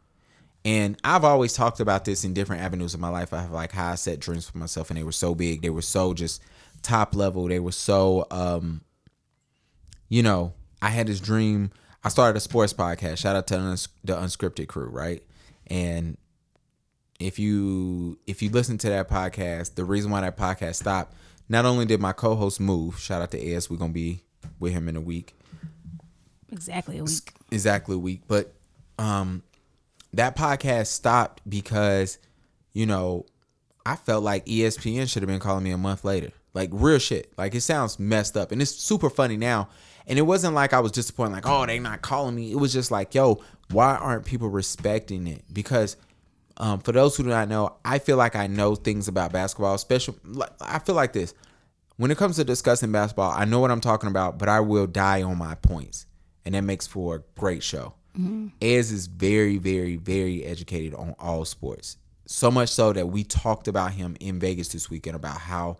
And 0.64 0.98
I've 1.02 1.24
always 1.24 1.54
talked 1.54 1.80
about 1.80 2.04
this 2.04 2.24
in 2.24 2.34
different 2.34 2.62
avenues 2.62 2.92
of 2.92 3.00
my 3.00 3.08
life. 3.08 3.32
I 3.32 3.42
have 3.42 3.50
like 3.50 3.76
I 3.76 3.94
set 3.94 4.20
dreams 4.20 4.48
for 4.48 4.58
myself, 4.58 4.90
and 4.90 4.98
they 4.98 5.02
were 5.02 5.12
so 5.12 5.34
big. 5.34 5.62
They 5.62 5.70
were 5.70 5.82
so 5.82 6.12
just 6.12 6.42
top 6.82 7.14
level. 7.14 7.48
They 7.48 7.60
were 7.60 7.72
so, 7.72 8.26
um, 8.30 8.82
you 10.08 10.22
know, 10.22 10.52
I 10.82 10.88
had 10.90 11.06
this 11.06 11.20
dream. 11.20 11.70
I 12.04 12.08
started 12.10 12.36
a 12.36 12.40
sports 12.40 12.72
podcast. 12.72 13.18
Shout 13.18 13.36
out 13.36 13.46
to 13.48 13.56
the 14.04 14.16
Unscripted 14.16 14.68
crew, 14.68 14.88
right? 14.88 15.22
And 15.66 16.18
if 17.18 17.38
you 17.38 18.18
if 18.26 18.42
you 18.42 18.50
listen 18.50 18.76
to 18.78 18.88
that 18.90 19.08
podcast, 19.08 19.74
the 19.76 19.84
reason 19.84 20.10
why 20.10 20.20
that 20.20 20.36
podcast 20.36 20.76
stopped, 20.76 21.14
not 21.48 21.64
only 21.64 21.86
did 21.86 22.00
my 22.00 22.12
co-host 22.12 22.60
move. 22.60 22.98
Shout 22.98 23.22
out 23.22 23.30
to 23.30 23.42
Ez. 23.42 23.70
We're 23.70 23.76
gonna 23.76 23.92
be 23.92 24.24
with 24.58 24.72
him 24.72 24.88
in 24.88 24.96
a 24.96 25.00
week 25.00 25.34
Exactly 26.52 26.98
a 26.98 27.04
week. 27.04 27.32
exactly 27.50 27.94
a 27.96 27.98
week. 27.98 28.22
But 28.26 28.52
um 28.98 29.42
that 30.12 30.36
podcast 30.36 30.88
stopped 30.88 31.40
because, 31.48 32.18
you 32.72 32.86
know, 32.86 33.26
I 33.86 33.96
felt 33.96 34.24
like 34.24 34.44
ESPN 34.46 35.08
should 35.08 35.22
have 35.22 35.28
been 35.28 35.40
calling 35.40 35.64
me 35.64 35.70
a 35.70 35.78
month 35.78 36.04
later. 36.04 36.32
Like 36.52 36.70
real 36.72 36.98
shit. 36.98 37.32
Like 37.38 37.54
it 37.54 37.60
sounds 37.60 37.98
messed 37.98 38.36
up. 38.36 38.52
And 38.52 38.60
it's 38.60 38.72
super 38.72 39.08
funny 39.10 39.36
now. 39.36 39.68
And 40.06 40.18
it 40.18 40.22
wasn't 40.22 40.54
like 40.54 40.72
I 40.72 40.80
was 40.80 40.90
disappointed, 40.90 41.34
like, 41.34 41.46
oh, 41.46 41.64
they're 41.66 41.78
not 41.80 42.02
calling 42.02 42.34
me. 42.34 42.50
It 42.50 42.56
was 42.56 42.72
just 42.72 42.90
like, 42.90 43.14
yo, 43.14 43.44
why 43.70 43.94
aren't 43.94 44.24
people 44.24 44.48
respecting 44.48 45.28
it? 45.28 45.44
Because 45.52 45.96
um, 46.56 46.80
for 46.80 46.90
those 46.90 47.16
who 47.16 47.22
do 47.22 47.28
not 47.28 47.48
know, 47.48 47.76
I 47.84 48.00
feel 48.00 48.16
like 48.16 48.34
I 48.34 48.48
know 48.48 48.74
things 48.74 49.06
about 49.06 49.30
basketball. 49.32 49.78
Special, 49.78 50.16
like, 50.24 50.50
I 50.60 50.80
feel 50.80 50.96
like 50.96 51.12
this. 51.12 51.32
When 51.96 52.10
it 52.10 52.18
comes 52.18 52.36
to 52.36 52.44
discussing 52.44 52.90
basketball, 52.90 53.30
I 53.30 53.44
know 53.44 53.60
what 53.60 53.70
I'm 53.70 53.80
talking 53.80 54.08
about, 54.08 54.38
but 54.38 54.48
I 54.48 54.58
will 54.60 54.86
die 54.86 55.22
on 55.22 55.38
my 55.38 55.54
points, 55.54 56.06
and 56.44 56.54
that 56.54 56.62
makes 56.62 56.86
for 56.86 57.16
a 57.16 57.40
great 57.40 57.62
show. 57.62 57.94
Mm-hmm. 58.18 58.48
Ez 58.60 58.90
is 58.90 59.06
very, 59.06 59.58
very, 59.58 59.96
very 59.96 60.44
educated 60.44 60.94
on 60.94 61.14
all 61.18 61.44
sports. 61.44 61.96
So 62.26 62.50
much 62.50 62.68
so 62.68 62.92
that 62.92 63.08
we 63.08 63.24
talked 63.24 63.68
about 63.68 63.92
him 63.92 64.16
in 64.20 64.38
Vegas 64.38 64.68
this 64.68 64.88
weekend 64.88 65.16
about 65.16 65.38
how 65.38 65.78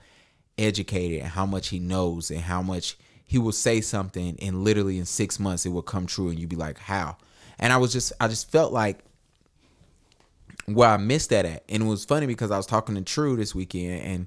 educated 0.58 1.20
and 1.20 1.28
how 1.28 1.46
much 1.46 1.68
he 1.68 1.78
knows 1.78 2.30
and 2.30 2.40
how 2.40 2.62
much 2.62 2.96
he 3.24 3.38
will 3.38 3.52
say 3.52 3.80
something 3.80 4.36
and 4.42 4.64
literally 4.64 4.98
in 4.98 5.06
six 5.06 5.38
months 5.38 5.64
it 5.64 5.70
will 5.70 5.82
come 5.82 6.06
true 6.06 6.28
and 6.28 6.38
you'd 6.38 6.48
be 6.48 6.56
like, 6.56 6.78
how? 6.78 7.16
And 7.58 7.72
I 7.72 7.76
was 7.76 7.92
just 7.92 8.12
I 8.20 8.28
just 8.28 8.50
felt 8.50 8.72
like 8.72 8.98
where 10.66 10.88
I 10.88 10.96
missed 10.96 11.30
that 11.30 11.44
at. 11.44 11.64
And 11.68 11.82
it 11.82 11.86
was 11.86 12.04
funny 12.04 12.26
because 12.26 12.50
I 12.50 12.56
was 12.56 12.66
talking 12.66 12.94
to 12.94 13.02
True 13.02 13.36
this 13.36 13.54
weekend 13.54 14.02
and 14.02 14.26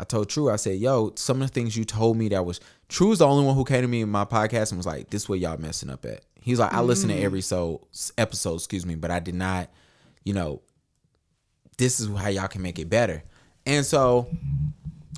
I 0.00 0.04
told 0.04 0.28
True, 0.28 0.50
I 0.50 0.56
said, 0.56 0.78
yo, 0.78 1.12
some 1.16 1.42
of 1.42 1.48
the 1.48 1.52
things 1.52 1.76
you 1.76 1.84
told 1.84 2.16
me 2.16 2.28
that 2.28 2.44
was 2.44 2.60
True 2.88 3.12
is 3.12 3.18
the 3.18 3.26
only 3.26 3.44
one 3.44 3.54
who 3.54 3.64
came 3.64 3.82
to 3.82 3.88
me 3.88 4.02
in 4.02 4.08
my 4.08 4.24
podcast 4.24 4.70
and 4.70 4.78
was 4.78 4.86
like, 4.86 5.10
this 5.10 5.22
is 5.22 5.28
where 5.28 5.38
y'all 5.38 5.58
messing 5.58 5.90
up 5.90 6.04
at. 6.04 6.22
He's 6.40 6.58
like, 6.58 6.72
I 6.72 6.80
listen 6.80 7.08
to 7.08 7.14
mm-hmm. 7.14 7.24
every 7.24 7.40
so 7.40 7.86
episode, 8.16 8.54
excuse 8.54 8.86
me, 8.86 8.94
but 8.94 9.10
I 9.10 9.20
did 9.20 9.34
not, 9.34 9.70
you 10.24 10.32
know, 10.32 10.62
this 11.76 12.00
is 12.00 12.08
how 12.16 12.28
y'all 12.28 12.48
can 12.48 12.62
make 12.62 12.78
it 12.78 12.88
better. 12.88 13.22
And 13.66 13.84
so 13.84 14.28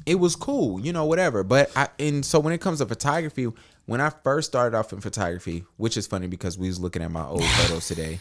it 0.07 0.17
was 0.17 0.35
cool, 0.35 0.81
you 0.81 0.93
know, 0.93 1.05
whatever. 1.05 1.45
But 1.45 1.71
I 1.77 1.89
and 1.99 2.25
so 2.25 2.41
when 2.41 2.53
it 2.53 2.61
comes 2.61 2.79
to 2.79 2.87
photography, 2.87 3.49
when 3.87 4.01
I 4.01 4.11
first 4.11 4.49
started 4.49 4.77
off 4.77 4.93
in 4.93 5.01
photography, 5.01 5.65
which 5.77 5.97
is 5.97 6.07
funny 6.07 6.27
because 6.27 6.59
we 6.59 6.69
was 6.69 6.81
looking 6.81 7.03
at 7.03 7.11
my 7.11 7.25
old 7.25 7.45
photos 7.59 7.87
today. 7.87 8.21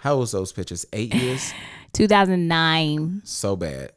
How 0.00 0.18
was 0.18 0.30
those 0.30 0.52
pictures? 0.52 0.86
Eight 0.92 1.14
years? 1.14 1.52
2009. 1.92 3.22
so 3.24 3.56
bad. 3.56 3.92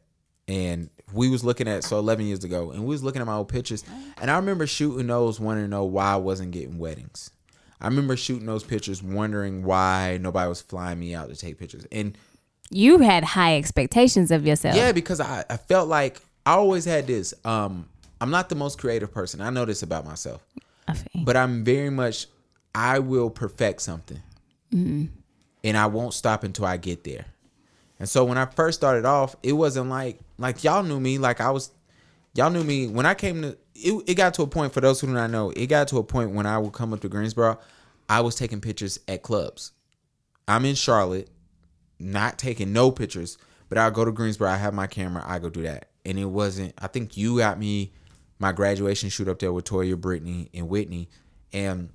And 0.48 0.90
we 1.14 1.30
was 1.30 1.44
looking 1.44 1.68
at 1.68 1.84
so 1.84 1.98
11 2.00 2.26
years 2.26 2.44
ago, 2.44 2.72
and 2.72 2.82
we 2.82 2.90
was 2.90 3.04
looking 3.04 3.22
at 3.22 3.26
my 3.28 3.36
old 3.36 3.50
pictures, 3.50 3.84
and 4.22 4.30
I 4.30 4.36
remember 4.38 4.68
shooting 4.68 5.08
those, 5.08 5.40
wanting 5.40 5.64
to 5.64 5.70
know 5.70 5.86
why 5.86 6.14
I 6.14 6.18
wasn't 6.18 6.52
getting 6.52 6.78
weddings. 6.78 7.32
I 7.82 7.88
remember 7.88 8.18
shooting 8.18 8.46
those 8.46 8.64
pictures, 8.64 9.02
wondering 9.02 9.64
why 9.64 10.18
nobody 10.22 10.50
was 10.50 10.62
flying 10.62 11.00
me 11.00 11.16
out 11.16 11.30
to 11.30 11.36
take 11.36 11.58
pictures. 11.58 11.86
And 11.92 12.18
You 12.70 13.00
had 13.00 13.24
high 13.24 13.56
expectations 13.58 14.32
of 14.32 14.46
yourself. 14.46 14.76
yeah, 14.76 14.92
because 14.92 15.20
I, 15.22 15.46
I 15.50 15.58
felt 15.58 15.88
like 15.88 16.22
I 16.46 16.54
always 16.54 16.84
had 16.86 17.08
this. 17.08 17.34
Um, 17.46 17.88
I'm 18.20 18.32
not 18.32 18.50
the 18.50 18.56
most 18.56 18.78
creative 18.80 19.14
person. 19.14 19.40
I 19.40 19.50
know 19.50 19.64
this 19.66 19.82
about 19.82 20.06
myself, 20.06 20.46
but 21.24 21.38
I'm 21.38 21.64
very 21.64 21.90
much. 21.90 22.28
I 22.76 23.00
will 23.00 23.30
perfect 23.30 23.82
something, 23.82 24.22
and 24.72 25.10
I 25.78 25.86
won't 25.88 26.14
stop 26.14 26.44
until 26.44 26.66
I 26.66 26.78
get 26.78 27.04
there. 27.04 27.26
And 28.00 28.08
so 28.08 28.24
when 28.26 28.38
I 28.38 28.46
first 28.46 28.80
started 28.80 29.06
off, 29.06 29.36
it 29.44 29.54
wasn't 29.54 29.90
like 29.90 30.20
like 30.40 30.64
y'all 30.64 30.82
knew 30.82 31.00
me. 31.00 31.18
Like 31.18 31.42
I 31.42 31.52
was, 31.52 31.72
y'all 32.34 32.50
knew 32.50 32.64
me 32.64 32.88
when 32.88 33.06
I 33.06 33.14
came 33.14 33.42
to. 33.44 33.58
It, 33.76 34.04
it 34.08 34.16
got 34.16 34.34
to 34.36 34.42
a 34.42 34.48
point 34.48 34.74
for 34.74 34.82
those 34.82 35.00
who 35.00 35.08
do 35.08 35.14
not 35.14 35.30
know. 35.30 35.52
It 35.52 35.68
got 35.68 35.88
to 35.90 35.98
a 35.98 36.04
point 36.04 36.32
when 36.32 36.46
I 36.46 36.58
would 36.58 36.74
come 36.74 36.94
up 36.94 37.02
to 37.02 37.10
Greensboro, 37.10 37.60
I 38.10 38.22
was 38.22 38.36
taking 38.36 38.60
pictures 38.60 39.00
at 39.08 39.22
clubs. 39.22 39.72
I'm 40.48 40.66
in 40.66 40.76
Charlotte, 40.76 41.30
not 42.00 42.40
taking 42.40 42.74
no 42.74 42.92
pictures, 42.92 43.38
but 43.70 43.78
I'll 43.78 43.92
go 43.92 44.04
to 44.04 44.12
Greensboro. 44.12 44.50
I 44.50 44.58
have 44.58 44.74
my 44.74 44.88
camera. 44.88 45.24
I 45.26 45.40
go 45.40 45.50
do 45.50 45.62
that, 45.64 45.90
and 46.06 46.18
it 46.18 46.26
wasn't. 46.26 46.74
I 46.80 46.88
think 46.88 47.18
you 47.18 47.38
got 47.38 47.60
me 47.60 47.94
my 48.40 48.54
graduation 48.54 49.10
shoot 49.10 49.28
up 49.28 49.40
there 49.40 49.54
with 49.54 49.66
Toya, 49.66 50.00
Brittany, 50.00 50.50
and 50.54 50.70
Whitney, 50.70 51.10
and 51.54 51.90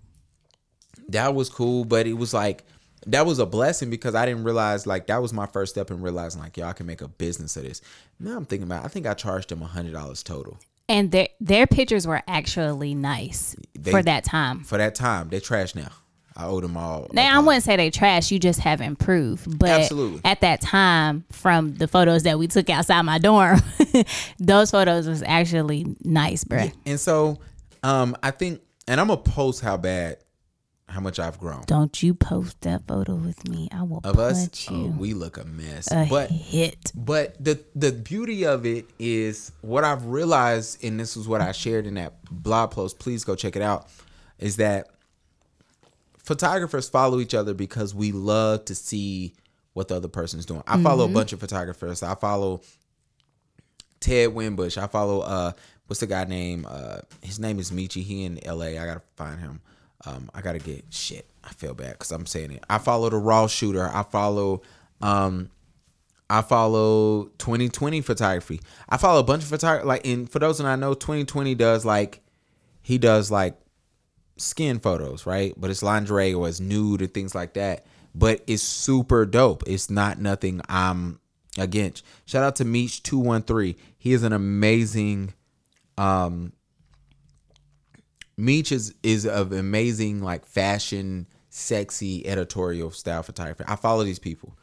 that 1.08 1.34
was 1.34 1.48
cool. 1.48 1.84
But 1.84 2.06
it 2.06 2.12
was 2.12 2.32
like 2.32 2.64
that 3.06 3.26
was 3.26 3.38
a 3.38 3.46
blessing 3.46 3.90
because 3.90 4.14
I 4.14 4.26
didn't 4.26 4.44
realize 4.44 4.86
like 4.86 5.06
that 5.08 5.20
was 5.22 5.32
my 5.32 5.46
first 5.46 5.74
step 5.74 5.90
in 5.90 6.00
realizing 6.00 6.40
like 6.40 6.56
y'all 6.56 6.72
can 6.72 6.86
make 6.86 7.00
a 7.00 7.08
business 7.08 7.56
of 7.56 7.64
this. 7.64 7.80
Now 8.20 8.36
I'm 8.36 8.44
thinking 8.44 8.66
about 8.66 8.84
I 8.84 8.88
think 8.88 9.06
I 9.06 9.14
charged 9.14 9.48
them 9.50 9.62
a 9.62 9.66
hundred 9.66 9.92
dollars 9.92 10.22
total 10.22 10.58
And 10.88 11.10
their 11.12 11.28
their 11.40 11.66
pictures 11.66 12.06
were 12.06 12.22
actually 12.28 12.94
nice 12.94 13.56
They- 13.78 13.90
for 13.90 14.02
that 14.02 14.24
time. 14.24 14.64
for 14.64 14.78
that 14.78 14.94
time. 14.94 15.28
They 15.28 15.40
trash 15.40 15.74
now. 15.74 15.88
I 16.36 16.46
owe 16.46 16.60
them 16.60 16.76
all. 16.76 17.06
Now 17.12 17.36
I 17.36 17.38
wouldn't 17.44 17.62
say 17.62 17.76
they 17.76 17.90
trash. 17.90 18.32
You 18.32 18.40
just 18.40 18.58
have 18.58 18.80
improved, 18.80 19.56
but 19.56 19.68
Absolutely. 19.68 20.20
at 20.24 20.40
that 20.40 20.60
time, 20.60 21.24
from 21.30 21.74
the 21.76 21.86
photos 21.86 22.24
that 22.24 22.40
we 22.40 22.48
took 22.48 22.68
outside 22.68 23.02
my 23.02 23.18
dorm, 23.18 23.60
those 24.40 24.72
photos 24.72 25.06
was 25.06 25.22
actually 25.22 25.86
nice, 26.02 26.42
bruh. 26.44 26.72
And 26.86 26.98
so 26.98 27.38
um 27.84 28.16
I 28.22 28.30
think 28.32 28.60
and 28.88 29.00
I'm 29.00 29.06
gonna 29.08 29.20
post 29.20 29.60
how 29.60 29.76
bad 29.76 30.18
how 30.88 31.00
much 31.00 31.18
I've 31.18 31.38
grown. 31.38 31.62
Don't 31.66 32.02
you 32.02 32.14
post 32.14 32.60
that 32.60 32.86
photo 32.86 33.14
with 33.14 33.48
me? 33.48 33.68
I 33.72 33.82
will 33.82 34.00
Of 34.04 34.16
punch 34.16 34.32
us, 34.36 34.68
oh, 34.70 34.74
you. 34.76 34.90
we 34.90 35.14
look 35.14 35.38
a 35.38 35.44
mess. 35.44 35.90
a 35.90 36.06
but 36.08 36.30
hit. 36.30 36.92
But 36.94 37.42
the 37.42 37.58
the 37.74 37.92
beauty 37.92 38.44
of 38.44 38.64
it 38.66 38.86
is 38.98 39.50
what 39.62 39.82
I've 39.84 40.06
realized, 40.06 40.84
and 40.84 41.00
this 41.00 41.16
is 41.16 41.26
what 41.26 41.40
I 41.40 41.52
shared 41.52 41.86
in 41.86 41.94
that 41.94 42.14
blog 42.30 42.70
post. 42.70 42.98
Please 42.98 43.24
go 43.24 43.34
check 43.34 43.56
it 43.56 43.62
out. 43.62 43.88
Is 44.38 44.56
that 44.56 44.88
photographers 46.18 46.88
follow 46.88 47.20
each 47.20 47.34
other 47.34 47.54
because 47.54 47.94
we 47.94 48.12
love 48.12 48.64
to 48.66 48.74
see 48.74 49.34
what 49.72 49.88
the 49.88 49.96
other 49.96 50.08
person's 50.08 50.46
doing. 50.46 50.62
I 50.66 50.80
follow 50.82 51.04
a 51.04 51.08
bunch 51.08 51.32
of 51.32 51.40
photographers. 51.40 52.02
I 52.02 52.14
follow 52.14 52.60
Ted 54.00 54.30
Winbush. 54.30 54.80
I 54.80 54.86
follow 54.86 55.20
uh 55.20 55.52
what's 55.86 56.00
the 56.00 56.06
guy 56.06 56.24
name? 56.24 56.66
Uh 56.68 56.98
his 57.22 57.40
name 57.40 57.58
is 57.58 57.70
Michi. 57.70 58.02
He 58.02 58.24
in 58.24 58.38
LA. 58.46 58.66
I 58.66 58.86
gotta 58.86 59.02
find 59.16 59.40
him. 59.40 59.60
Um 60.06 60.30
I 60.34 60.40
gotta 60.40 60.58
get 60.58 60.84
shit. 60.90 61.28
I 61.42 61.52
feel 61.52 61.74
bad 61.74 61.92
because 61.92 62.12
I'm 62.12 62.26
saying 62.26 62.52
it. 62.52 62.64
I 62.68 62.78
follow 62.78 63.10
the 63.10 63.16
raw 63.16 63.46
shooter. 63.46 63.90
I 63.92 64.02
follow 64.02 64.62
um 65.00 65.50
I 66.30 66.42
follow 66.42 67.24
2020 67.38 68.00
photography. 68.00 68.60
I 68.88 68.96
follow 68.96 69.20
a 69.20 69.24
bunch 69.24 69.42
of 69.42 69.48
photography 69.50 69.86
like 69.86 70.06
and 70.06 70.28
for 70.30 70.38
those 70.38 70.58
that 70.58 70.66
I 70.66 70.76
know, 70.76 70.94
2020 70.94 71.54
does 71.54 71.84
like 71.84 72.20
he 72.82 72.98
does 72.98 73.30
like 73.30 73.58
skin 74.36 74.78
photos, 74.78 75.26
right? 75.26 75.54
But 75.56 75.70
it's 75.70 75.82
lingerie 75.82 76.34
or 76.34 76.48
it's 76.48 76.60
nude 76.60 77.02
and 77.02 77.12
things 77.12 77.34
like 77.34 77.54
that. 77.54 77.86
But 78.14 78.42
it's 78.46 78.62
super 78.62 79.26
dope. 79.26 79.64
It's 79.66 79.90
not 79.90 80.20
nothing 80.20 80.60
I'm 80.68 81.18
against. 81.58 82.04
Shout 82.26 82.44
out 82.44 82.56
to 82.56 82.64
Meech 82.64 83.02
two 83.02 83.18
one 83.18 83.42
three. 83.42 83.76
He 83.98 84.12
is 84.12 84.22
an 84.22 84.32
amazing. 84.32 85.34
Um, 85.96 86.52
Meech 88.36 88.72
is 88.72 88.94
is 89.02 89.26
of 89.26 89.52
amazing 89.52 90.22
like 90.22 90.44
fashion, 90.46 91.26
sexy 91.50 92.26
editorial 92.26 92.90
style 92.90 93.22
photography. 93.22 93.64
I 93.66 93.76
follow 93.76 94.04
these 94.04 94.18
people, 94.18 94.56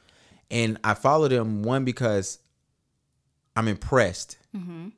and 0.49 0.77
I 0.83 0.93
follow 0.93 1.27
them 1.27 1.63
one 1.63 1.85
because 1.85 2.39
I'm 3.55 3.67
impressed, 3.67 4.37
mm-hmm. 4.55 4.89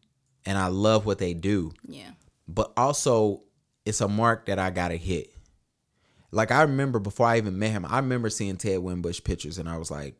and 0.46 0.58
I 0.58 0.68
love 0.68 1.06
what 1.06 1.20
they 1.20 1.34
do 1.34 1.72
Yeah. 1.88 2.12
but 2.48 2.72
also 2.78 3.44
it's 3.86 4.02
a 4.02 4.08
mark 4.08 4.46
that 4.48 4.60
I 4.60 4.70
gotta 4.70 4.96
hit. 4.96 5.30
Like 6.32 6.52
I 6.52 6.64
remember 6.64 7.00
before 7.00 7.28
I 7.28 7.38
even 7.38 7.60
met 7.60 7.72
him, 7.72 7.86
I 7.88 7.98
remember 7.98 8.30
seeing 8.30 8.58
Ted 8.58 8.80
Winbush 8.80 9.24
pictures, 9.24 9.60
and 9.60 9.70
I 9.70 9.78
was 9.78 9.92
like, 9.92 10.16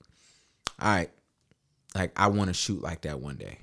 "All 0.80 0.90
right, 0.90 1.10
like 1.96 2.12
I 2.16 2.28
want 2.28 2.50
to 2.50 2.54
shoot 2.54 2.82
like 2.84 3.02
that 3.02 3.20
one 3.20 3.38
day." 3.38 3.60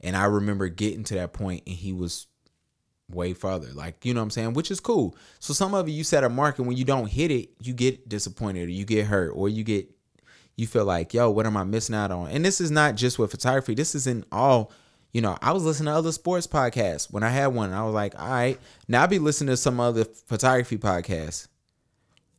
And 0.00 0.16
I 0.16 0.24
remember 0.24 0.68
getting 0.68 1.04
to 1.04 1.14
that 1.14 1.32
point, 1.32 1.62
and 1.66 1.76
he 1.76 1.92
was 1.92 2.26
way 3.10 3.34
further. 3.34 3.68
Like, 3.72 4.04
you 4.04 4.14
know 4.14 4.20
what 4.20 4.24
I'm 4.24 4.30
saying? 4.30 4.54
Which 4.54 4.70
is 4.70 4.80
cool. 4.80 5.16
So 5.38 5.52
some 5.52 5.74
of 5.74 5.88
you 5.88 5.94
you 5.94 6.04
set 6.04 6.24
a 6.24 6.28
mark 6.28 6.58
and 6.58 6.66
when 6.66 6.76
you 6.76 6.84
don't 6.84 7.08
hit 7.08 7.30
it, 7.30 7.50
you 7.60 7.72
get 7.72 8.08
disappointed 8.08 8.68
or 8.68 8.72
you 8.72 8.84
get 8.84 9.06
hurt 9.06 9.30
or 9.30 9.48
you 9.48 9.64
get 9.64 9.88
you 10.56 10.66
feel 10.66 10.84
like, 10.84 11.14
yo, 11.14 11.30
what 11.30 11.46
am 11.46 11.56
I 11.56 11.64
missing 11.64 11.94
out 11.94 12.10
on? 12.10 12.28
And 12.28 12.44
this 12.44 12.60
is 12.60 12.70
not 12.70 12.94
just 12.94 13.18
with 13.18 13.30
photography. 13.30 13.74
This 13.74 13.94
is 13.94 14.06
in 14.06 14.24
all, 14.30 14.70
you 15.12 15.20
know, 15.20 15.36
I 15.40 15.52
was 15.52 15.64
listening 15.64 15.86
to 15.92 15.98
other 15.98 16.12
sports 16.12 16.46
podcasts 16.46 17.10
when 17.10 17.22
I 17.22 17.30
had 17.30 17.48
one. 17.48 17.72
I 17.72 17.84
was 17.84 17.94
like, 17.94 18.18
all 18.20 18.28
right, 18.28 18.58
now 18.86 19.02
I 19.02 19.06
be 19.06 19.18
listening 19.18 19.52
to 19.52 19.56
some 19.56 19.80
other 19.80 20.04
photography 20.04 20.78
podcasts. 20.78 21.48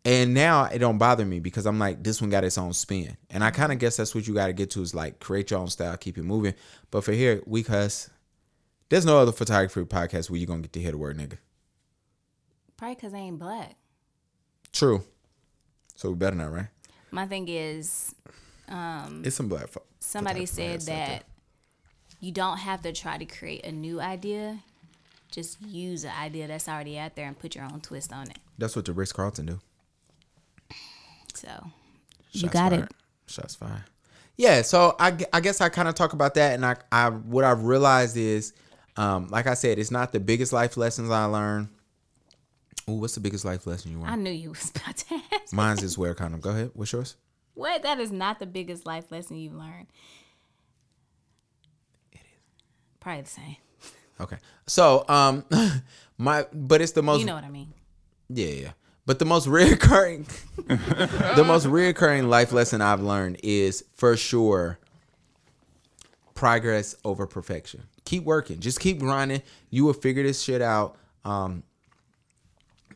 And 0.06 0.34
now 0.34 0.66
it 0.66 0.80
don't 0.80 0.98
bother 0.98 1.26
me 1.26 1.40
because 1.40 1.66
I'm 1.66 1.80
like, 1.80 2.04
this 2.04 2.20
one 2.20 2.30
got 2.30 2.44
its 2.44 2.58
own 2.58 2.74
spin. 2.74 3.16
And 3.30 3.44
I 3.44 3.52
kind 3.52 3.72
of 3.72 3.80
guess 3.80 3.96
that's 3.96 4.14
what 4.14 4.28
you 4.28 4.34
got 4.34 4.48
to 4.48 4.54
get 4.54 4.70
to 4.72 4.82
is 4.82 4.94
like 4.94 5.20
create 5.20 5.50
your 5.50 5.62
own 5.62 5.70
style, 5.70 5.96
keep 5.96 6.18
it 6.18 6.24
moving. 6.24 6.54
But 6.92 7.06
for 7.06 7.14
here, 7.14 7.42
we 7.46 7.64
cuss. 7.64 8.10
There's 8.94 9.08
no 9.08 9.18
other 9.18 9.32
photography 9.32 9.82
podcast 9.86 10.30
where 10.30 10.38
you're 10.38 10.46
to 10.56 10.62
get 10.62 10.74
to 10.74 10.80
hear 10.80 10.92
the 10.92 11.00
word 11.00 11.18
nigga. 11.18 11.40
Probably 12.78 12.94
because 12.94 13.12
I 13.16 13.18
ain't 13.18 13.40
black. 13.40 13.74
True. 14.72 15.04
So 15.96 16.10
we 16.10 16.16
better 16.16 16.36
not, 16.36 16.54
right? 16.54 16.68
My 17.10 17.26
thing 17.26 17.48
is, 17.50 18.14
um, 18.68 19.24
It's 19.26 19.36
some 19.36 19.50
black 19.50 19.70
folk. 19.70 19.88
somebody 20.00 20.46
said 20.46 20.82
podcasts 20.82 20.82
out 20.82 20.86
there. 20.86 21.08
that 21.08 21.24
you 22.20 22.32
don't 22.32 22.58
have 22.58 22.84
to 22.84 22.92
try 22.92 23.18
to 23.18 23.26
create 23.26 23.66
a 23.66 23.72
new 23.72 24.00
idea. 24.00 24.60
Just 25.32 25.60
use 25.64 26.04
an 26.04 26.14
idea 26.16 26.48
that's 26.48 26.70
already 26.70 27.00
out 27.00 27.16
there 27.16 27.26
and 27.26 27.40
put 27.40 27.56
your 27.56 27.64
own 27.64 27.82
twist 27.82 28.14
on 28.14 28.30
it. 28.30 28.38
That's 28.60 28.76
what 28.76 28.86
the 28.86 28.94
Ritz 28.94 29.12
Carlton 29.12 29.48
do. 29.48 29.60
So 31.34 31.50
you 32.32 32.48
got 32.48 32.70
fired. 32.70 32.84
it. 32.84 32.94
Shots 33.26 33.56
fired. 33.56 33.86
Yeah, 34.38 34.62
so 34.62 34.96
I, 35.00 35.18
I 35.34 35.40
guess 35.40 35.62
I 35.62 35.70
kind 35.70 35.88
of 35.88 35.96
talk 35.96 36.14
about 36.14 36.36
that, 36.36 36.54
and 36.54 36.64
I, 36.64 36.76
I 36.92 37.10
what 37.10 37.44
I've 37.44 37.64
realized 37.64 38.18
is, 38.18 38.54
um, 38.98 39.28
like 39.30 39.48
I 39.48 39.54
said, 39.54 39.80
it's 39.80 39.92
not 39.92 40.12
the 40.12 40.20
biggest 40.20 40.54
life 40.54 40.78
lessons 40.78 41.10
I 41.10 41.26
learned. 41.26 41.70
Ooh, 42.90 42.94
what's 42.94 43.16
the 43.16 43.22
biggest 43.22 43.46
life 43.46 43.66
lesson 43.66 43.92
you 43.92 43.98
learned? 44.00 44.12
I 44.12 44.16
knew 44.16 44.32
you 44.32 44.50
was 44.50 44.72
about 44.76 44.98
to 44.98 45.22
ask. 45.32 45.54
Mine's 45.54 45.84
is 45.84 45.98
wear 45.98 46.12
a 46.12 46.16
condom. 46.16 46.42
Go 46.42 46.50
ahead. 46.50 46.72
What's 46.74 46.92
yours? 46.92 47.16
What? 47.54 47.84
That 47.84 48.00
is 48.00 48.12
not 48.12 48.40
the 48.40 48.46
biggest 48.46 48.86
life 48.86 49.12
lesson 49.12 49.38
you've 49.38 49.54
learned. 49.54 49.88
It 52.12 52.18
is. 52.18 52.22
Probably 53.00 53.22
the 53.22 53.30
same. 53.30 53.56
Okay. 54.20 54.38
So, 54.68 55.06
um, 55.08 55.46
my 56.18 56.46
but 56.54 56.82
it's 56.82 56.92
the 56.92 57.04
most 57.04 57.20
You 57.20 57.26
know 57.26 57.36
what 57.36 57.44
I 57.44 57.50
mean. 57.50 57.74
Yeah, 58.30 58.48
yeah. 58.48 58.72
But 59.06 59.20
the 59.20 59.26
most 59.26 59.48
reoccurring, 59.50 60.28
the 61.36 61.44
most 61.46 61.66
reoccurring 61.66 62.28
life 62.28 62.52
lesson 62.52 62.82
I've 62.82 63.02
learned 63.02 63.40
is 63.44 63.84
for 63.94 64.16
sure 64.18 64.80
progress 66.36 66.96
over 67.04 67.26
perfection. 67.28 67.84
Keep 68.06 68.24
working, 68.24 68.60
just 68.60 68.80
keep 68.80 69.00
grinding. 69.00 69.42
You 69.70 69.86
will 69.86 69.94
figure 69.94 70.24
this 70.24 70.42
shit 70.42 70.62
out. 70.62 70.98
Um, 71.24 71.64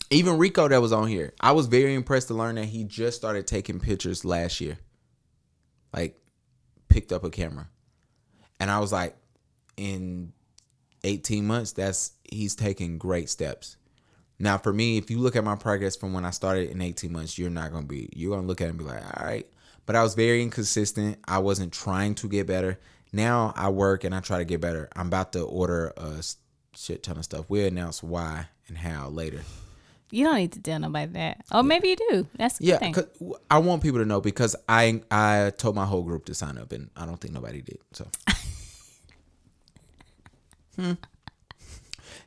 even 0.10 0.38
Rico 0.38 0.68
that 0.68 0.82
was 0.82 0.91
on 0.91 1.08
here, 1.08 1.34
I 1.39 1.51
was 1.51 1.68
very 1.68 1.93
impressed 1.93 2.28
to 2.30 2.34
learn 2.34 2.55
that 2.55 2.66
he 2.66 2.84
just 2.84 3.18
started 3.18 3.47
taking 3.47 3.80
pictures 3.80 4.26
last 4.26 4.62
year. 4.62 4.78
Like, 5.93 6.20
picked 6.89 7.12
up 7.12 7.24
a 7.24 7.30
camera, 7.30 7.70
and 8.60 8.70
I 8.70 8.80
was 8.80 8.91
like, 8.91 9.16
in 9.78 10.34
18 11.03 11.45
months, 11.45 11.72
that's 11.72 12.12
he's 12.30 12.55
taking 12.55 12.97
great 12.97 13.30
steps. 13.30 13.78
Now, 14.39 14.58
for 14.58 14.72
me, 14.72 14.97
if 14.97 15.10
you 15.10 15.20
look 15.20 15.36
at 15.36 15.43
my 15.43 15.55
progress 15.55 15.95
from 15.95 16.14
when 16.14 16.26
I 16.26 16.30
started 16.30 16.70
in 16.70 16.82
18 16.82 17.12
months, 17.12 17.38
you're 17.38 17.49
not 17.49 17.72
gonna 17.72 17.88
be. 17.88 18.10
You're 18.14 18.36
gonna 18.36 18.47
look 18.47 18.62
at 18.62 18.66
it 18.66 18.72
and 18.72 18.78
be 18.78 18.86
like, 18.86 19.03
all 19.03 19.26
right. 19.26 19.47
But 19.86 19.95
I 19.95 20.03
was 20.03 20.16
very 20.16 20.43
inconsistent. 20.43 21.18
I 21.28 21.39
wasn't 21.39 21.74
trying 21.74 22.16
to 22.16 22.28
get 22.28 22.45
better. 22.45 22.80
Now 23.14 23.53
I 23.55 23.70
work 23.70 24.03
and 24.03 24.14
I 24.14 24.20
try 24.20 24.38
to 24.39 24.45
get 24.45 24.62
better. 24.62 24.89
I'm 24.95 25.08
about 25.08 25.34
to 25.34 25.41
order 25.43 25.93
a 25.97 26.22
shit 26.76 27.03
ton 27.03 27.18
of 27.18 27.24
stuff. 27.24 27.45
We'll 27.49 27.68
announce 27.68 28.03
why 28.03 28.47
and 28.68 28.78
how 28.78 29.10
later. 29.10 29.41
You 30.10 30.24
don't 30.26 30.38
need 30.38 30.53
to 30.53 30.62
tell 30.62 30.80
nobody 30.80 31.12
that. 31.14 31.43
Oh, 31.51 31.62
maybe 31.64 31.89
you 31.89 31.95
do. 32.10 32.28
That's 32.38 32.60
a 32.60 32.64
good 32.64 32.68
Yeah, 32.70 32.78
thing. 32.78 32.93
'cause 32.93 33.08
I 33.51 33.58
want 33.58 33.84
people 33.84 33.99
to 33.99 34.05
know 34.05 34.22
because 34.22 34.55
I 34.70 35.01
I 35.12 35.51
told 35.58 35.76
my 35.76 35.86
whole 35.86 36.03
group 36.03 36.26
to 36.26 36.34
sign 36.34 36.58
up 36.58 36.72
and 36.72 36.89
I 36.95 37.05
don't 37.05 37.20
think 37.20 37.34
nobody 37.34 37.62
did. 37.62 37.80
So, 37.91 38.08
hmm. 40.76 40.93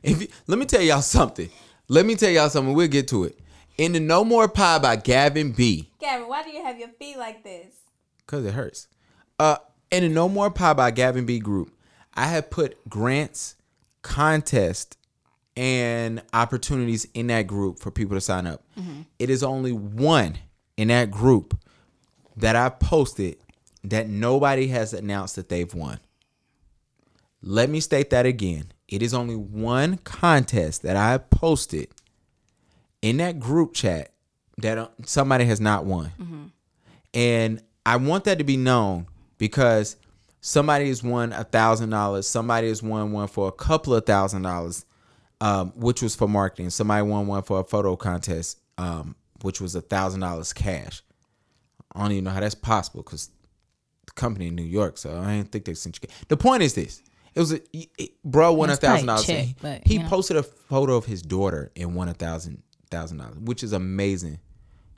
If 0.03 0.21
you, 0.21 0.27
let 0.47 0.57
me 0.59 0.65
tell 0.65 0.81
y'all 0.81 1.01
something. 1.01 1.49
Let 1.87 2.05
me 2.05 2.15
tell 2.15 2.29
y'all 2.29 2.49
something. 2.49 2.73
We'll 2.73 2.87
get 2.87 3.07
to 3.09 3.23
it. 3.25 3.39
In 3.77 3.93
the 3.93 3.99
No 3.99 4.23
More 4.23 4.47
Pie 4.47 4.79
by 4.79 4.95
Gavin 4.95 5.51
B. 5.51 5.89
Gavin, 5.99 6.27
why 6.27 6.43
do 6.43 6.51
you 6.51 6.63
have 6.63 6.77
your 6.79 6.89
feet 6.89 7.17
like 7.17 7.43
this? 7.43 7.73
Cause 8.27 8.45
it 8.45 8.53
hurts. 8.53 8.87
Uh, 9.39 9.57
in 9.91 10.03
the 10.03 10.09
No 10.09 10.27
More 10.29 10.49
Pie 10.49 10.73
by 10.73 10.91
Gavin 10.91 11.25
B 11.25 11.39
group, 11.39 11.71
I 12.13 12.27
have 12.27 12.49
put 12.49 12.77
grants, 12.89 13.55
contest, 14.01 14.97
and 15.55 16.21
opportunities 16.33 17.05
in 17.13 17.27
that 17.27 17.43
group 17.47 17.79
for 17.79 17.91
people 17.91 18.15
to 18.15 18.21
sign 18.21 18.47
up. 18.47 18.63
It 19.19 19.29
is 19.29 19.43
only 19.43 19.71
one 19.71 20.37
in 20.77 20.87
that 20.87 21.11
group 21.11 21.57
that 22.37 22.55
I 22.55 22.69
posted 22.69 23.37
that 23.83 24.07
nobody 24.07 24.67
has 24.67 24.93
announced 24.93 25.35
that 25.35 25.49
they've 25.49 25.73
won. 25.73 25.99
Let 27.41 27.69
me 27.69 27.79
state 27.79 28.11
that 28.11 28.25
again. 28.25 28.71
It 28.87 29.01
is 29.01 29.13
only 29.13 29.35
one 29.35 29.97
contest 29.97 30.83
that 30.83 30.95
I 30.95 31.17
posted 31.17 31.89
in 33.01 33.17
that 33.17 33.39
group 33.39 33.73
chat 33.73 34.11
that 34.57 34.77
uh, 34.77 34.87
somebody 35.05 35.45
has 35.45 35.59
not 35.59 35.85
won. 35.85 36.51
And 37.13 37.61
I 37.85 37.97
want 37.97 38.25
that 38.25 38.37
to 38.37 38.43
be 38.43 38.57
known 38.57 39.07
because 39.41 39.95
somebody 40.39 40.87
has 40.89 41.01
won 41.01 41.33
a 41.33 41.43
thousand 41.43 41.89
dollars, 41.89 42.27
somebody 42.27 42.67
has 42.67 42.83
won 42.83 43.11
one 43.11 43.27
for 43.27 43.47
a 43.47 43.51
couple 43.51 43.95
of 43.95 44.05
thousand 44.05 44.43
dollars, 44.43 44.85
um, 45.41 45.71
which 45.75 46.03
was 46.03 46.15
for 46.15 46.27
marketing. 46.27 46.69
Somebody 46.69 47.01
won 47.01 47.25
one 47.25 47.41
for 47.41 47.59
a 47.59 47.63
photo 47.63 47.95
contest, 47.95 48.59
um, 48.77 49.15
which 49.41 49.59
was 49.59 49.73
a 49.73 49.81
thousand 49.81 50.19
dollars 50.19 50.53
cash. 50.53 51.01
I 51.95 52.03
don't 52.03 52.11
even 52.11 52.25
know 52.25 52.29
how 52.29 52.39
that's 52.39 52.53
possible 52.53 53.01
because 53.01 53.31
the 54.05 54.11
company 54.11 54.45
in 54.45 54.55
New 54.55 54.61
York, 54.61 54.99
so 54.99 55.19
I 55.19 55.37
didn't 55.37 55.51
think 55.51 55.65
they 55.65 55.73
sent 55.73 55.99
you. 56.03 56.07
The 56.27 56.37
point 56.37 56.61
is 56.61 56.75
this: 56.75 57.01
it 57.33 57.39
was 57.39 57.51
a 57.51 57.61
it, 57.73 58.11
bro 58.23 58.53
won 58.53 58.69
a 58.69 58.75
thousand 58.75 59.07
dollars. 59.07 59.25
He, 59.25 59.55
but, 59.59 59.81
he 59.87 59.97
posted 60.03 60.37
a 60.37 60.43
photo 60.43 60.97
of 60.97 61.05
his 61.05 61.23
daughter 61.23 61.71
and 61.75 61.95
won 61.95 62.09
a 62.09 62.13
thousand 62.13 62.61
thousand 62.91 63.17
dollars, 63.17 63.39
which 63.39 63.63
is 63.63 63.73
amazing. 63.73 64.37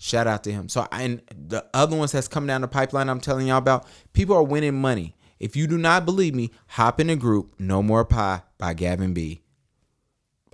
Shout 0.04 0.28
out 0.28 0.44
to 0.44 0.52
him. 0.52 0.68
So 0.68 0.86
and 0.92 1.22
the 1.34 1.66
other 1.74 1.96
ones 1.96 2.12
that's 2.12 2.28
come 2.28 2.46
down 2.46 2.60
the 2.60 2.68
pipeline, 2.68 3.08
I'm 3.08 3.22
telling 3.22 3.48
y'all 3.48 3.58
about. 3.58 3.88
People 4.12 4.36
are 4.36 4.44
winning 4.44 4.82
money. 4.82 5.16
If 5.40 5.56
you 5.56 5.66
do 5.66 5.78
not 5.78 6.04
believe 6.04 6.36
me, 6.36 6.52
hop 6.68 7.00
in 7.00 7.08
the 7.08 7.16
group. 7.16 7.56
No 7.58 7.82
more 7.82 8.04
pie 8.04 8.42
by 8.58 8.74
Gavin 8.74 9.14
B. 9.14 9.44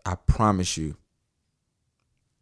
I 0.06 0.14
promise 0.28 0.78
you, 0.78 0.98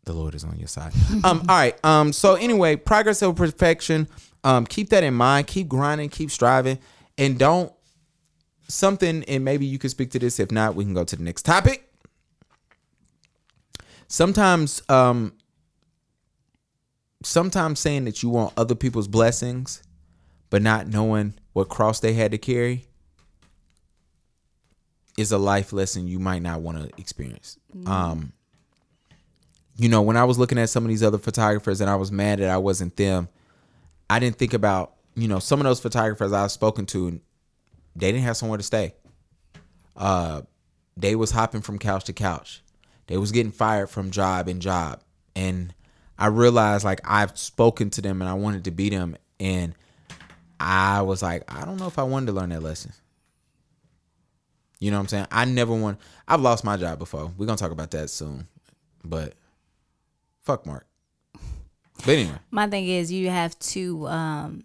the 0.03 0.11
Lord 0.11 0.35
is 0.35 0.43
on 0.43 0.59
your 0.59 0.67
side. 0.67 0.91
um, 1.23 1.45
all 1.47 1.55
right. 1.55 1.79
Um, 1.85 2.11
so 2.11 2.35
anyway, 2.35 2.75
progress 2.75 3.23
over 3.23 3.47
perfection. 3.47 4.09
Um, 4.43 4.65
keep 4.65 4.89
that 4.89 5.05
in 5.05 5.13
mind. 5.13 5.47
Keep 5.47 5.69
grinding. 5.69 6.09
Keep 6.09 6.29
striving, 6.29 6.77
and 7.17 7.39
don't 7.39 7.71
something. 8.67 9.23
And 9.29 9.45
maybe 9.45 9.65
you 9.65 9.79
can 9.79 9.89
speak 9.89 10.11
to 10.11 10.19
this. 10.19 10.41
If 10.41 10.51
not, 10.51 10.75
we 10.75 10.83
can 10.83 10.93
go 10.93 11.05
to 11.05 11.15
the 11.15 11.23
next 11.23 11.43
topic. 11.43 11.89
Sometimes, 14.09 14.81
um, 14.89 15.36
sometimes 17.23 17.79
saying 17.79 18.05
that 18.05 18.21
you 18.23 18.29
want 18.29 18.53
other 18.57 18.75
people's 18.75 19.07
blessings, 19.07 19.81
but 20.49 20.61
not 20.61 20.87
knowing 20.87 21.33
what 21.53 21.69
cross 21.69 21.99
they 21.99 22.13
had 22.13 22.31
to 22.31 22.37
carry, 22.37 22.85
is 25.17 25.31
a 25.31 25.37
life 25.37 25.73
lesson 25.73 26.07
you 26.07 26.19
might 26.19 26.41
not 26.41 26.61
want 26.61 26.77
to 26.77 26.89
experience. 27.01 27.57
Um, 27.87 28.33
you 29.77 29.89
know, 29.89 30.01
when 30.01 30.17
I 30.17 30.23
was 30.23 30.37
looking 30.37 30.57
at 30.57 30.69
some 30.69 30.83
of 30.83 30.89
these 30.89 31.03
other 31.03 31.17
photographers 31.17 31.81
and 31.81 31.89
I 31.89 31.95
was 31.95 32.11
mad 32.11 32.39
that 32.39 32.49
I 32.49 32.57
wasn't 32.57 32.95
them, 32.95 33.27
I 34.09 34.19
didn't 34.19 34.37
think 34.37 34.53
about, 34.53 34.93
you 35.15 35.27
know, 35.27 35.39
some 35.39 35.59
of 35.59 35.65
those 35.65 35.79
photographers 35.79 36.33
I've 36.33 36.51
spoken 36.51 36.85
to, 36.87 37.19
they 37.95 38.11
didn't 38.11 38.23
have 38.23 38.37
somewhere 38.37 38.57
to 38.57 38.63
stay. 38.63 38.93
Uh, 39.95 40.43
they 40.95 41.15
was 41.15 41.31
hopping 41.31 41.61
from 41.61 41.79
couch 41.79 42.05
to 42.05 42.13
couch. 42.13 42.61
They 43.07 43.17
was 43.17 43.31
getting 43.31 43.51
fired 43.51 43.89
from 43.89 44.11
job 44.11 44.47
and 44.47 44.61
job. 44.61 45.01
And 45.35 45.73
I 46.17 46.27
realized 46.27 46.83
like 46.83 47.01
I've 47.05 47.37
spoken 47.37 47.89
to 47.91 48.01
them 48.01 48.21
and 48.21 48.29
I 48.29 48.33
wanted 48.33 48.63
to 48.65 48.71
be 48.71 48.89
them. 48.89 49.15
And 49.39 49.75
I 50.59 51.01
was 51.01 51.21
like, 51.21 51.43
I 51.53 51.65
don't 51.65 51.77
know 51.77 51.87
if 51.87 51.99
I 51.99 52.03
wanted 52.03 52.27
to 52.27 52.31
learn 52.33 52.49
that 52.49 52.63
lesson. 52.63 52.91
You 54.79 54.91
know 54.91 54.97
what 54.97 55.01
I'm 55.03 55.07
saying? 55.07 55.27
I 55.31 55.45
never 55.45 55.73
want. 55.73 55.99
I've 56.27 56.41
lost 56.41 56.63
my 56.63 56.77
job 56.77 56.99
before. 56.99 57.31
We're 57.37 57.45
gonna 57.45 57.57
talk 57.57 57.71
about 57.71 57.91
that 57.91 58.09
soon. 58.09 58.47
But 59.03 59.33
fuck 60.41 60.65
Mark. 60.65 60.85
But 62.05 62.09
anyway, 62.09 62.37
My 62.51 62.67
thing 62.67 62.87
is, 62.87 63.11
you 63.11 63.29
have 63.29 63.57
to, 63.59 64.07
um, 64.07 64.63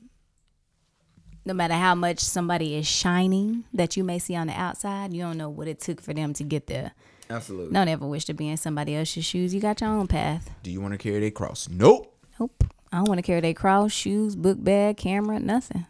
no 1.47 1.55
matter 1.55 1.75
how 1.75 1.95
much 1.95 2.21
somebody 2.21 2.75
is 2.77 2.87
shining 2.87 3.65
that 3.73 3.97
you 3.97 4.05
may 4.05 4.19
see 4.19 4.37
on 4.37 4.49
the 4.49 4.53
outside, 4.53 5.15
you 5.15 5.23
don't 5.23 5.39
know 5.39 5.49
what 5.49 5.67
it 5.67 5.81
took 5.81 6.01
for 6.01 6.13
them 6.13 6.35
to 6.35 6.45
get 6.45 6.67
there. 6.67 6.93
Absolutely. 7.33 7.73
Don't 7.73 7.89
ever 7.89 8.07
wish 8.07 8.25
to 8.27 8.35
be 8.35 8.49
in 8.49 8.57
somebody 8.57 8.95
else's 8.97 9.25
shoes. 9.25 9.55
You 9.55 9.61
got 9.61 9.81
your 9.81 9.91
own 9.91 10.07
path. 10.07 10.51
Do 10.63 10.71
you 10.71 10.81
want 10.81 10.93
to 10.93 10.99
carry 10.99 11.21
their 11.21 11.31
cross? 11.31 11.69
Nope. 11.71 12.17
Nope. 12.39 12.65
I 12.93 12.99
don't 12.99 13.09
want 13.09 13.19
to 13.19 13.23
carry 13.23 13.41
their 13.41 13.55
cross, 13.55 13.93
shoes, 13.93 14.37
book 14.37 14.63
bag, 14.63 14.97
camera, 14.99 15.41
nothing. 15.41 15.87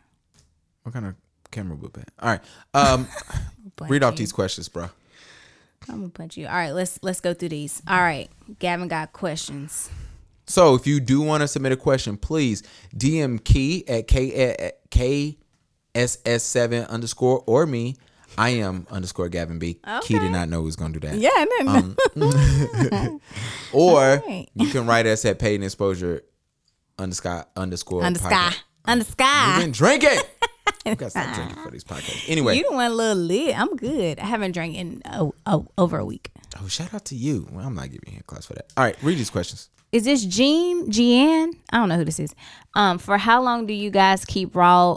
What 0.82 0.92
kind 0.92 1.06
of 1.06 1.14
camera 1.50 1.76
book 1.76 1.92
bag? 1.92 2.06
All 2.20 2.28
right. 2.30 2.40
Um, 2.74 3.08
read 3.88 4.02
off 4.02 4.16
these 4.16 4.32
questions, 4.32 4.68
bro. 4.68 4.88
I'm 5.88 5.96
gonna 5.96 6.08
punch 6.10 6.36
you. 6.36 6.46
All 6.46 6.52
right, 6.52 6.70
let's 6.70 6.98
let's 7.02 7.20
go 7.20 7.34
through 7.34 7.48
these. 7.50 7.82
All 7.88 8.00
right, 8.00 8.30
Gavin 8.60 8.88
got 8.88 9.12
questions. 9.12 9.90
So 10.46 10.74
if 10.74 10.86
you 10.86 11.00
do 11.00 11.20
want 11.22 11.40
to 11.40 11.48
submit 11.48 11.72
a 11.72 11.76
question, 11.76 12.16
please 12.16 12.62
DM 12.96 13.42
Key 13.42 13.84
at 13.88 14.06
K 14.06 14.72
KSS7 15.94 16.88
underscore 16.88 17.42
or 17.46 17.66
me. 17.66 17.96
I 18.38 18.50
am 18.50 18.86
underscore 18.90 19.28
Gavin 19.28 19.58
B. 19.58 19.78
Key 20.02 20.18
did 20.18 20.32
not 20.32 20.48
know 20.48 20.60
he 20.60 20.66
was 20.66 20.76
gonna 20.76 20.98
do 20.98 21.00
that. 21.00 21.18
Yeah, 21.18 21.44
no, 21.62 21.94
no. 22.14 23.20
Or 23.72 24.00
Alright. 24.02 24.50
you 24.54 24.68
can 24.68 24.86
write 24.86 25.06
us 25.06 25.24
at 25.24 25.38
paid 25.38 25.62
exposure 25.62 26.22
underscore 26.98 27.46
underscore 27.56 28.04
under 28.04 28.18
sky, 28.18 28.50
podcast. 28.50 28.60
under 28.84 29.04
You've 29.04 29.64
been 29.64 29.72
drinking. 29.72 30.18
You 30.84 30.96
gotta 30.96 31.10
stop 31.10 31.34
drinking 31.34 31.62
for 31.62 31.70
these 31.70 31.84
podcasts. 31.84 32.28
Anyway, 32.28 32.56
You 32.58 32.66
want 32.72 32.92
a 32.92 32.96
little 32.96 33.22
lit? 33.22 33.58
I'm 33.58 33.76
good. 33.76 34.18
I 34.18 34.26
haven't 34.26 34.50
drank 34.50 34.76
in 34.76 35.00
oh, 35.12 35.32
oh, 35.46 35.68
over 35.78 35.96
a 35.98 36.04
week. 36.04 36.32
oh 36.60 36.66
shout 36.66 36.92
out 36.92 37.04
to 37.06 37.14
you. 37.14 37.46
Well, 37.52 37.64
I'm 37.64 37.74
not 37.74 37.90
giving 37.90 38.12
you 38.12 38.18
a 38.18 38.22
class 38.24 38.46
for 38.46 38.54
that. 38.54 38.72
All 38.76 38.82
right, 38.82 38.96
read 39.00 39.16
these 39.16 39.30
questions. 39.30 39.68
Is 39.92 40.04
this 40.04 40.24
Jean? 40.24 40.90
Jeanne? 40.90 41.52
I 41.70 41.76
don't 41.78 41.88
know 41.88 41.96
who 41.98 42.04
this 42.04 42.18
is. 42.18 42.34
Um, 42.74 42.98
for 42.98 43.16
how 43.16 43.42
long 43.42 43.66
do 43.66 43.74
you 43.74 43.90
guys 43.90 44.24
keep 44.24 44.56
raw 44.56 44.96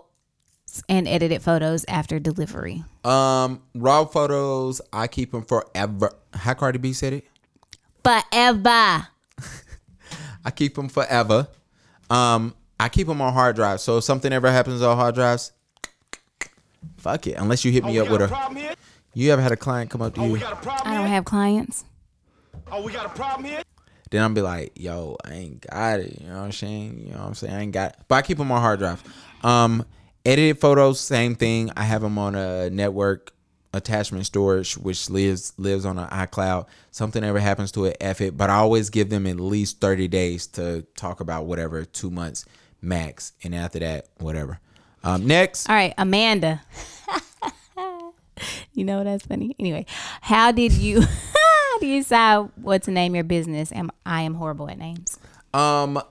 and 0.90 1.08
edited 1.08 1.42
photos 1.42 1.86
after 1.88 2.20
delivery? 2.20 2.84
Um, 3.04 3.62
raw 3.74 4.06
photos, 4.06 4.82
I 4.94 5.08
keep 5.08 5.32
them 5.32 5.44
forever. 5.44 6.12
How 6.34 6.54
Cardi 6.54 6.78
B 6.80 6.94
said 6.94 7.14
it? 7.14 7.26
Forever. 8.04 9.08
I 10.46 10.52
keep 10.54 10.76
them 10.76 10.90
forever. 10.90 11.48
Um, 12.10 12.54
I 12.80 12.90
keep 12.90 13.08
them 13.08 13.22
on 13.22 13.34
hard 13.34 13.56
drives. 13.56 13.84
So 13.84 13.98
if 13.98 14.04
something 14.04 14.32
ever 14.32 14.52
happens 14.52 14.82
on 14.82 14.96
hard 14.96 15.16
drives, 15.16 15.52
fuck 16.98 17.28
it. 17.28 17.34
Unless 17.38 17.66
you 17.66 17.72
hit 17.72 17.84
Oh, 17.84 17.88
me 17.88 17.94
we 17.94 18.00
up 18.00 18.10
with 18.10 18.22
a 18.22 18.26
a. 18.34 18.76
You 19.14 19.32
ever 19.32 19.42
had 19.42 19.52
a 19.52 19.58
client 19.58 19.90
come 19.90 20.02
up 20.02 20.14
to 20.16 20.22
Oh, 20.22 20.26
you? 20.26 20.34
we 20.34 20.40
got 20.40 20.66
a 20.66 20.72
I 20.88 20.94
don't 20.94 21.06
here? 21.06 21.08
have 21.16 21.26
clients. 21.26 21.86
Oh, 22.72 22.84
we 22.84 22.92
got 22.92 23.06
a 23.06 23.10
problem 23.10 23.46
here? 23.46 23.62
Then 24.12 24.22
I'll 24.22 24.30
be 24.30 24.42
like, 24.42 24.74
yo, 24.76 25.18
I 25.26 25.34
ain't 25.34 25.62
got 25.70 26.00
it. 26.00 26.20
You 26.22 26.28
know 26.28 26.36
what 26.36 26.42
I'm 26.46 26.52
saying? 26.52 27.00
You 27.00 27.14
know 27.14 27.20
what 27.20 27.28
I'm 27.28 27.34
saying? 27.36 27.54
I 27.54 27.62
ain't 27.62 27.72
got 27.72 27.92
it. 27.92 27.98
But 28.08 28.16
I 28.16 28.22
keep 28.22 28.38
them 28.38 28.52
on 28.52 28.62
hard 28.62 28.80
drive. 28.80 29.04
Um, 29.44 29.86
edited 30.26 30.60
photos, 30.60 31.00
same 31.00 31.36
thing. 31.36 31.72
I 31.76 31.84
have 31.84 32.02
them 32.02 32.18
on 32.18 32.36
a 32.36 32.70
network 32.70 33.32
attachment 33.74 34.26
storage, 34.26 34.78
which 34.78 35.10
lives 35.10 35.54
lives 35.58 35.86
on 35.86 35.98
an 35.98 36.08
iCloud. 36.10 36.66
Something 36.92 37.24
ever 37.24 37.40
happens 37.40 37.72
to 37.74 37.86
it, 37.86 37.98
F 38.02 38.22
it. 38.22 38.36
But 38.38 38.50
I 38.50 38.56
always 38.56 38.90
give 38.90 39.10
them 39.10 39.28
at 39.28 39.40
least 39.40 39.82
30 39.82 40.08
days 40.08 40.48
to 40.48 40.86
talk 40.96 41.20
about 41.20 41.46
whatever, 41.46 41.86
two 41.86 42.10
months 42.10 42.46
max. 42.82 43.34
And 43.44 43.54
after 43.54 43.80
that, 43.80 44.08
whatever. 44.18 44.60
Um, 45.04 45.28
next. 45.28 45.70
All 45.70 45.76
right, 45.76 45.94
Amanda. 45.98 46.62
you 48.74 48.84
know 48.84 49.04
that's 49.04 49.26
funny. 49.26 49.56
Anyway, 49.60 49.86
how 50.22 50.52
did 50.52 50.74
you 50.74 51.02
how 51.76 51.80
do 51.80 51.88
you 51.88 52.02
decide 52.02 52.50
what 52.56 52.84
to 52.84 52.92
name 52.92 53.14
your 53.14 53.24
business? 53.24 53.72
Am 53.72 53.92
I 54.06 54.22
am 54.22 54.36
horrible 54.36 54.70
at 54.70 54.78
names. 54.78 55.20
Um, 55.54 55.98
all 55.98 56.04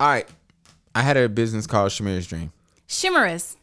right. 0.00 0.28
I 0.94 1.02
had 1.02 1.16
a 1.16 1.28
business 1.28 1.66
called 1.66 1.92
Shamir's 1.92 2.26
Dream. 2.26 2.52
Shimmerous. 2.92 3.56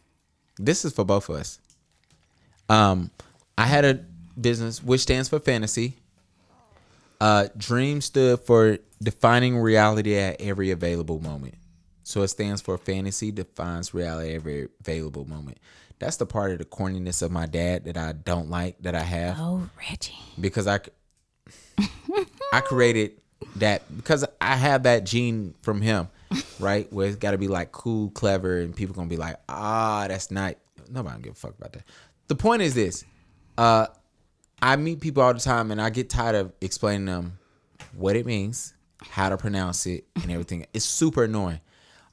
this 0.58 0.86
is 0.86 0.94
for 0.94 1.04
both 1.04 1.28
of 1.28 1.36
us. 1.36 1.60
Um, 2.70 3.12
I 3.58 3.66
had 3.66 3.84
a 3.84 4.06
business 4.40 4.82
which 4.82 5.02
stands 5.02 5.28
for 5.28 5.40
fantasy. 5.40 5.98
Uh, 7.20 7.48
dream 7.58 8.00
stood 8.00 8.40
for 8.40 8.78
defining 9.04 9.58
reality 9.58 10.16
at 10.16 10.40
every 10.40 10.72
available 10.72 11.20
moment. 11.20 11.56
So 12.04 12.22
it 12.22 12.30
stands 12.30 12.62
for 12.62 12.78
fantasy 12.78 13.32
defines 13.32 13.94
reality 13.94 14.30
at 14.30 14.36
every 14.36 14.70
available 14.80 15.26
moment. 15.26 15.58
That's 16.00 16.16
the 16.16 16.26
part 16.26 16.52
of 16.54 16.60
the 16.60 16.66
corniness 16.66 17.22
of 17.22 17.30
my 17.32 17.48
dad 17.48 17.84
that 17.86 17.98
I 17.98 18.14
don't 18.14 18.50
like 18.50 18.78
that 18.82 18.96
I 18.96 19.02
have 19.02 19.36
Oh, 19.40 19.70
Reggie. 19.78 20.16
because 20.40 20.68
I, 20.68 20.80
I 22.54 22.62
created 22.62 23.14
that 23.58 23.84
because 23.98 24.24
I 24.40 24.56
have 24.56 24.84
that 24.84 25.04
gene 25.06 25.54
from 25.64 25.82
him, 25.82 26.08
right? 26.60 26.92
Where 26.92 27.08
it's 27.08 27.16
got 27.16 27.32
to 27.32 27.38
be 27.38 27.48
like 27.48 27.72
cool, 27.72 28.10
clever, 28.12 28.60
and 28.60 28.76
people 28.76 28.96
gonna 28.96 29.08
be 29.08 29.18
like, 29.18 29.38
ah, 29.50 30.06
that's 30.08 30.32
not. 30.32 30.56
Nobody 30.90 31.22
give 31.22 31.34
a 31.34 31.36
fuck 31.36 31.56
about 31.58 31.74
that. 31.74 31.84
The 32.28 32.36
point 32.36 32.62
is 32.62 32.74
this: 32.74 33.06
uh, 33.58 33.88
I 34.62 34.76
meet 34.76 35.02
people 35.02 35.24
all 35.24 35.34
the 35.34 35.40
time, 35.40 35.72
and 35.72 35.82
I 35.82 35.90
get 35.90 36.10
tired 36.10 36.36
of 36.36 36.54
explaining 36.62 37.06
them 37.06 37.38
what 37.96 38.16
it 38.16 38.26
means, 38.26 38.74
how 39.02 39.30
to 39.30 39.38
pronounce 39.38 39.86
it, 39.86 40.06
and 40.16 40.32
everything. 40.32 40.66
It's 40.74 40.86
super 40.86 41.26
annoying. 41.26 41.62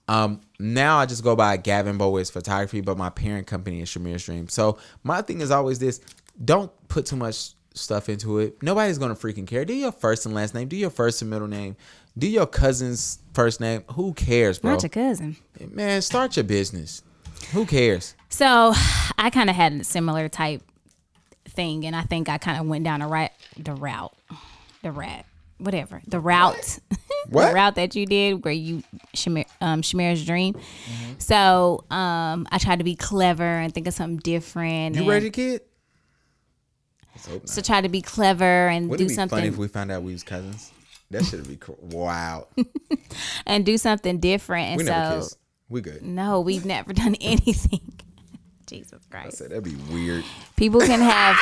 Um, 0.06 0.42
now 0.58 0.98
I 0.98 1.06
just 1.06 1.24
go 1.24 1.34
by 1.34 1.56
Gavin 1.56 1.98
Boulware 1.98 2.30
Photography, 2.30 2.82
but 2.82 2.98
my 2.98 3.08
parent 3.10 3.46
company 3.46 3.80
is 3.80 3.88
Shamir 3.88 4.20
Stream. 4.20 4.48
So 4.48 4.78
my 5.02 5.22
thing 5.22 5.40
is 5.40 5.50
always 5.50 5.78
this: 5.78 6.00
don't 6.42 6.70
put 6.88 7.06
too 7.06 7.16
much 7.16 7.53
stuff 7.74 8.08
into 8.08 8.38
it. 8.38 8.62
Nobody's 8.62 8.98
gonna 8.98 9.14
freaking 9.14 9.46
care. 9.46 9.64
Do 9.64 9.74
your 9.74 9.92
first 9.92 10.24
and 10.26 10.34
last 10.34 10.54
name. 10.54 10.68
Do 10.68 10.76
your 10.76 10.90
first 10.90 11.20
and 11.20 11.30
middle 11.30 11.48
name. 11.48 11.76
Do 12.16 12.28
your 12.28 12.46
cousin's 12.46 13.18
first 13.34 13.60
name. 13.60 13.82
Who 13.92 14.14
cares, 14.14 14.60
bro? 14.60 14.72
Not 14.72 14.82
your 14.82 14.90
cousin. 14.90 15.36
Man, 15.70 16.00
start 16.00 16.36
your 16.36 16.44
business. 16.44 17.02
Who 17.52 17.66
cares? 17.66 18.14
So 18.28 18.72
I 19.18 19.30
kind 19.30 19.50
of 19.50 19.56
had 19.56 19.72
a 19.72 19.84
similar 19.84 20.28
type 20.28 20.62
thing, 21.48 21.84
and 21.84 21.94
I 21.94 22.02
think 22.02 22.28
I 22.28 22.38
kind 22.38 22.60
of 22.60 22.66
went 22.66 22.84
down 22.84 23.00
the 23.00 23.06
right 23.06 23.32
the 23.58 23.74
route, 23.74 24.14
the 24.82 24.92
rat, 24.92 25.26
whatever, 25.58 26.00
the 26.06 26.20
route, 26.20 26.78
What? 27.28 27.48
the 27.48 27.54
route 27.54 27.74
that 27.76 27.96
you 27.96 28.06
did 28.06 28.44
where 28.44 28.54
you 28.54 28.82
Shamir, 29.14 29.46
um, 29.60 29.82
Shamir's 29.82 30.24
dream. 30.24 30.54
Mm-hmm. 30.54 31.12
So 31.18 31.84
um, 31.90 32.46
I 32.50 32.58
tried 32.58 32.78
to 32.78 32.84
be 32.84 32.94
clever 32.94 33.44
and 33.44 33.74
think 33.74 33.86
of 33.88 33.94
something 33.94 34.18
different. 34.18 34.94
You 34.94 35.02
and, 35.02 35.10
ready, 35.10 35.30
kid? 35.30 35.62
Let's 37.14 37.26
hope 37.26 37.42
not. 37.42 37.48
So 37.48 37.60
try 37.62 37.80
to 37.80 37.88
be 37.88 38.02
clever 38.02 38.68
and 38.68 38.88
Would 38.90 38.98
do 38.98 39.04
it 39.04 39.08
be 39.08 39.14
something 39.14 39.36
funny 39.38 39.48
if 39.48 39.56
we 39.56 39.68
found 39.68 39.90
out 39.92 40.02
we 40.02 40.12
was 40.12 40.22
cousins? 40.22 40.70
That 41.10 41.24
should 41.24 41.46
be 41.46 41.56
cool. 41.56 41.78
Wow. 41.80 42.48
and 43.46 43.64
do 43.64 43.78
something 43.78 44.18
different. 44.18 44.66
And 44.68 44.78
We 44.78 44.84
so 44.86 45.16
kissed. 45.20 45.38
We 45.68 45.80
good. 45.80 46.02
no, 46.02 46.40
we've 46.40 46.64
never 46.66 46.92
done 46.92 47.14
anything. 47.20 47.80
Jesus 48.66 49.00
Christ. 49.10 49.26
I 49.26 49.30
said 49.30 49.50
that'd 49.50 49.64
be 49.64 49.76
weird. 49.92 50.24
people 50.56 50.80
can 50.80 51.00
have 51.00 51.36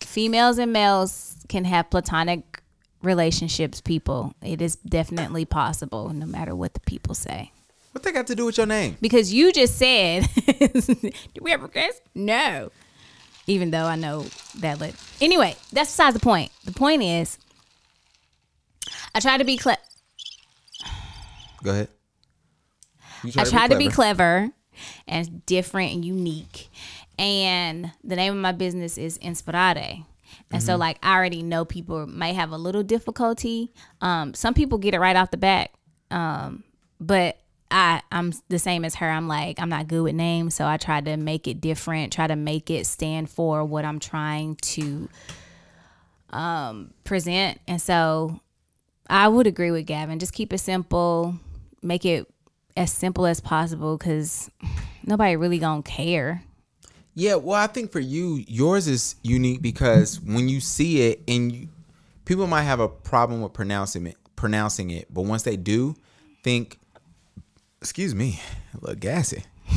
females 0.00 0.58
and 0.58 0.72
males 0.72 1.36
can 1.48 1.64
have 1.64 1.90
platonic 1.90 2.62
relationships 3.02 3.80
people 3.80 4.34
it 4.42 4.60
is 4.62 4.76
definitely 4.76 5.44
possible 5.44 6.08
no 6.14 6.24
matter 6.26 6.56
what 6.56 6.72
the 6.74 6.80
people 6.80 7.14
say 7.14 7.52
What 7.92 8.02
they 8.02 8.10
got 8.10 8.26
to 8.28 8.34
do 8.34 8.46
with 8.46 8.56
your 8.56 8.66
name? 8.66 8.96
because 9.00 9.32
you 9.32 9.52
just 9.52 9.76
said 9.76 10.26
do 10.34 11.12
we 11.42 11.52
ever 11.52 11.68
kiss 11.68 12.00
no 12.14 12.70
even 13.46 13.70
though 13.70 13.84
i 13.84 13.96
know 13.96 14.24
that 14.58 14.80
lit 14.80 14.94
anyway 15.20 15.54
that's 15.72 15.90
besides 15.90 16.14
the 16.14 16.20
point 16.20 16.50
the 16.64 16.72
point 16.72 17.02
is 17.02 17.38
i 19.14 19.20
try 19.20 19.36
to 19.38 19.44
be 19.44 19.56
clever. 19.56 19.80
Go 21.62 21.70
ahead. 21.72 21.88
I 23.36 23.44
tried 23.44 23.70
to 23.70 23.76
be 23.76 23.88
clever 23.88 24.50
and 25.08 25.44
different 25.46 25.92
and 25.92 26.04
unique. 26.04 26.68
And 27.18 27.90
the 28.04 28.14
name 28.16 28.34
of 28.34 28.38
my 28.38 28.52
business 28.52 28.98
is 28.98 29.18
Inspirare. 29.18 30.04
And 30.52 30.62
so 30.62 30.76
like 30.76 30.98
I 31.02 31.16
already 31.16 31.42
know 31.42 31.64
people 31.64 32.06
may 32.06 32.34
have 32.34 32.50
a 32.52 32.56
little 32.56 32.82
difficulty. 32.82 33.72
Um, 34.00 34.34
some 34.34 34.54
people 34.54 34.78
get 34.78 34.94
it 34.94 35.00
right 35.00 35.16
off 35.16 35.30
the 35.30 35.36
bat. 35.36 35.70
Um, 36.10 36.62
but 37.00 37.38
I 37.70 38.02
I'm 38.12 38.32
the 38.48 38.58
same 38.58 38.84
as 38.84 38.96
her. 38.96 39.08
I'm 39.08 39.28
like 39.28 39.60
I'm 39.60 39.68
not 39.68 39.88
good 39.88 40.02
with 40.02 40.14
names, 40.14 40.54
so 40.54 40.66
I 40.66 40.76
try 40.76 41.00
to 41.00 41.16
make 41.16 41.48
it 41.48 41.60
different, 41.60 42.12
try 42.12 42.26
to 42.26 42.36
make 42.36 42.70
it 42.70 42.86
stand 42.86 43.28
for 43.30 43.64
what 43.64 43.84
I'm 43.84 43.98
trying 43.98 44.56
to 44.56 45.08
um 46.30 46.92
present. 47.04 47.60
And 47.66 47.80
so 47.80 48.40
I 49.08 49.28
would 49.28 49.46
agree 49.46 49.70
with 49.70 49.86
Gavin. 49.86 50.18
Just 50.18 50.32
keep 50.32 50.52
it 50.52 50.58
simple. 50.58 51.36
Make 51.82 52.04
it 52.04 52.26
as 52.76 52.92
simple 52.92 53.26
as 53.26 53.40
possible 53.40 53.96
because 53.96 54.50
nobody 55.04 55.36
really 55.36 55.58
gonna 55.58 55.82
care. 55.82 56.42
Yeah, 57.18 57.36
well, 57.36 57.58
I 57.58 57.66
think 57.66 57.92
for 57.92 58.00
you, 58.00 58.44
yours 58.46 58.86
is 58.86 59.16
unique 59.22 59.62
because 59.62 60.20
when 60.20 60.50
you 60.50 60.60
see 60.60 61.08
it, 61.08 61.22
and 61.26 61.50
you, 61.50 61.68
people 62.26 62.46
might 62.46 62.64
have 62.64 62.78
a 62.78 62.88
problem 62.88 63.40
with 63.40 63.54
pronouncing 63.54 64.06
it, 64.06 64.16
pronouncing 64.36 64.90
it, 64.90 65.06
but 65.12 65.22
once 65.22 65.42
they 65.42 65.56
do, 65.56 65.96
think, 66.42 66.78
excuse 67.86 68.16
me, 68.16 68.40
a 68.74 68.78
little 68.80 68.96
gassy. 68.96 69.44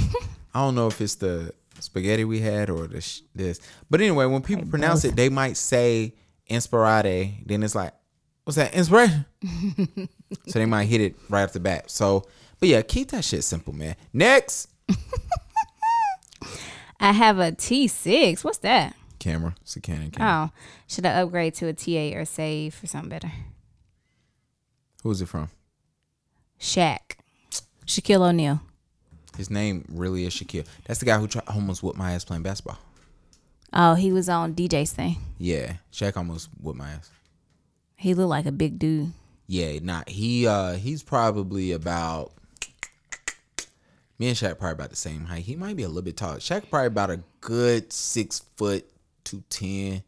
I 0.55 0.61
don't 0.61 0.73
know 0.73 0.87
if 0.87 0.99
it's 0.99 1.13
the 1.13 1.53
spaghetti 1.79 2.25
we 2.25 2.39
had 2.39 2.71
or 2.71 2.87
the 2.87 3.01
sh- 3.01 3.21
this, 3.35 3.61
but 3.87 4.01
anyway, 4.01 4.25
when 4.25 4.41
people 4.41 4.65
pronounce 4.65 5.05
it, 5.05 5.15
they 5.15 5.29
might 5.29 5.57
say 5.57 6.15
inspirate. 6.47 7.47
Then 7.47 7.61
it's 7.61 7.75
like, 7.75 7.93
what's 8.45 8.55
that 8.55 8.73
inspiration? 8.73 9.27
so 10.47 10.57
they 10.57 10.65
might 10.65 10.85
hit 10.85 11.01
it 11.01 11.15
right 11.29 11.43
off 11.43 11.53
the 11.53 11.59
bat. 11.59 11.91
So, 11.91 12.25
but 12.59 12.67
yeah, 12.67 12.81
keep 12.81 13.11
that 13.11 13.23
shit 13.23 13.43
simple, 13.43 13.73
man. 13.73 13.95
Next 14.11 14.69
I 16.99 17.11
have 17.11 17.37
a 17.37 17.51
T6. 17.51 18.43
What's 18.43 18.57
that? 18.59 18.95
camera, 19.19 19.53
it's 19.61 19.75
a 19.75 19.81
Canon 19.81 20.09
camera. 20.09 20.49
Oh, 20.51 20.59
should 20.87 21.05
I 21.05 21.11
upgrade 21.21 21.53
to 21.55 21.67
a 21.67 21.73
T8 21.73 22.15
or 22.15 22.25
save 22.25 22.73
for 22.73 22.87
something 22.87 23.09
better? 23.09 23.31
Who's 25.03 25.21
it 25.21 25.27
from? 25.27 25.49
Shaq, 26.59 27.17
Shaquille 27.89 28.21
O'Neal. 28.21 28.61
His 29.35 29.49
name 29.49 29.83
really 29.89 30.25
is 30.25 30.33
Shaquille. 30.33 30.67
That's 30.85 30.99
the 30.99 31.07
guy 31.07 31.17
who 31.17 31.27
tried 31.27 31.47
almost 31.47 31.81
whooped 31.81 31.97
my 31.97 32.13
ass 32.13 32.23
playing 32.23 32.43
basketball. 32.43 32.77
Oh, 33.73 33.95
he 33.95 34.11
was 34.11 34.29
on 34.29 34.53
DJ's 34.53 34.93
thing. 34.93 35.17
Yeah, 35.39 35.73
Shaq 35.91 36.15
almost 36.15 36.49
whooped 36.61 36.77
my 36.77 36.89
ass. 36.91 37.09
He 37.95 38.13
looked 38.13 38.29
like 38.29 38.45
a 38.45 38.51
big 38.51 38.77
dude. 38.77 39.11
Yeah, 39.47 39.79
not 39.81 40.07
he. 40.07 40.47
Uh, 40.47 40.73
he's 40.73 41.01
probably 41.01 41.71
about 41.71 42.31
me 44.19 44.27
and 44.27 44.37
Shaq 44.37 44.59
probably 44.59 44.73
about 44.73 44.91
the 44.91 44.95
same 44.95 45.25
height. 45.25 45.43
He 45.43 45.55
might 45.55 45.75
be 45.75 45.83
a 45.83 45.87
little 45.87 46.03
bit 46.03 46.17
taller. 46.17 46.37
Shaq 46.37 46.69
probably 46.69 46.87
about 46.87 47.09
a 47.09 47.21
good 47.41 47.91
six 47.91 48.43
foot 48.55 48.85
two 49.23 49.43
ten, 49.49 50.03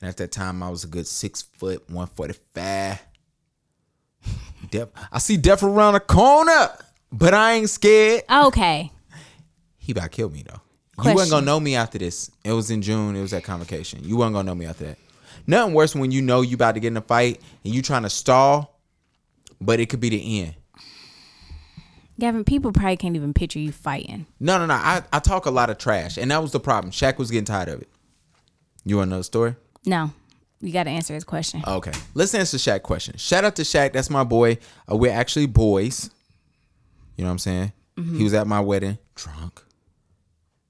and 0.00 0.08
at 0.08 0.16
that 0.16 0.32
time 0.32 0.62
I 0.62 0.70
was 0.70 0.84
a 0.84 0.88
good 0.88 1.06
six 1.06 1.42
foot 1.42 1.88
one 1.90 2.06
forty 2.06 2.34
five. 2.54 3.02
Def, 4.70 4.88
I 5.12 5.18
see 5.18 5.36
Def 5.36 5.62
around 5.62 5.94
the 5.94 6.00
corner, 6.00 6.70
but 7.12 7.34
I 7.34 7.54
ain't 7.54 7.70
scared. 7.70 8.22
Okay. 8.30 8.92
He 9.76 9.92
about 9.92 10.10
killed 10.10 10.32
me 10.32 10.44
though. 10.46 10.60
You 11.04 11.14
wasn't 11.14 11.30
gonna 11.30 11.46
know 11.46 11.60
me 11.60 11.76
after 11.76 11.98
this. 11.98 12.30
It 12.44 12.52
was 12.52 12.70
in 12.70 12.82
June. 12.82 13.14
It 13.16 13.22
was 13.22 13.32
at 13.32 13.44
convocation. 13.44 14.00
You 14.02 14.16
wasn't 14.16 14.34
gonna 14.34 14.46
know 14.46 14.54
me 14.54 14.66
after 14.66 14.86
that. 14.86 14.98
Nothing 15.46 15.74
worse 15.74 15.94
when 15.94 16.10
you 16.10 16.20
know 16.20 16.42
you 16.42 16.56
about 16.56 16.74
to 16.74 16.80
get 16.80 16.88
in 16.88 16.96
a 16.96 17.02
fight 17.02 17.40
and 17.64 17.74
you 17.74 17.80
trying 17.80 18.02
to 18.02 18.10
stall, 18.10 18.78
but 19.60 19.80
it 19.80 19.86
could 19.88 20.00
be 20.00 20.10
the 20.10 20.40
end. 20.42 20.54
Gavin, 22.20 22.44
people 22.44 22.72
probably 22.72 22.96
can't 22.96 23.14
even 23.14 23.32
picture 23.32 23.60
you 23.60 23.70
fighting. 23.70 24.26
No, 24.40 24.58
no, 24.58 24.66
no. 24.66 24.74
I, 24.74 25.02
I 25.12 25.20
talk 25.20 25.46
a 25.46 25.50
lot 25.50 25.70
of 25.70 25.78
trash, 25.78 26.18
and 26.18 26.30
that 26.32 26.42
was 26.42 26.50
the 26.50 26.60
problem. 26.60 26.90
Shaq 26.90 27.16
was 27.16 27.30
getting 27.30 27.44
tired 27.44 27.68
of 27.68 27.80
it. 27.80 27.88
You 28.84 28.96
want 28.96 29.08
to 29.08 29.10
know 29.10 29.18
the 29.18 29.24
story? 29.24 29.54
No. 29.86 30.10
You 30.60 30.72
got 30.72 30.84
to 30.84 30.90
answer 30.90 31.14
his 31.14 31.22
question. 31.22 31.62
Okay. 31.66 31.92
Let's 32.14 32.34
answer 32.34 32.56
Shaq 32.56 32.82
question. 32.82 33.16
Shout 33.16 33.44
out 33.44 33.54
to 33.56 33.62
Shaq. 33.62 33.92
That's 33.92 34.10
my 34.10 34.24
boy. 34.24 34.58
Uh, 34.90 34.96
we're 34.96 35.12
actually 35.12 35.46
boys. 35.46 36.10
You 37.18 37.24
know 37.24 37.28
what 37.30 37.32
I'm 37.32 37.38
saying? 37.38 37.72
He 38.16 38.22
was 38.22 38.32
at 38.32 38.46
my 38.46 38.60
wedding 38.60 38.96
drunk. 39.16 39.60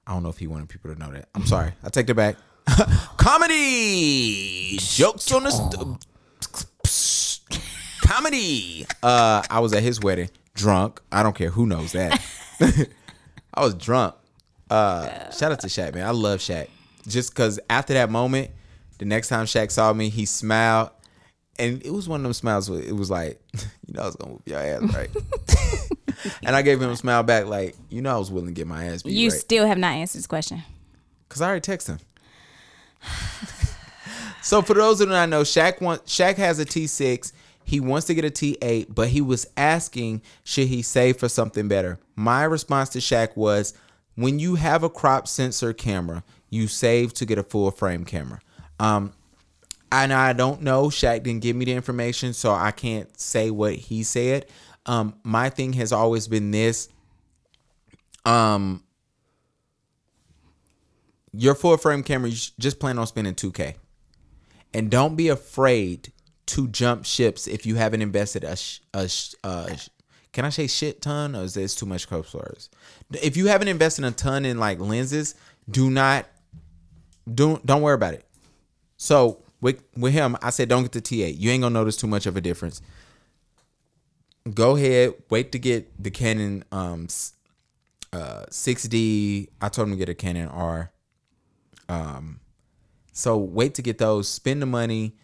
I 0.07 0.13
don't 0.13 0.23
know 0.23 0.29
if 0.29 0.39
he 0.39 0.47
wanted 0.47 0.67
people 0.67 0.91
to 0.91 0.99
know 0.99 1.11
that. 1.11 1.29
I'm 1.35 1.45
sorry. 1.45 1.73
I 1.83 1.89
take 1.89 2.09
it 2.09 2.15
back. 2.15 2.37
Comedy 3.17 4.77
jokes 4.79 5.31
on 5.31 5.43
the 5.43 5.51
st- 6.85 7.61
comedy. 8.01 8.87
Uh, 9.03 9.43
I 9.47 9.59
was 9.59 9.73
at 9.73 9.83
his 9.83 9.99
wedding 9.99 10.31
drunk. 10.55 10.99
I 11.11 11.21
don't 11.21 11.35
care 11.35 11.51
who 11.51 11.67
knows 11.67 11.91
that. 11.91 12.19
I 13.53 13.61
was 13.63 13.75
drunk. 13.75 14.15
Uh, 14.71 15.29
shout 15.29 15.51
out 15.51 15.59
to 15.59 15.67
Shaq, 15.67 15.93
man. 15.93 16.07
I 16.07 16.11
love 16.11 16.39
Shaq. 16.39 16.67
Just 17.07 17.29
because 17.31 17.59
after 17.69 17.93
that 17.93 18.09
moment, 18.09 18.49
the 18.97 19.05
next 19.05 19.27
time 19.27 19.45
Shaq 19.45 19.69
saw 19.69 19.93
me, 19.93 20.09
he 20.09 20.25
smiled, 20.25 20.89
and 21.59 21.83
it 21.85 21.91
was 21.91 22.09
one 22.09 22.21
of 22.21 22.23
them 22.23 22.33
smiles. 22.33 22.69
Where 22.71 22.81
it 22.81 22.95
was 22.95 23.11
like, 23.11 23.39
you 23.85 23.93
know, 23.93 24.01
I 24.01 24.05
was 24.07 24.15
gonna 24.15 24.31
whoop 24.33 24.41
your 24.47 24.57
ass, 24.59 24.81
right? 24.95 25.09
and 26.43 26.55
I 26.55 26.61
gave 26.61 26.81
him 26.81 26.89
a 26.89 26.95
smile 26.97 27.23
back, 27.23 27.45
like, 27.45 27.75
you 27.89 28.01
know, 28.01 28.15
I 28.15 28.17
was 28.17 28.31
willing 28.31 28.47
to 28.47 28.53
get 28.53 28.67
my 28.67 28.85
ass 28.85 29.03
beat, 29.03 29.13
You 29.13 29.29
right? 29.29 29.39
still 29.39 29.65
have 29.67 29.77
not 29.77 29.93
answered 29.93 30.19
his 30.19 30.27
question. 30.27 30.63
Cause 31.29 31.41
I 31.41 31.47
already 31.49 31.61
texted 31.61 31.89
him. 31.89 31.99
so 34.41 34.61
for 34.61 34.73
those 34.73 34.99
who 34.99 35.05
do 35.05 35.11
not 35.11 35.29
know, 35.29 35.41
Shaq 35.43 35.81
want 35.81 36.05
Shaq 36.05 36.35
has 36.35 36.59
a 36.59 36.65
T6. 36.65 37.31
He 37.63 37.79
wants 37.79 38.07
to 38.07 38.15
get 38.15 38.25
a 38.25 38.31
T8, 38.31 38.87
but 38.95 39.09
he 39.09 39.21
was 39.21 39.45
asking 39.55 40.23
should 40.43 40.67
he 40.67 40.81
save 40.81 41.17
for 41.17 41.29
something 41.29 41.67
better. 41.67 41.99
My 42.15 42.43
response 42.43 42.89
to 42.89 42.99
Shaq 42.99 43.35
was, 43.37 43.75
when 44.15 44.39
you 44.39 44.55
have 44.55 44.81
a 44.83 44.89
crop 44.89 45.27
sensor 45.27 45.71
camera, 45.71 46.23
you 46.49 46.67
save 46.67 47.13
to 47.13 47.25
get 47.25 47.37
a 47.37 47.43
full 47.43 47.69
frame 47.69 48.05
camera. 48.05 48.41
Um, 48.79 49.13
and 49.91 50.11
I 50.11 50.33
don't 50.33 50.61
know. 50.61 50.87
Shaq 50.87 51.23
didn't 51.23 51.41
give 51.41 51.55
me 51.55 51.65
the 51.65 51.73
information, 51.73 52.33
so 52.33 52.51
I 52.51 52.71
can't 52.71 53.19
say 53.19 53.51
what 53.51 53.75
he 53.75 54.03
said. 54.03 54.47
Um, 54.89 55.13
my 55.21 55.51
thing 55.51 55.73
has 55.73 55.91
always 55.91 56.27
been 56.27 56.49
this. 56.49 56.89
Um, 58.25 58.83
your 61.31 61.53
full 61.53 61.77
frame 61.77 62.01
camera, 62.01 62.27
you 62.27 62.37
just 62.57 62.79
plan 62.79 62.97
on 62.97 63.05
spending 63.05 63.35
2K. 63.35 63.75
And 64.73 64.89
don't 64.89 65.15
be 65.15 65.27
afraid 65.27 66.11
to 66.47 66.67
jump 66.69 67.05
ships 67.05 67.45
if 67.45 67.67
you 67.67 67.75
haven't 67.75 68.01
invested 68.01 68.43
a, 68.43 68.55
sh- 68.55 68.79
a 68.95 69.07
sh- 69.07 69.89
can 70.33 70.43
I 70.43 70.49
say 70.49 70.65
shit 70.65 71.03
ton 71.03 71.35
or 71.35 71.43
is 71.43 71.53
this 71.53 71.75
too 71.75 71.85
much 71.85 72.09
curse 72.09 72.33
words? 72.33 72.71
If 73.21 73.37
you 73.37 73.45
haven't 73.45 73.67
invested 73.67 74.05
a 74.05 74.11
ton 74.11 74.43
in 74.43 74.57
like 74.57 74.79
lenses, 74.79 75.35
do 75.69 75.91
not 75.91 76.25
don't 77.31 77.63
don't 77.63 77.83
worry 77.83 77.93
about 77.93 78.15
it. 78.15 78.25
So 78.97 79.43
with 79.61 79.83
with 79.95 80.13
him, 80.13 80.35
I 80.41 80.49
said 80.49 80.67
don't 80.67 80.81
get 80.81 80.93
the 80.93 81.01
T8. 81.01 81.37
You 81.37 81.51
ain't 81.51 81.61
gonna 81.61 81.73
notice 81.73 81.95
too 81.95 82.07
much 82.07 82.25
of 82.25 82.35
a 82.35 82.41
difference. 82.41 82.81
Go 84.53 84.75
ahead, 84.75 85.13
wait 85.29 85.51
to 85.51 85.59
get 85.59 86.01
the 86.01 86.11
Canon 86.11 86.63
um 86.71 87.07
uh 88.13 88.45
6D. 88.49 89.49
I 89.61 89.69
told 89.69 89.87
him 89.87 89.93
to 89.93 89.97
get 89.97 90.09
a 90.09 90.15
Canon 90.15 90.47
R. 90.47 90.91
Um 91.87 92.39
so 93.11 93.37
wait 93.37 93.75
to 93.75 93.81
get 93.81 93.97
those, 93.97 94.29
spend 94.29 94.61
the 94.61 94.65
money, 94.65 95.15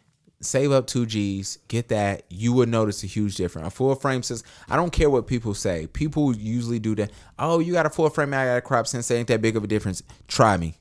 save 0.41 0.71
up 0.71 0.87
two 0.87 1.05
G's, 1.05 1.59
get 1.69 1.87
that. 1.89 2.23
You 2.29 2.51
will 2.53 2.65
notice 2.65 3.03
a 3.03 3.07
huge 3.07 3.35
difference. 3.35 3.67
A 3.67 3.71
full 3.71 3.95
frame 3.95 4.21
says, 4.21 4.43
I 4.67 4.75
don't 4.75 4.91
care 4.91 5.09
what 5.09 5.27
people 5.27 5.53
say. 5.53 5.87
People 5.87 6.35
usually 6.35 6.79
do 6.79 6.95
that. 6.95 7.11
Oh, 7.39 7.59
you 7.59 7.71
got 7.73 7.85
a 7.85 7.89
full 7.89 8.09
frame, 8.09 8.33
I 8.33 8.45
got 8.45 8.57
a 8.57 8.61
crop 8.61 8.87
sensor, 8.87 9.13
ain't 9.13 9.29
that 9.29 9.41
big 9.41 9.55
of 9.55 9.63
a 9.63 9.67
difference. 9.67 10.03
Try 10.27 10.57
me. 10.57 10.77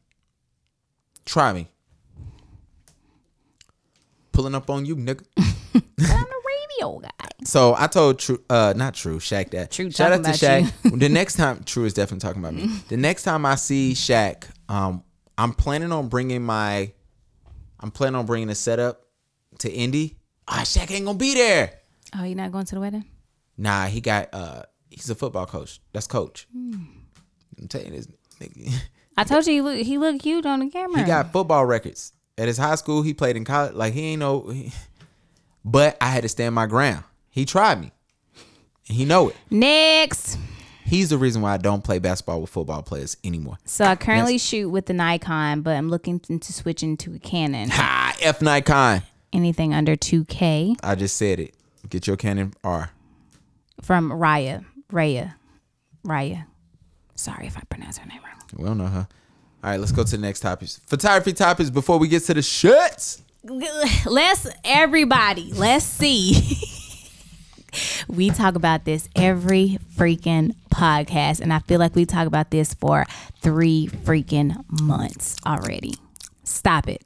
Try 1.25 1.53
me. 1.53 1.69
Pulling 4.33 4.55
up 4.55 4.69
on 4.69 4.85
you, 4.85 4.97
nigga. 4.97 5.25
Radio 6.81 6.99
guy. 7.01 7.11
So 7.45 7.75
I 7.77 7.87
told 7.87 8.19
True, 8.19 8.43
uh, 8.51 8.75
not 8.77 8.95
True, 8.95 9.19
Shaq 9.19 9.51
that. 9.51 9.71
True 9.71 9.91
Shout 9.91 10.13
out 10.13 10.25
to 10.25 10.31
Shaq. 10.31 10.99
the 10.99 11.09
next 11.09 11.35
time, 11.35 11.63
True 11.65 11.85
is 11.85 11.95
definitely 11.95 12.21
talking 12.27 12.43
about 12.43 12.55
me. 12.55 12.71
The 12.89 12.97
next 12.97 13.23
time 13.25 13.45
I 13.47 13.55
see 13.57 13.93
Shaq, 13.93 14.45
um, 14.69 15.03
I'm 15.37 15.53
planning 15.53 15.93
on 15.93 16.09
bringing 16.09 16.43
my, 16.43 16.93
I'm 17.81 17.91
planning 17.91 18.17
on 18.17 18.27
bringing 18.27 18.51
a 18.51 18.55
setup 18.55 19.03
to 19.59 19.71
Indy. 19.73 20.17
Ah, 20.49 20.61
Shaq 20.65 20.91
ain't 20.91 21.05
gonna 21.07 21.19
be 21.19 21.35
there. 21.35 21.73
Oh, 22.17 22.25
you 22.25 22.35
not 22.35 22.53
going 22.53 22.65
to 22.67 22.75
the 22.75 22.81
wedding? 22.81 23.05
Nah, 23.57 23.87
he 23.87 24.01
got, 24.01 24.29
uh, 24.33 24.63
he's 24.91 25.09
a 25.11 25.15
football 25.15 25.47
coach. 25.47 25.81
That's 25.93 26.07
coach. 26.07 26.47
I'm 26.55 27.69
telling 27.69 27.89
you 27.89 27.93
this. 27.95 28.09
Nigga. 28.41 28.73
I 29.17 29.25
told 29.25 29.47
you 29.47 29.53
he 29.55 29.61
look 29.61 29.77
he 29.79 29.97
looked 29.99 30.23
cute 30.23 30.45
on 30.45 30.59
the 30.61 30.69
camera. 30.71 31.01
He 31.01 31.07
got 31.07 31.33
football 31.33 31.65
records 31.65 32.13
at 32.37 32.49
his 32.49 32.59
high 32.59 32.75
school. 32.75 33.03
He 33.03 33.15
played 33.15 33.37
in 33.37 33.45
college. 33.45 33.75
Like 33.75 33.93
he 33.95 34.01
ain't 34.07 34.21
no, 34.21 34.49
he- 34.49 34.73
but 35.65 35.97
I 36.01 36.07
had 36.07 36.23
to 36.23 36.29
stand 36.29 36.55
my 36.55 36.67
ground. 36.67 37.05
He 37.31 37.45
tried 37.45 37.81
me, 37.81 37.93
and 38.89 38.97
he 38.97 39.05
know 39.05 39.29
it. 39.31 39.37
Next. 39.51 40.39
He's 40.85 41.09
the 41.09 41.19
reason 41.19 41.41
why 41.41 41.55
I 41.55 41.57
don't 41.57 41.83
play 41.83 41.99
basketball 41.99 42.43
with 42.43 42.51
football 42.51 42.83
players 42.83 43.17
anymore. 43.25 43.57
So 43.65 43.85
I 43.85 43.97
currently 43.97 44.37
shoot 44.37 44.69
with 44.69 44.87
the 44.87 44.93
Nikon, 44.93 45.63
but 45.63 45.77
I'm 45.77 45.89
looking 45.89 46.21
into 46.29 46.53
switching 46.53 46.97
to 46.99 47.15
a 47.15 47.19
Canon. 47.19 47.71
Ha! 47.71 48.15
F 48.21 48.43
Nikon. 48.43 49.03
Anything 49.33 49.75
under 49.75 49.97
2K 49.97 50.77
I 50.83 50.95
just 50.95 51.17
said 51.17 51.41
it. 51.41 51.55
Get 51.89 52.07
your 52.07 52.17
Canon 52.17 52.55
R. 52.63 52.91
from 53.83 54.11
Raya. 54.11 54.65
Raya. 54.93 55.35
Raya. 56.07 56.47
Sorry 57.15 57.47
if 57.47 57.57
I 57.57 57.63
pronounce 57.69 57.99
her 57.99 58.07
name 58.07 58.21
wrong. 58.23 58.41
We 58.57 58.65
don't 58.65 58.79
know 58.79 58.87
her. 58.87 59.09
All 59.63 59.71
right, 59.71 59.81
let's 59.81 59.93
go 59.93 60.05
to 60.05 60.11
the 60.11 60.19
next 60.19 60.41
topics. 60.41 60.81
Photography 60.87 61.33
topics 61.33 61.71
before 61.71 61.99
we 61.99 62.09
get 62.09 62.23
to 62.25 62.35
the 62.35 62.43
shirts. 62.43 63.23
Let's 64.07 64.47
everybody, 64.65 65.53
let's 65.53 65.85
see. 65.85 66.57
we 68.09 68.31
talk 68.31 68.55
about 68.55 68.87
this 68.87 69.07
every 69.15 69.77
freaking 69.97 70.55
podcast, 70.71 71.43
and 71.43 71.53
I 71.53 71.59
feel 71.59 71.79
like 71.79 71.95
we 71.95 72.07
talk 72.07 72.27
about 72.27 72.51
this 72.51 72.73
for 72.73 73.05
three 73.43 73.89
freaking 73.89 74.65
months 74.81 75.37
already. 75.45 75.93
Stop 76.45 76.89
it. 76.89 77.05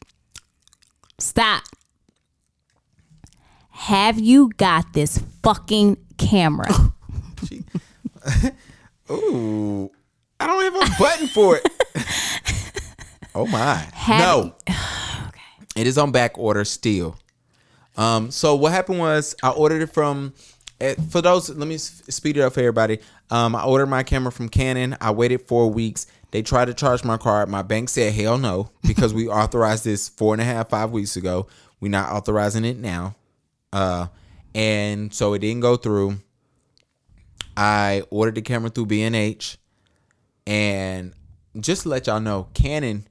Stop. 1.19 1.65
Have 3.71 4.21
you 4.21 4.51
got 4.59 4.93
this 4.93 5.21
fucking 5.43 5.97
camera? 6.19 6.71
Ooh, 9.11 9.91
I 10.39 10.47
don't 10.47 10.63
have 10.63 10.77
a 10.77 10.87
button 11.01 11.27
for 11.27 11.57
it. 11.57 11.69
oh 13.35 13.47
my! 13.47 13.75
Have 13.93 14.21
no, 14.21 14.55
it 15.79 15.87
is 15.87 15.99
on 15.99 16.13
back 16.13 16.37
order 16.39 16.65
still. 16.65 17.17
Um, 17.97 18.31
so 18.31 18.55
what 18.55 18.73
happened 18.73 18.99
was 18.99 19.35
I 19.43 19.51
ordered 19.51 19.83
it 19.83 19.93
from. 19.93 20.35
eh, 20.81 20.95
For 21.11 21.21
those, 21.21 21.51
let 21.51 21.67
me 21.69 21.79
speed 21.79 22.37
it 22.37 22.41
up 22.43 22.53
for 22.53 22.61
everybody. 22.61 22.99
Um, 23.31 23.55
I 23.57 23.65
ordered 23.65 23.87
my 23.87 24.03
camera 24.03 24.31
from 24.33 24.49
Canon. 24.49 24.97
I 25.01 25.11
waited 25.11 25.43
four 25.49 25.71
weeks. 25.71 26.07
They 26.31 26.43
tried 26.43 26.67
to 26.67 26.75
charge 26.75 27.05
my 27.05 27.17
card. 27.17 27.49
My 27.49 27.63
bank 27.63 27.89
said 27.89 28.13
hell 28.13 28.39
no 28.39 28.71
because 28.87 29.13
we 29.15 29.29
authorized 29.29 29.85
this 29.85 30.09
four 30.09 30.35
and 30.35 30.41
a 30.41 30.45
half, 30.45 30.69
five 30.71 30.91
weeks 30.91 31.17
ago. 31.17 31.47
We're 31.81 31.91
not 31.91 32.13
authorizing 32.13 32.65
it 32.65 32.77
now. 32.79 33.17
Uh, 33.73 34.07
and 34.55 35.13
so 35.13 35.33
it 35.35 35.41
didn't 35.41 35.61
go 35.61 35.77
through. 35.77 36.19
I 37.57 38.03
ordered 38.11 38.37
the 38.37 38.43
camera 38.43 38.71
through 38.71 38.87
B&H. 38.87 39.59
And 40.47 41.13
just 41.59 41.83
to 41.83 41.89
let 41.89 42.07
y'all 42.07 42.21
know, 42.21 42.49
Canon 42.55 43.08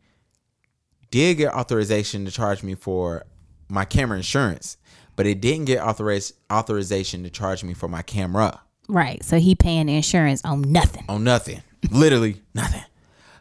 did 1.12 1.38
get 1.38 1.53
authorization 1.53 2.26
to 2.26 2.32
charge 2.32 2.64
me 2.64 2.76
for 2.76 3.26
my 3.70 3.86
camera 3.86 4.18
insurance, 4.18 4.78
but 5.16 5.26
it 5.26 5.41
didn't 5.41 5.66
get 5.66 5.80
authoriz- 5.80 6.34
authorization 6.51 7.24
to 7.24 7.30
charge 7.30 7.64
me 7.64 7.74
for 7.74 7.88
my 7.88 8.01
camera 8.01 8.62
right. 8.88 9.24
So 9.24 9.38
he 9.39 9.55
paying 9.55 9.89
insurance 9.89 10.43
on 10.43 10.62
nothing. 10.62 11.05
on 11.10 11.24
nothing. 11.24 11.62
Literally 11.91 12.41
nothing. 12.53 12.84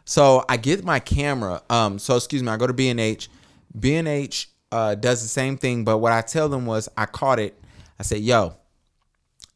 So 0.05 0.45
I 0.47 0.57
get 0.57 0.83
my 0.83 0.99
camera. 0.99 1.61
Um, 1.69 1.99
so 1.99 2.15
excuse 2.15 2.43
me, 2.43 2.49
I 2.49 2.57
go 2.57 2.67
to 2.67 2.73
B 2.73 2.89
and 2.89 2.99
H. 2.99 3.29
B 3.77 3.95
and 3.95 4.07
H 4.07 4.49
uh, 4.71 4.95
does 4.95 5.21
the 5.21 5.27
same 5.27 5.57
thing, 5.57 5.83
but 5.83 5.97
what 5.97 6.13
I 6.13 6.21
tell 6.21 6.49
them 6.49 6.65
was 6.65 6.89
I 6.97 7.05
caught 7.05 7.39
it. 7.39 7.59
I 7.99 8.03
said, 8.03 8.19
"Yo, 8.19 8.55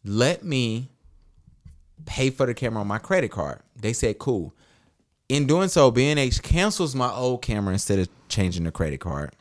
let 0.04 0.44
me 0.44 0.90
pay 2.06 2.30
for 2.30 2.46
the 2.46 2.54
camera 2.54 2.82
on 2.82 2.88
my 2.88 2.98
credit 2.98 3.32
card." 3.32 3.62
They 3.76 3.94
said, 3.94 4.20
"Cool." 4.20 4.54
In 5.32 5.48
doing 5.48 5.70
so, 5.70 5.90
BNH 5.94 6.44
cancels 6.44 6.94
my 6.94 7.10
old 7.10 7.42
camera 7.42 7.72
instead 7.72 8.00
of 8.00 8.10
changing 8.28 8.66
the 8.66 8.72
credit 8.72 9.00
card. 9.00 9.32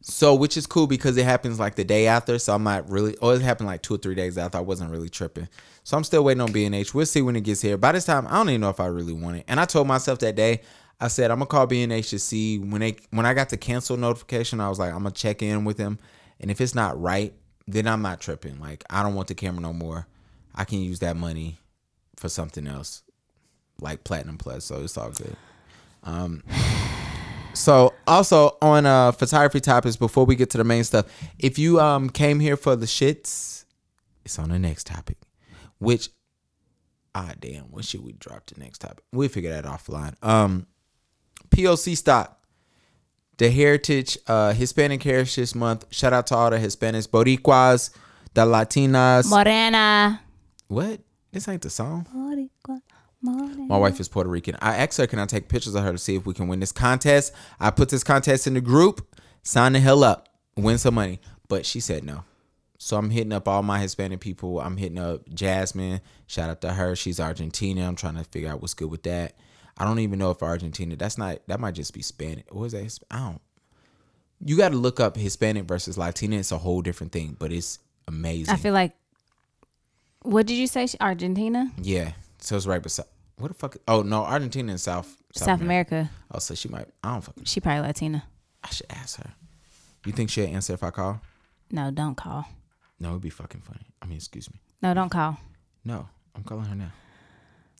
So, 0.00 0.34
which 0.34 0.56
is 0.56 0.66
cool 0.66 0.86
because 0.86 1.18
it 1.18 1.26
happens 1.26 1.60
like 1.60 1.74
the 1.74 1.84
day 1.84 2.06
after. 2.06 2.38
So 2.38 2.54
I'm 2.54 2.62
not 2.62 2.88
really, 2.88 3.14
or 3.18 3.34
it 3.34 3.42
happened 3.42 3.66
like 3.66 3.82
two 3.82 3.96
or 3.96 3.98
three 3.98 4.14
days 4.14 4.38
after. 4.38 4.56
I 4.56 4.62
wasn't 4.62 4.90
really 4.90 5.10
tripping. 5.10 5.50
So 5.84 5.98
I'm 5.98 6.04
still 6.04 6.24
waiting 6.24 6.40
on 6.40 6.48
BNH. 6.48 6.94
We'll 6.94 7.04
see 7.04 7.20
when 7.20 7.36
it 7.36 7.42
gets 7.42 7.60
here. 7.60 7.76
By 7.76 7.92
this 7.92 8.06
time, 8.06 8.26
I 8.28 8.38
don't 8.38 8.48
even 8.48 8.62
know 8.62 8.70
if 8.70 8.80
I 8.80 8.86
really 8.86 9.12
want 9.12 9.36
it. 9.36 9.44
And 9.48 9.60
I 9.60 9.66
told 9.66 9.86
myself 9.86 10.20
that 10.20 10.34
day, 10.34 10.62
I 10.98 11.08
said 11.08 11.30
I'm 11.30 11.36
gonna 11.36 11.46
call 11.46 11.66
BNH 11.66 12.08
to 12.08 12.18
see 12.18 12.58
when 12.58 12.80
they 12.80 12.96
when 13.10 13.26
I 13.26 13.34
got 13.34 13.50
the 13.50 13.58
cancel 13.58 13.98
notification. 13.98 14.62
I 14.62 14.70
was 14.70 14.78
like, 14.78 14.94
I'm 14.94 15.02
gonna 15.02 15.10
check 15.10 15.42
in 15.42 15.66
with 15.66 15.76
them, 15.76 15.98
and 16.40 16.50
if 16.50 16.62
it's 16.62 16.74
not 16.74 16.98
right, 16.98 17.34
then 17.66 17.86
I'm 17.86 18.00
not 18.00 18.22
tripping. 18.22 18.58
Like 18.60 18.82
I 18.88 19.02
don't 19.02 19.14
want 19.14 19.28
the 19.28 19.34
camera 19.34 19.60
no 19.60 19.74
more. 19.74 20.06
I 20.54 20.64
can 20.64 20.80
use 20.80 21.00
that 21.00 21.18
money 21.18 21.58
for 22.16 22.30
something 22.30 22.66
else, 22.66 23.02
like 23.80 24.04
Platinum 24.04 24.38
Plus. 24.38 24.64
So 24.64 24.82
it's 24.82 24.96
all 24.96 25.10
good. 25.10 25.36
Um, 26.04 26.42
so 27.52 27.94
also 28.06 28.56
on 28.60 28.86
uh 28.86 29.12
photography 29.12 29.60
topics 29.60 29.96
before 29.96 30.24
we 30.24 30.36
get 30.36 30.50
to 30.50 30.58
the 30.58 30.64
main 30.64 30.84
stuff, 30.84 31.06
if 31.38 31.58
you 31.58 31.80
um 31.80 32.10
came 32.10 32.38
here 32.40 32.56
for 32.56 32.76
the 32.76 32.86
shits, 32.86 33.64
it's 34.24 34.38
on 34.38 34.50
the 34.50 34.58
next 34.58 34.86
topic. 34.86 35.16
Which 35.78 36.10
ah 37.14 37.32
damn, 37.40 37.64
what 37.64 37.84
should 37.84 38.04
we 38.04 38.12
drop 38.12 38.46
the 38.46 38.60
next 38.60 38.80
topic? 38.80 39.02
We'll 39.12 39.28
figure 39.28 39.50
that 39.50 39.64
offline. 39.64 40.14
Um 40.22 40.66
POC 41.50 41.96
stock. 41.96 42.32
The 43.38 43.50
Heritage 43.50 44.18
uh 44.26 44.52
Hispanic 44.52 45.02
Heritage 45.02 45.54
Month. 45.54 45.86
Shout 45.90 46.12
out 46.12 46.26
to 46.28 46.34
all 46.36 46.50
the 46.50 46.58
Hispanics, 46.58 47.08
Boricuas, 47.08 47.90
the 48.34 48.42
Latinas. 48.46 49.28
Morena. 49.30 50.20
what? 50.68 51.00
This 51.32 51.48
ain't 51.48 51.60
the 51.62 51.70
song. 51.70 52.06
Boricua, 52.14 52.80
morena. 53.26 53.64
My 53.64 53.76
wife 53.76 54.00
is 54.00 54.08
Puerto 54.08 54.30
Rican. 54.30 54.56
I 54.60 54.76
asked 54.76 54.98
her, 54.98 55.06
can 55.06 55.18
I 55.18 55.26
take 55.26 55.48
pictures 55.48 55.74
of 55.74 55.84
her 55.84 55.92
to 55.92 55.98
see 55.98 56.14
if 56.16 56.26
we 56.26 56.34
can 56.34 56.48
win 56.48 56.60
this 56.60 56.72
contest? 56.72 57.32
I 57.60 57.70
put 57.70 57.88
this 57.88 58.04
contest 58.04 58.46
in 58.46 58.54
the 58.54 58.60
group. 58.60 59.16
Sign 59.42 59.72
the 59.72 59.80
hell 59.80 60.04
up. 60.04 60.28
Win 60.56 60.78
some 60.78 60.94
money. 60.94 61.20
But 61.48 61.66
she 61.66 61.80
said 61.80 62.04
no. 62.04 62.24
So 62.78 62.96
I'm 62.96 63.10
hitting 63.10 63.32
up 63.32 63.48
all 63.48 63.62
my 63.62 63.78
Hispanic 63.78 64.20
people. 64.20 64.60
I'm 64.60 64.76
hitting 64.76 64.98
up 64.98 65.28
Jasmine. 65.32 66.00
Shout 66.26 66.50
out 66.50 66.60
to 66.62 66.72
her. 66.72 66.94
She's 66.96 67.20
Argentina. 67.20 67.86
I'm 67.86 67.96
trying 67.96 68.16
to 68.16 68.24
figure 68.24 68.50
out 68.50 68.60
what's 68.60 68.74
good 68.74 68.90
with 68.90 69.02
that. 69.04 69.36
I 69.78 69.84
don't 69.84 69.98
even 69.98 70.18
know 70.18 70.30
if 70.30 70.42
Argentina. 70.42 70.96
That's 70.96 71.18
not. 71.18 71.38
That 71.46 71.60
might 71.60 71.74
just 71.74 71.94
be 71.94 72.02
Spanish. 72.02 72.44
What 72.50 72.64
is 72.66 72.72
that? 72.72 72.98
I 73.10 73.18
don't. 73.18 73.40
You 74.44 74.56
got 74.56 74.70
to 74.70 74.76
look 74.76 75.00
up 75.00 75.16
Hispanic 75.16 75.64
versus 75.64 75.96
Latina. 75.96 76.36
It's 76.36 76.52
a 76.52 76.58
whole 76.58 76.82
different 76.82 77.12
thing, 77.12 77.36
but 77.38 77.52
it's 77.52 77.78
amazing. 78.06 78.52
I 78.52 78.56
feel 78.56 78.74
like. 78.74 78.92
What 80.22 80.46
did 80.46 80.54
you 80.56 80.66
say? 80.66 80.88
Argentina, 81.00 81.70
yeah. 81.80 82.12
So 82.38 82.56
it's 82.56 82.66
right 82.66 82.82
beside. 82.82 83.06
What 83.38 83.48
the 83.48 83.54
fuck? 83.54 83.76
Oh 83.86 84.02
no, 84.02 84.24
Argentina 84.24 84.72
and 84.72 84.80
South 84.80 85.16
South, 85.34 85.60
America. 85.60 86.10
Oh, 86.32 86.38
so 86.38 86.54
she 86.54 86.68
might. 86.68 86.88
I 87.04 87.12
don't 87.12 87.20
fucking. 87.22 87.44
She 87.44 87.60
probably 87.60 87.86
Latina. 87.86 88.24
I 88.64 88.70
should 88.70 88.86
ask 88.90 89.18
her. 89.18 89.30
You 90.06 90.12
think 90.12 90.30
she'll 90.30 90.46
answer 90.46 90.72
if 90.72 90.82
I 90.82 90.90
call? 90.90 91.20
No, 91.70 91.90
don't 91.90 92.14
call. 92.16 92.46
No, 92.98 93.10
it'd 93.10 93.22
be 93.22 93.30
fucking 93.30 93.60
funny. 93.60 93.86
I 94.00 94.06
mean, 94.06 94.16
excuse 94.16 94.50
me. 94.50 94.60
No, 94.82 94.94
don't 94.94 95.10
call. 95.10 95.36
No, 95.84 96.08
I'm 96.34 96.44
calling 96.44 96.64
her 96.64 96.74
now. 96.74 96.92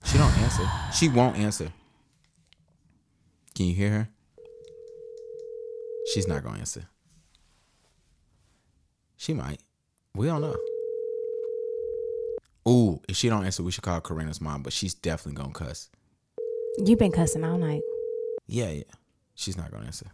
She 0.04 0.18
don't 0.18 0.36
answer. 0.38 0.70
She 0.92 1.08
won't 1.08 1.36
answer. 1.36 1.72
Can 3.54 3.66
you 3.66 3.74
hear 3.74 3.90
her? 3.90 4.08
She's 6.12 6.28
not 6.28 6.44
gonna 6.44 6.58
answer. 6.58 6.86
She 9.16 9.32
might. 9.32 9.60
We 10.14 10.26
don't 10.26 10.42
know. 10.42 10.56
Ooh, 12.68 13.00
if 13.08 13.16
she 13.16 13.28
don't 13.28 13.44
answer, 13.44 13.62
we 13.62 13.70
should 13.70 13.84
call 13.84 14.00
Karina's 14.00 14.40
mom, 14.40 14.62
but 14.62 14.72
she's 14.72 14.94
definitely 14.94 15.40
gonna 15.40 15.52
cuss. 15.52 15.88
You've 16.78 16.98
been 16.98 17.12
cussing 17.12 17.44
all 17.44 17.58
night. 17.58 17.82
Yeah, 18.46 18.70
yeah. 18.70 18.82
She's 19.34 19.56
not 19.56 19.70
gonna 19.70 19.86
answer. 19.86 20.10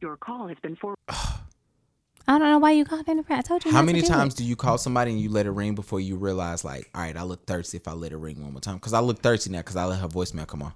Your 0.00 0.16
call 0.16 0.48
has 0.48 0.58
been 0.62 0.76
for. 0.76 0.94
I 1.08 2.38
don't 2.38 2.40
know 2.40 2.58
why 2.58 2.70
you 2.72 2.84
called 2.84 3.08
in 3.08 3.18
the 3.18 3.22
prayer. 3.22 3.40
I 3.40 3.42
told 3.42 3.64
you. 3.64 3.72
How 3.72 3.82
many 3.82 4.00
do 4.00 4.06
times 4.06 4.34
it. 4.34 4.38
do 4.38 4.44
you 4.44 4.56
call 4.56 4.78
somebody 4.78 5.10
and 5.10 5.20
you 5.20 5.28
let 5.28 5.46
it 5.46 5.50
ring 5.50 5.74
before 5.74 6.00
you 6.00 6.16
realize, 6.16 6.64
like, 6.64 6.88
all 6.94 7.02
right, 7.02 7.16
I 7.16 7.22
look 7.22 7.44
thirsty 7.46 7.76
if 7.76 7.86
I 7.88 7.92
let 7.92 8.12
it 8.12 8.16
ring 8.16 8.42
one 8.42 8.52
more 8.52 8.60
time? 8.60 8.76
Because 8.76 8.94
I 8.94 9.00
look 9.00 9.20
thirsty 9.20 9.50
now 9.50 9.58
because 9.58 9.76
I 9.76 9.84
let 9.84 10.00
her 10.00 10.08
voicemail 10.08 10.46
come 10.46 10.62
on. 10.62 10.72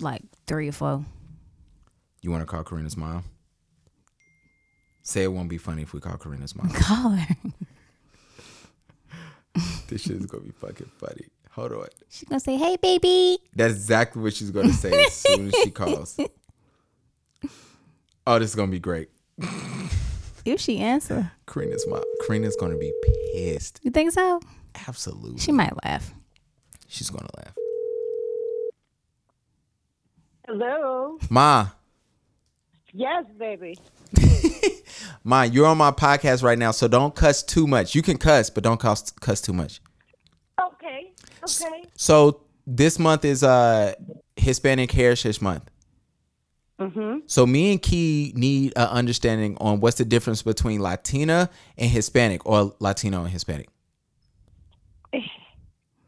Like 0.00 0.22
three 0.46 0.68
or 0.68 0.72
four. 0.72 1.04
You 2.22 2.30
want 2.30 2.42
to 2.42 2.46
call 2.46 2.62
Karina's 2.62 2.96
mom? 2.96 3.24
Say 5.10 5.24
it 5.24 5.32
won't 5.32 5.48
be 5.48 5.58
funny 5.58 5.82
if 5.82 5.92
we 5.92 5.98
call 5.98 6.16
Karina's 6.16 6.54
mom. 6.54 6.70
Call 6.72 7.10
her. 7.10 7.34
this 9.88 10.02
shit 10.02 10.12
is 10.12 10.26
gonna 10.26 10.44
be 10.44 10.52
fucking 10.52 10.88
funny. 10.98 11.26
Hold 11.50 11.72
on. 11.72 11.88
She's 12.08 12.28
gonna 12.28 12.38
say, 12.38 12.56
"Hey, 12.56 12.76
baby." 12.76 13.38
That's 13.56 13.74
exactly 13.74 14.22
what 14.22 14.34
she's 14.34 14.52
gonna 14.52 14.72
say 14.72 14.92
as 15.06 15.12
soon 15.12 15.48
as 15.48 15.54
she 15.64 15.72
calls. 15.72 16.16
Oh, 18.24 18.38
this 18.38 18.50
is 18.50 18.54
gonna 18.54 18.70
be 18.70 18.78
great. 18.78 19.08
If 20.44 20.60
she 20.60 20.78
answer, 20.78 21.32
Karina's 21.44 21.84
mom. 21.88 22.04
Karina's 22.24 22.54
gonna 22.54 22.78
be 22.78 22.92
pissed. 23.34 23.80
you 23.82 23.90
think 23.90 24.12
so? 24.12 24.40
Absolutely. 24.86 25.40
She 25.40 25.50
might 25.50 25.72
laugh. 25.84 26.14
She's 26.86 27.10
gonna 27.10 27.28
laugh. 27.36 27.56
Hello. 30.46 31.18
Ma, 31.28 31.70
Yes, 32.92 33.24
baby. 33.38 33.78
ma, 35.24 35.42
you're 35.42 35.66
on 35.66 35.78
my 35.78 35.90
podcast 35.90 36.42
right 36.42 36.58
now, 36.58 36.70
so 36.70 36.88
don't 36.88 37.14
cuss 37.14 37.42
too 37.42 37.66
much. 37.66 37.94
You 37.94 38.02
can 38.02 38.18
cuss, 38.18 38.50
but 38.50 38.64
don't 38.64 38.80
cuss 38.80 39.10
cuss 39.10 39.40
too 39.40 39.52
much. 39.52 39.80
Okay. 40.60 41.12
Okay. 41.42 41.84
So 41.96 42.42
this 42.66 42.98
month 42.98 43.24
is 43.24 43.42
uh 43.42 43.94
Hispanic 44.36 44.90
Heritage 44.90 45.40
Month. 45.40 45.70
Mm-hmm. 46.80 47.18
So 47.26 47.46
me 47.46 47.72
and 47.72 47.82
Key 47.82 48.32
need 48.34 48.72
an 48.74 48.88
understanding 48.88 49.56
on 49.60 49.80
what's 49.80 49.98
the 49.98 50.04
difference 50.04 50.42
between 50.42 50.80
Latina 50.80 51.50
and 51.76 51.90
Hispanic 51.90 52.44
or 52.46 52.74
Latino 52.80 53.20
and 53.22 53.30
Hispanic. 53.30 53.68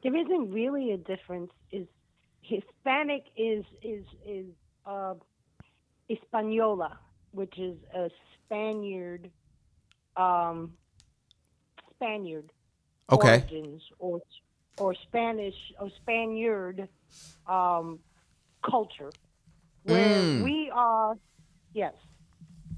There 0.02 0.16
isn't 0.16 0.50
really 0.50 0.90
a 0.90 0.96
difference. 0.96 1.52
Is 1.70 1.86
Hispanic 2.40 3.22
is 3.36 3.64
is 3.84 4.04
is 4.26 4.46
uh, 4.84 5.14
Hispaniola, 6.08 6.98
which 7.32 7.58
is 7.58 7.76
a 7.94 8.08
Spaniard, 8.44 9.30
um, 10.16 10.72
Spaniard 11.94 12.50
Okay. 13.10 13.44
origins 13.48 13.82
or 13.98 14.20
or 14.76 14.94
Spanish 15.06 15.54
or 15.80 15.88
Spaniard 16.00 16.88
um, 17.46 17.98
culture, 18.68 19.12
where 19.84 20.24
Mm. 20.24 20.42
we 20.42 20.70
are, 20.74 21.14
yes, 21.74 21.94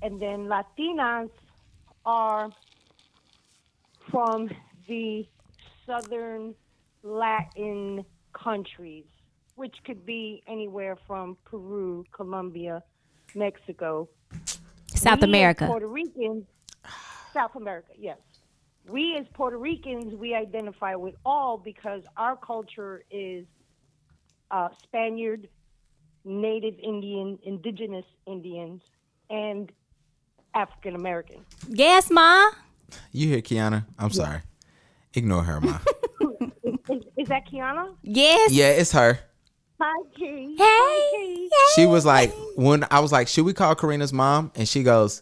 and 0.02 0.20
then 0.20 0.46
Latinas 0.48 1.30
are 2.04 2.52
from 4.10 4.48
the 4.88 5.24
southern 5.86 6.54
Latin 7.02 8.04
countries, 8.42 9.04
which 9.56 9.74
could 9.84 10.04
be 10.04 10.42
anywhere 10.48 10.96
from 11.06 11.36
Peru, 11.44 12.04
Colombia, 12.14 12.82
Mexico, 13.34 14.08
South 14.86 15.20
we 15.20 15.28
America. 15.28 15.66
Puerto 15.66 15.86
Ricans, 15.86 16.44
South 17.32 17.54
America, 17.56 17.92
yes. 17.98 18.18
We 18.88 19.16
as 19.16 19.26
Puerto 19.32 19.56
Ricans, 19.56 20.14
we 20.14 20.34
identify 20.34 20.94
with 20.94 21.14
all 21.24 21.56
because 21.56 22.02
our 22.16 22.36
culture 22.36 23.02
is 23.10 23.46
uh, 24.50 24.68
Spaniard, 24.82 25.48
Native 26.24 26.74
Indian, 26.82 27.38
Indigenous 27.44 28.04
Indians, 28.26 28.82
and 29.30 29.72
African 30.54 30.94
American. 30.94 31.44
Yes, 31.68 32.10
ma. 32.10 32.50
You 33.10 33.28
hear 33.28 33.40
Kiana? 33.40 33.86
I'm 33.98 34.10
sorry. 34.10 34.42
Ignore 35.14 35.42
her, 35.44 35.60
ma. 35.60 35.78
Is, 36.90 37.02
is 37.16 37.28
that 37.28 37.46
Kiana? 37.50 37.94
Yes. 38.02 38.52
yeah, 38.52 38.68
it's 38.68 38.92
her. 38.92 39.18
Hi, 39.86 40.02
Key. 40.16 40.56
Hey. 40.56 41.48
She 41.74 41.84
was 41.84 42.06
like, 42.06 42.32
when 42.56 42.86
I 42.90 43.00
was 43.00 43.12
like, 43.12 43.28
should 43.28 43.44
we 43.44 43.52
call 43.52 43.74
Karina's 43.74 44.14
mom? 44.14 44.50
And 44.54 44.66
she 44.66 44.82
goes, 44.82 45.20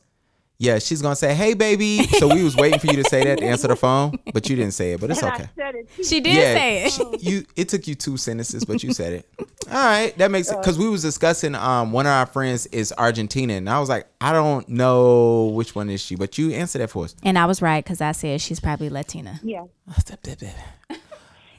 yeah, 0.57 0.79
she's 0.79 1.03
gonna 1.03 1.17
say, 1.17 1.35
hey, 1.35 1.55
baby. 1.55 2.05
So 2.05 2.33
we 2.33 2.45
was 2.45 2.55
waiting 2.55 2.79
for 2.79 2.87
you 2.87 3.03
to 3.03 3.09
say 3.09 3.25
that 3.25 3.39
to 3.39 3.45
answer 3.45 3.67
the 3.67 3.75
phone, 3.75 4.21
but 4.33 4.49
you 4.49 4.55
didn't 4.55 4.75
say 4.75 4.93
it. 4.93 5.01
But 5.01 5.11
it's 5.11 5.21
okay. 5.21 5.35
I 5.35 5.51
said 5.57 5.75
it. 5.75 5.89
too. 5.97 6.05
She 6.05 6.21
did 6.21 6.37
yeah, 6.37 6.55
say 6.55 6.85
it. 6.85 6.93
she- 6.93 7.31
you. 7.31 7.45
It 7.57 7.71
took 7.71 7.89
you 7.89 7.97
two 7.97 8.17
sentences, 8.17 8.65
but 8.65 8.85
you 8.85 8.93
said 8.93 9.15
it. 9.15 9.29
All 9.67 9.75
right, 9.75 10.17
that 10.19 10.31
makes 10.31 10.53
it 10.53 10.59
because 10.59 10.79
we 10.79 10.89
was 10.89 11.03
discussing. 11.03 11.57
Um, 11.57 11.91
one 11.91 12.07
of 12.07 12.13
our 12.13 12.27
friends 12.27 12.67
is 12.67 12.95
Argentina, 12.97 13.55
and 13.55 13.69
I 13.69 13.81
was 13.81 13.89
like, 13.89 14.07
I 14.21 14.33
don't 14.33 14.69
know 14.69 15.47
which 15.47 15.75
one 15.75 15.91
is 15.91 16.01
she, 16.01 16.15
but 16.15 16.39
you 16.39 16.53
answer 16.53 16.79
that 16.79 16.91
for 16.91 17.07
us. 17.07 17.17
And 17.25 17.37
I 17.37 17.47
was 17.47 17.61
right 17.61 17.83
because 17.83 18.01
I 18.01 18.13
said 18.13 18.41
she's 18.41 18.61
probably 18.61 18.91
Latina. 18.91 19.41
Yeah. 19.43 19.65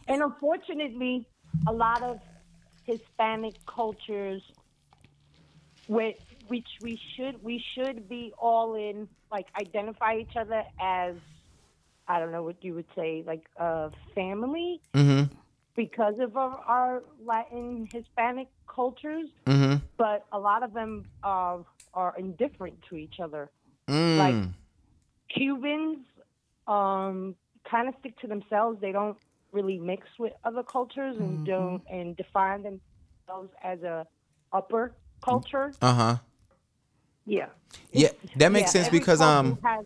And 0.08 0.22
unfortunately, 0.22 1.28
a 1.68 1.74
lot 1.74 2.01
of 2.01 2.22
Hispanic 2.86 3.56
cultures, 3.66 4.42
which 5.88 6.20
which 6.48 6.68
we 6.82 7.00
should 7.16 7.44
we 7.44 7.64
should 7.74 8.08
be 8.10 8.34
all 8.38 8.76
in, 8.76 9.08
like 9.32 9.48
identify 9.60 10.16
each 10.18 10.36
other 10.36 10.64
as, 10.80 11.16
I 12.08 12.20
don't 12.20 12.32
know 12.32 12.44
what 12.44 12.64
you 12.64 12.74
would 12.76 12.88
say, 12.96 13.24
like 13.26 13.46
a 13.58 13.92
family, 14.14 14.82
Mm-hmm. 14.94 15.34
because 15.76 16.16
of 16.20 16.36
our, 16.38 16.58
our 16.68 17.04
Latin 17.26 17.88
Hispanic 17.92 18.50
cultures. 18.68 19.30
Mm-hmm. 19.46 19.78
But 19.98 20.26
a 20.32 20.40
lot 20.40 20.64
of 20.64 20.74
them 20.74 21.06
are 21.24 21.64
are 21.94 22.14
indifferent 22.18 22.82
to 22.90 22.96
each 22.96 23.20
other. 23.22 23.50
Mm. 23.88 24.18
Like 24.18 24.50
Cubans, 25.30 26.00
um, 26.68 27.36
kind 27.70 27.88
of 27.88 27.96
stick 28.00 28.20
to 28.20 28.28
themselves. 28.28 28.80
They 28.82 28.92
don't 28.92 29.18
really 29.54 29.78
mix 29.80 30.08
with 30.20 30.34
other 30.43 30.64
cultures 30.64 31.16
and 31.18 31.43
don't 31.45 31.82
and 31.89 32.18
define 32.18 32.64
themselves 32.64 33.51
as 33.64 33.82
a 33.84 34.06
upper 34.51 34.93
culture. 35.24 35.72
Uh 35.82 35.93
huh. 35.93 36.18
Yeah. 37.26 37.47
Yeah, 37.91 38.10
that 38.36 38.51
makes 38.51 38.76
Yeah, 38.76 38.84
sense 38.84 38.89
because 38.89 39.22
um, 39.22 39.58
has- 39.64 39.86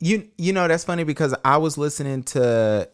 you 0.00 0.28
you 0.38 0.52
know 0.52 0.68
that's 0.68 0.84
funny 0.84 1.04
because 1.04 1.34
I 1.44 1.56
was 1.56 1.76
listening 1.76 2.22
to. 2.24 2.88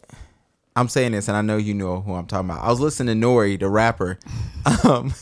I'm 0.73 0.87
saying 0.87 1.11
this, 1.11 1.27
and 1.27 1.35
I 1.35 1.41
know 1.41 1.57
you 1.57 1.73
know 1.73 1.99
who 1.99 2.13
I'm 2.13 2.25
talking 2.27 2.49
about. 2.49 2.63
I 2.63 2.69
was 2.69 2.79
listening 2.79 3.07
to 3.19 3.27
N.O.R.E., 3.27 3.57
the 3.57 3.67
rapper, 3.67 4.17
um, 4.85 5.13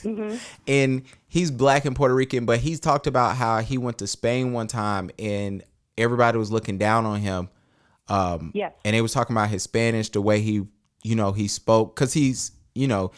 and 0.67 1.01
he's 1.27 1.49
black 1.49 1.85
and 1.85 1.95
Puerto 1.95 2.13
Rican, 2.13 2.45
but 2.45 2.59
he's 2.59 2.79
talked 2.79 3.07
about 3.07 3.35
how 3.35 3.59
he 3.59 3.79
went 3.79 3.97
to 3.97 4.05
Spain 4.07 4.53
one 4.53 4.67
time 4.67 5.09
and 5.17 5.63
everybody 5.97 6.37
was 6.37 6.51
looking 6.51 6.77
down 6.77 7.05
on 7.05 7.19
him. 7.19 7.49
Um, 8.09 8.51
Yes. 8.53 8.73
and 8.85 8.95
they 8.95 9.01
was 9.01 9.13
talking 9.13 9.35
about 9.35 9.49
his 9.49 9.63
Spanish, 9.63 10.09
the 10.09 10.21
way 10.21 10.41
he, 10.41 10.65
you 11.03 11.15
know, 11.15 11.31
he 11.31 11.47
spoke, 11.47 11.95
cause 11.95 12.13
he's, 12.13 12.51
you 12.75 12.87
know, 12.87 13.11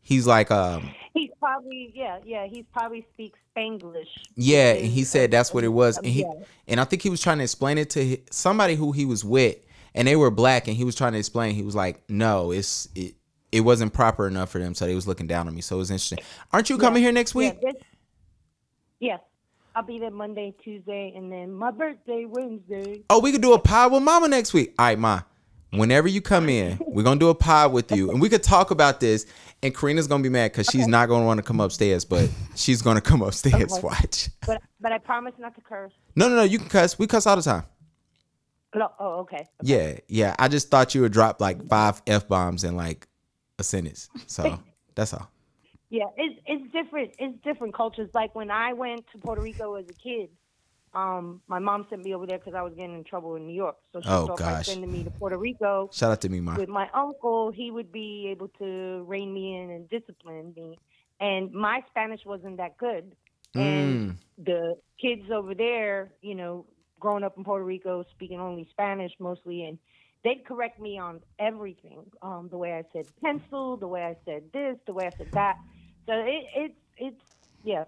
he's 0.00 0.26
like, 0.26 0.50
um, 0.50 0.90
He's 1.14 1.30
probably 1.38 1.92
yeah 1.94 2.18
yeah 2.24 2.46
he's 2.46 2.64
probably 2.72 3.06
speaks 3.14 3.38
Spanglish. 3.56 4.08
Yeah, 4.34 4.72
and 4.72 4.86
he 4.86 5.04
said 5.04 5.30
that's 5.30 5.54
what 5.54 5.62
it 5.62 5.68
was, 5.68 5.96
and 5.98 6.06
he 6.06 6.22
Yeah. 6.22 6.32
and 6.66 6.80
I 6.80 6.84
think 6.84 7.02
he 7.02 7.10
was 7.10 7.20
trying 7.20 7.38
to 7.38 7.44
explain 7.44 7.78
it 7.78 7.90
to 7.90 8.18
somebody 8.32 8.74
who 8.74 8.90
he 8.90 9.04
was 9.04 9.24
with, 9.24 9.56
and 9.94 10.08
they 10.08 10.16
were 10.16 10.32
black, 10.32 10.66
and 10.66 10.76
he 10.76 10.82
was 10.82 10.96
trying 10.96 11.12
to 11.12 11.18
explain. 11.20 11.54
He 11.54 11.62
was 11.62 11.76
like, 11.76 12.02
"No, 12.10 12.50
it's 12.50 12.88
it, 12.96 13.14
it 13.52 13.60
wasn't 13.60 13.92
proper 13.92 14.26
enough 14.26 14.50
for 14.50 14.58
them, 14.58 14.74
so 14.74 14.86
they 14.86 14.94
was 14.96 15.06
looking 15.06 15.28
down 15.28 15.46
on 15.46 15.54
me." 15.54 15.60
So 15.60 15.76
it 15.76 15.78
was 15.78 15.90
interesting. 15.92 16.18
Aren't 16.52 16.68
you 16.68 16.78
coming 16.78 17.00
here 17.00 17.12
next 17.12 17.36
week? 17.36 17.54
Yeah, 17.62 17.70
yes, 18.98 19.20
I'll 19.76 19.82
be 19.82 19.98
there 19.98 20.10
Monday, 20.10 20.54
Tuesday, 20.62 21.12
and 21.16 21.32
then 21.32 21.52
my 21.52 21.72
birthday 21.72 22.26
Wednesday. 22.28 23.02
Oh, 23.10 23.18
we 23.18 23.32
could 23.32 23.42
do 23.42 23.54
a 23.54 23.58
pod 23.58 23.92
with 23.92 24.02
Mama 24.02 24.28
next 24.28 24.54
week. 24.54 24.72
All 24.78 24.86
right, 24.86 24.98
Ma. 24.98 25.22
Whenever 25.72 26.06
you 26.06 26.20
come 26.20 26.48
in, 26.48 26.78
we're 26.86 27.02
gonna 27.02 27.18
do 27.18 27.28
a 27.28 27.34
pod 27.34 27.72
with 27.72 27.90
you, 27.90 28.10
and 28.10 28.20
we 28.20 28.28
could 28.28 28.44
talk 28.44 28.70
about 28.70 29.00
this. 29.00 29.26
And 29.64 29.74
Karina's 29.74 30.06
gonna 30.06 30.22
be 30.22 30.28
mad 30.28 30.52
because 30.52 30.68
she's 30.68 30.86
not 30.86 31.08
gonna 31.08 31.24
want 31.26 31.38
to 31.38 31.42
come 31.42 31.58
upstairs, 31.58 32.04
but 32.04 32.30
she's 32.54 32.82
gonna 32.82 33.00
come 33.00 33.22
upstairs. 33.22 33.72
Okay. 33.72 33.82
Watch. 33.82 34.28
But 34.46 34.62
but 34.80 34.92
I 34.92 34.98
promise 34.98 35.34
not 35.38 35.56
to 35.56 35.60
curse. 35.60 35.92
No, 36.14 36.28
no, 36.28 36.36
no. 36.36 36.42
You 36.42 36.58
can 36.58 36.68
cuss. 36.68 36.96
We 36.96 37.08
cuss 37.08 37.26
all 37.26 37.34
the 37.34 37.42
time. 37.42 37.64
No, 38.76 38.92
oh 39.00 39.20
okay. 39.20 39.48
Yeah, 39.62 39.98
yeah. 40.06 40.36
I 40.38 40.46
just 40.48 40.70
thought 40.70 40.94
you 40.94 41.00
would 41.00 41.12
drop 41.12 41.40
like 41.40 41.68
five 41.68 42.00
f 42.06 42.28
bombs 42.28 42.62
in 42.62 42.76
like 42.76 43.08
a 43.58 43.64
sentence. 43.64 44.08
So 44.26 44.60
that's 44.94 45.14
all. 45.14 45.28
Yeah, 45.90 46.06
it's 46.16 46.40
it's 46.46 46.72
different. 46.72 47.12
It's 47.18 47.38
different 47.44 47.74
cultures. 47.74 48.10
Like 48.14 48.34
when 48.34 48.50
I 48.50 48.72
went 48.72 49.04
to 49.12 49.18
Puerto 49.18 49.40
Rico 49.40 49.74
as 49.74 49.84
a 49.88 49.94
kid, 49.94 50.30
um, 50.94 51.40
my 51.46 51.58
mom 51.58 51.86
sent 51.90 52.02
me 52.02 52.14
over 52.14 52.26
there 52.26 52.38
because 52.38 52.54
I 52.56 52.62
was 52.62 52.72
getting 52.74 52.94
in 52.96 53.04
trouble 53.04 53.36
in 53.36 53.46
New 53.46 53.54
York. 53.54 53.76
So 53.92 54.00
she 54.00 54.08
Oh, 54.10 54.26
thought 54.26 54.38
by 54.42 54.54
gosh. 54.54 54.66
sending 54.66 54.90
me 54.90 55.04
to 55.04 55.10
Puerto 55.10 55.36
Rico 55.38 55.90
Shout 55.92 56.12
out 56.12 56.20
to 56.22 56.28
me, 56.28 56.40
ma. 56.40 56.56
with 56.56 56.68
my 56.68 56.88
uncle, 56.94 57.52
he 57.52 57.70
would 57.70 57.92
be 57.92 58.28
able 58.30 58.48
to 58.58 59.04
rein 59.06 59.32
me 59.32 59.56
in 59.56 59.70
and 59.70 59.88
discipline 59.88 60.52
me. 60.56 60.78
And 61.20 61.52
my 61.52 61.80
Spanish 61.90 62.20
wasn't 62.26 62.56
that 62.58 62.76
good. 62.78 63.14
And 63.54 63.62
Mm. 64.00 64.16
the 64.44 64.74
kids 65.00 65.30
over 65.32 65.54
there, 65.54 66.12
you 66.22 66.34
know, 66.34 66.66
growing 66.98 67.22
up 67.22 67.36
in 67.36 67.44
Puerto 67.44 67.64
Rico, 67.64 68.04
speaking 68.12 68.40
only 68.40 68.66
Spanish 68.70 69.12
mostly, 69.20 69.64
and 69.64 69.78
they'd 70.24 70.44
correct 70.46 70.80
me 70.80 70.98
on 70.98 71.20
everything. 71.38 72.04
Um, 72.22 72.48
the 72.50 72.58
way 72.58 72.72
I 72.72 72.82
said 72.92 73.06
pencil, 73.22 73.76
the 73.76 73.86
way 73.86 74.02
I 74.02 74.16
said 74.24 74.44
this, 74.52 74.76
the 74.86 74.92
way 74.92 75.06
I 75.06 75.12
said 75.18 75.28
that. 75.34 75.54
So 76.06 76.12
it, 76.12 76.44
it's 76.54 76.74
it's 76.98 77.20
yeah, 77.64 77.84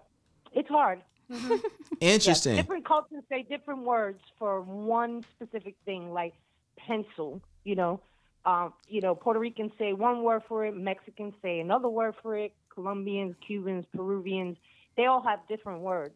it's 0.53 0.69
hard. 0.69 1.01
Mhm. 1.31 1.59
Yeah, 1.99 2.13
Interesting. 2.13 2.55
Different 2.55 2.85
cultures 2.85 3.21
say 3.27 3.43
different 3.49 3.83
words 3.83 4.21
for 4.39 4.61
one 4.61 5.25
specific 5.35 5.75
thing, 5.83 6.13
like 6.13 6.33
pencil. 6.77 7.41
You 7.65 7.75
know, 7.75 7.99
um, 8.45 8.71
you 8.87 9.01
know, 9.01 9.13
Puerto 9.13 9.37
Ricans 9.39 9.73
say 9.77 9.91
one 9.91 10.23
word 10.23 10.43
for 10.47 10.65
it, 10.65 10.73
Mexicans 10.75 11.33
say 11.41 11.59
another 11.59 11.89
word 11.89 12.15
for 12.21 12.37
it, 12.37 12.53
Colombians, 12.73 13.35
Cubans, 13.45 13.85
Peruvians, 13.93 14.55
they 14.95 15.05
all 15.05 15.21
have 15.21 15.39
different 15.49 15.81
words 15.81 16.15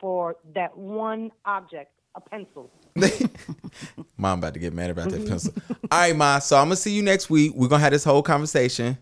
for 0.00 0.36
that 0.54 0.76
one 0.78 1.30
object, 1.44 1.92
a 2.14 2.20
pencil. 2.20 2.70
Mom 4.16 4.38
about 4.38 4.54
to 4.54 4.60
get 4.60 4.72
mad 4.72 4.88
about 4.90 5.10
that 5.10 5.26
pencil. 5.26 5.52
All 5.90 5.98
right, 5.98 6.16
ma. 6.16 6.38
So 6.38 6.56
I'm 6.56 6.66
gonna 6.66 6.76
see 6.76 6.92
you 6.92 7.02
next 7.02 7.28
week. 7.28 7.52
We're 7.54 7.68
gonna 7.68 7.82
have 7.82 7.92
this 7.92 8.04
whole 8.04 8.22
conversation. 8.22 8.96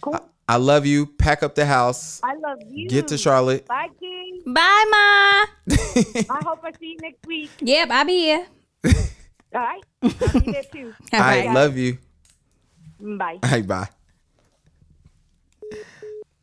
Cool. 0.00 0.18
I, 0.48 0.54
I 0.54 0.56
love 0.56 0.86
you. 0.86 1.06
Pack 1.06 1.42
up 1.42 1.54
the 1.54 1.66
house. 1.66 2.20
I 2.22 2.34
love 2.36 2.58
you. 2.68 2.88
Get 2.88 3.08
to 3.08 3.18
Charlotte. 3.18 3.66
Bye, 3.66 3.88
King. 3.98 4.42
Bye, 4.46 4.84
Ma. 4.90 5.74
I 5.74 6.40
hope 6.44 6.60
I 6.62 6.72
see 6.78 6.92
you 6.92 6.96
next 7.00 7.26
week. 7.26 7.50
Yep, 7.60 7.88
I'll 7.90 8.04
be 8.04 8.18
here. 8.18 8.46
All 8.84 8.92
right. 9.54 9.82
I'll 10.02 10.40
be 10.40 10.52
there 10.52 10.62
too. 10.72 10.94
All 11.12 11.20
right, 11.20 11.50
love 11.50 11.76
you. 11.76 11.98
Bye. 13.00 13.38
All 13.42 13.50
right, 13.50 13.66
bye. 13.66 13.88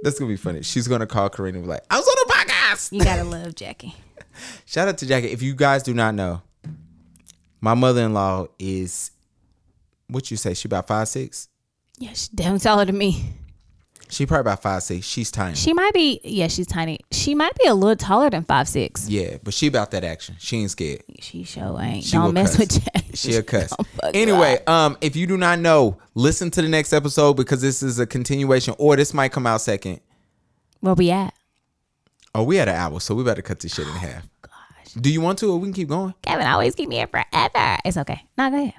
That's 0.02 0.18
gonna 0.18 0.30
be 0.30 0.38
funny. 0.38 0.64
She's 0.64 0.88
gonna 0.88 1.06
call 1.06 1.30
Karina 1.30 1.58
and 1.60 1.66
be 1.66 1.70
like, 1.70 1.84
"I 1.90 1.98
was 2.00 2.08
on 2.08 2.16
the 2.28 2.34
podcast." 2.34 2.92
You 2.92 3.04
gotta 3.04 3.24
love 3.24 3.54
Jackie. 3.56 3.96
Shout 4.66 4.88
out 4.88 4.98
to 5.00 5.06
Jackie. 5.06 5.28
If 5.28 5.42
you 5.44 5.54
guys 5.54 5.84
do 5.84 5.94
not 5.94 6.16
know, 6.16 6.42
my 7.60 7.76
mother-in-law 7.76 8.48
is 8.58 9.12
what 10.08 10.32
you 10.32 10.38
say. 10.38 10.56
She 10.56 10.68
about 10.68 10.88
five 10.88 11.08
six. 11.08 11.50
Yeah, 12.00 12.14
she, 12.14 12.30
don't 12.34 12.60
tell 12.60 12.80
her 12.80 12.86
to 12.86 12.92
me. 12.92 13.26
She 14.12 14.26
probably 14.26 14.42
about 14.42 14.62
five 14.62 14.84
six. 14.84 15.06
She's 15.08 15.32
tiny. 15.32 15.56
She 15.56 15.74
might 15.74 15.94
be. 15.94 16.20
Yeah, 16.26 16.48
she's 16.50 16.68
tiny. 16.68 17.00
She 17.12 17.34
might 17.34 17.56
be 17.56 17.66
a 17.68 17.74
little 17.74 17.96
taller 17.96 18.30
than 18.30 18.44
five 18.44 18.68
six. 18.68 19.08
yeah, 19.08 19.38
but 19.42 19.54
she 19.54 19.68
about 19.68 19.92
that 19.92 20.04
action. 20.04 20.36
She 20.38 20.58
ain't 20.58 20.70
scared. 20.72 21.04
She 21.22 21.44
sure 21.46 21.80
ain't. 21.82 22.04
She 22.04 22.12
don't 22.12 22.34
mess 22.34 22.58
cuss. 22.58 22.60
with 22.60 22.84
Jackie. 22.84 23.16
She 23.16 23.36
a 23.36 23.42
cuss. 23.44 23.74
Anyway, 24.14 24.60
up. 24.68 24.70
um, 24.70 24.98
if 25.00 25.16
you 25.16 25.28
do 25.28 25.38
not 25.38 25.60
know, 25.60 25.98
listen 26.14 26.52
to 26.52 26.62
the 26.62 26.68
next 26.68 26.92
episode 26.92 27.36
because 27.36 27.62
this 27.62 27.82
is 27.82 28.00
a 28.00 28.06
continuation, 28.06 28.76
or 28.78 28.98
this 28.98 29.14
might 29.14 29.32
come 29.32 29.48
out 29.48 29.62
second. 29.62 30.02
where 30.82 30.94
we 30.94 31.10
at? 31.12 31.34
Oh, 32.36 32.44
we 32.44 32.58
had 32.58 32.68
an 32.68 32.76
hour, 32.76 33.00
so 33.00 33.16
we 33.16 33.24
better 33.24 33.42
cut 33.42 33.60
this 33.62 33.74
shit 33.74 33.88
in 33.88 33.94
half. 33.94 34.28
Gosh. 34.42 34.94
Do 35.00 35.10
you 35.10 35.22
want 35.22 35.40
to, 35.40 35.52
or 35.52 35.58
we 35.58 35.68
can 35.68 35.74
keep 35.74 35.88
going? 35.88 36.14
Gavin 36.22 36.46
always 36.48 36.76
keep 36.76 36.90
me 36.90 36.96
here 36.98 37.08
forever. 37.08 37.78
It's 37.86 37.96
okay. 37.98 38.22
Not 38.38 38.52
go 38.52 38.58
ahead. 38.62 38.74